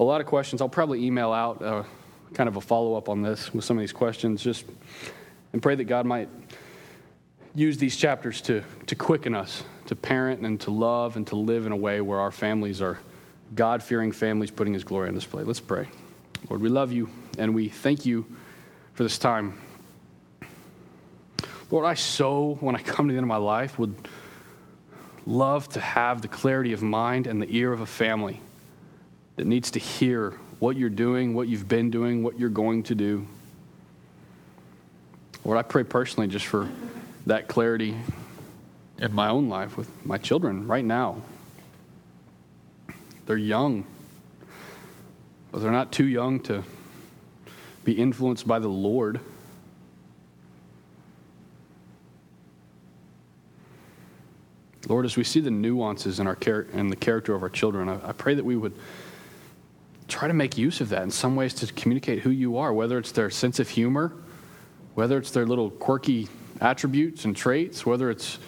a 0.00 0.02
lot 0.02 0.20
of 0.20 0.26
questions. 0.26 0.62
I'll 0.62 0.68
probably 0.68 1.04
email 1.04 1.30
out 1.30 1.62
uh, 1.62 1.84
kind 2.32 2.48
of 2.48 2.56
a 2.56 2.60
follow 2.60 2.94
up 2.94 3.08
on 3.08 3.20
this 3.22 3.52
with 3.52 3.64
some 3.64 3.76
of 3.76 3.82
these 3.82 3.92
questions, 3.92 4.42
just 4.42 4.64
and 5.52 5.62
pray 5.62 5.74
that 5.74 5.84
God 5.84 6.06
might 6.06 6.28
use 7.54 7.76
these 7.76 7.96
chapters 7.96 8.40
to, 8.42 8.64
to 8.86 8.94
quicken 8.94 9.34
us, 9.34 9.62
to 9.86 9.94
parent 9.94 10.40
and 10.40 10.58
to 10.62 10.70
love 10.70 11.16
and 11.16 11.26
to 11.26 11.36
live 11.36 11.66
in 11.66 11.72
a 11.72 11.76
way 11.76 12.00
where 12.00 12.20
our 12.20 12.32
families 12.32 12.80
are 12.80 12.98
God 13.54 13.82
fearing 13.82 14.10
families 14.10 14.50
putting 14.50 14.72
His 14.72 14.84
glory 14.84 15.08
on 15.08 15.14
display. 15.14 15.42
Let's 15.42 15.60
pray. 15.60 15.88
Lord, 16.48 16.62
we 16.62 16.68
love 16.70 16.92
you 16.92 17.10
and 17.38 17.54
we 17.54 17.68
thank 17.68 18.06
you 18.06 18.24
for 18.94 19.02
this 19.02 19.18
time. 19.18 19.67
Lord, 21.70 21.84
I 21.84 21.94
so, 21.94 22.56
when 22.60 22.74
I 22.76 22.80
come 22.80 23.08
to 23.08 23.12
the 23.12 23.18
end 23.18 23.24
of 23.24 23.28
my 23.28 23.36
life, 23.36 23.78
would 23.78 23.94
love 25.26 25.68
to 25.70 25.80
have 25.80 26.22
the 26.22 26.28
clarity 26.28 26.72
of 26.72 26.82
mind 26.82 27.26
and 27.26 27.42
the 27.42 27.54
ear 27.54 27.72
of 27.72 27.80
a 27.80 27.86
family 27.86 28.40
that 29.36 29.46
needs 29.46 29.72
to 29.72 29.78
hear 29.78 30.30
what 30.58 30.76
you're 30.76 30.88
doing, 30.88 31.34
what 31.34 31.46
you've 31.46 31.68
been 31.68 31.90
doing, 31.90 32.22
what 32.22 32.38
you're 32.38 32.48
going 32.48 32.82
to 32.84 32.94
do. 32.94 33.26
Lord, 35.44 35.58
I 35.58 35.62
pray 35.62 35.84
personally 35.84 36.26
just 36.26 36.46
for 36.46 36.68
that 37.26 37.48
clarity 37.48 37.94
in 38.98 39.12
my 39.12 39.28
own 39.28 39.48
life 39.48 39.76
with 39.76 39.88
my 40.04 40.18
children 40.18 40.66
right 40.66 40.84
now. 40.84 41.22
They're 43.26 43.36
young, 43.36 43.84
but 45.52 45.60
they're 45.60 45.70
not 45.70 45.92
too 45.92 46.06
young 46.06 46.40
to 46.40 46.64
be 47.84 47.92
influenced 47.92 48.48
by 48.48 48.58
the 48.58 48.68
Lord. 48.68 49.20
Lord, 54.86 55.04
as 55.04 55.16
we 55.16 55.24
see 55.24 55.40
the 55.40 55.50
nuances 55.50 56.20
in, 56.20 56.26
our 56.26 56.36
char- 56.36 56.66
in 56.72 56.88
the 56.88 56.96
character 56.96 57.34
of 57.34 57.42
our 57.42 57.48
children, 57.48 57.88
I, 57.88 58.10
I 58.10 58.12
pray 58.12 58.34
that 58.34 58.44
we 58.44 58.56
would 58.56 58.74
try 60.06 60.28
to 60.28 60.34
make 60.34 60.56
use 60.56 60.80
of 60.80 60.88
that 60.90 61.02
in 61.02 61.10
some 61.10 61.36
ways 61.36 61.52
to 61.54 61.72
communicate 61.72 62.20
who 62.20 62.30
you 62.30 62.56
are, 62.58 62.72
whether 62.72 62.98
it's 62.98 63.12
their 63.12 63.30
sense 63.30 63.58
of 63.58 63.68
humor, 63.68 64.12
whether 64.94 65.18
it's 65.18 65.30
their 65.30 65.46
little 65.46 65.70
quirky 65.70 66.28
attributes 66.60 67.24
and 67.24 67.36
traits, 67.36 67.84
whether 67.84 68.10
it's 68.10 68.38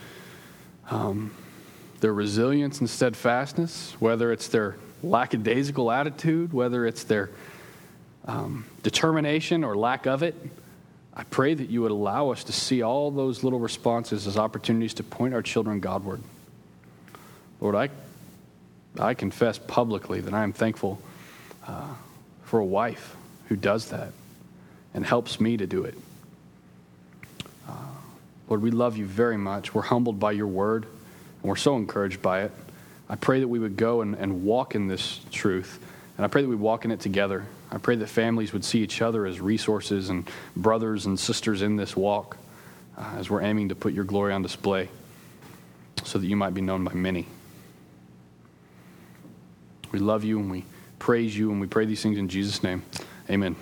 um, 0.90 1.32
their 2.00 2.14
resilience 2.14 2.80
and 2.80 2.88
steadfastness, 2.88 3.94
whether 3.98 4.32
it's 4.32 4.48
their 4.48 4.76
lackadaisical 5.02 5.90
attitude, 5.90 6.52
whether 6.52 6.86
it's 6.86 7.04
their 7.04 7.30
um, 8.26 8.64
determination 8.82 9.64
or 9.64 9.76
lack 9.76 10.06
of 10.06 10.22
it. 10.22 10.34
I 11.14 11.24
pray 11.24 11.54
that 11.54 11.68
you 11.68 11.82
would 11.82 11.90
allow 11.90 12.30
us 12.30 12.44
to 12.44 12.52
see 12.52 12.82
all 12.82 13.10
those 13.10 13.42
little 13.42 13.58
responses 13.58 14.26
as 14.26 14.36
opportunities 14.36 14.94
to 14.94 15.02
point 15.02 15.34
our 15.34 15.42
children 15.42 15.80
Godward. 15.80 16.22
Lord, 17.60 17.74
I, 17.74 17.90
I 18.98 19.14
confess 19.14 19.58
publicly 19.58 20.20
that 20.20 20.32
I 20.32 20.44
am 20.44 20.52
thankful 20.52 21.00
uh, 21.66 21.88
for 22.44 22.60
a 22.60 22.64
wife 22.64 23.16
who 23.48 23.56
does 23.56 23.90
that 23.90 24.12
and 24.94 25.04
helps 25.04 25.40
me 25.40 25.56
to 25.56 25.66
do 25.66 25.84
it. 25.84 25.94
Uh, 27.68 27.72
Lord, 28.48 28.62
we 28.62 28.70
love 28.70 28.96
you 28.96 29.06
very 29.06 29.36
much. 29.36 29.74
We're 29.74 29.82
humbled 29.82 30.18
by 30.18 30.32
your 30.32 30.46
word, 30.46 30.84
and 30.84 31.48
we're 31.48 31.56
so 31.56 31.76
encouraged 31.76 32.22
by 32.22 32.42
it. 32.42 32.52
I 33.08 33.16
pray 33.16 33.40
that 33.40 33.48
we 33.48 33.58
would 33.58 33.76
go 33.76 34.00
and, 34.00 34.14
and 34.14 34.44
walk 34.44 34.74
in 34.74 34.86
this 34.86 35.20
truth, 35.32 35.84
and 36.16 36.24
I 36.24 36.28
pray 36.28 36.42
that 36.42 36.48
we 36.48 36.56
walk 36.56 36.84
in 36.84 36.92
it 36.92 37.00
together. 37.00 37.44
I 37.72 37.78
pray 37.78 37.96
that 37.96 38.08
families 38.08 38.52
would 38.52 38.64
see 38.64 38.80
each 38.80 39.00
other 39.00 39.26
as 39.26 39.40
resources 39.40 40.08
and 40.08 40.28
brothers 40.56 41.06
and 41.06 41.18
sisters 41.18 41.62
in 41.62 41.76
this 41.76 41.96
walk 41.96 42.36
uh, 42.98 43.14
as 43.16 43.30
we're 43.30 43.42
aiming 43.42 43.68
to 43.68 43.74
put 43.74 43.92
your 43.92 44.04
glory 44.04 44.32
on 44.32 44.42
display 44.42 44.88
so 46.04 46.18
that 46.18 46.26
you 46.26 46.36
might 46.36 46.54
be 46.54 46.60
known 46.60 46.84
by 46.84 46.94
many. 46.94 47.26
We 49.92 49.98
love 49.98 50.24
you 50.24 50.38
and 50.38 50.50
we 50.50 50.64
praise 50.98 51.36
you 51.36 51.50
and 51.50 51.60
we 51.60 51.66
pray 51.66 51.84
these 51.84 52.02
things 52.02 52.18
in 52.18 52.28
Jesus' 52.28 52.62
name. 52.62 52.82
Amen. 53.28 53.56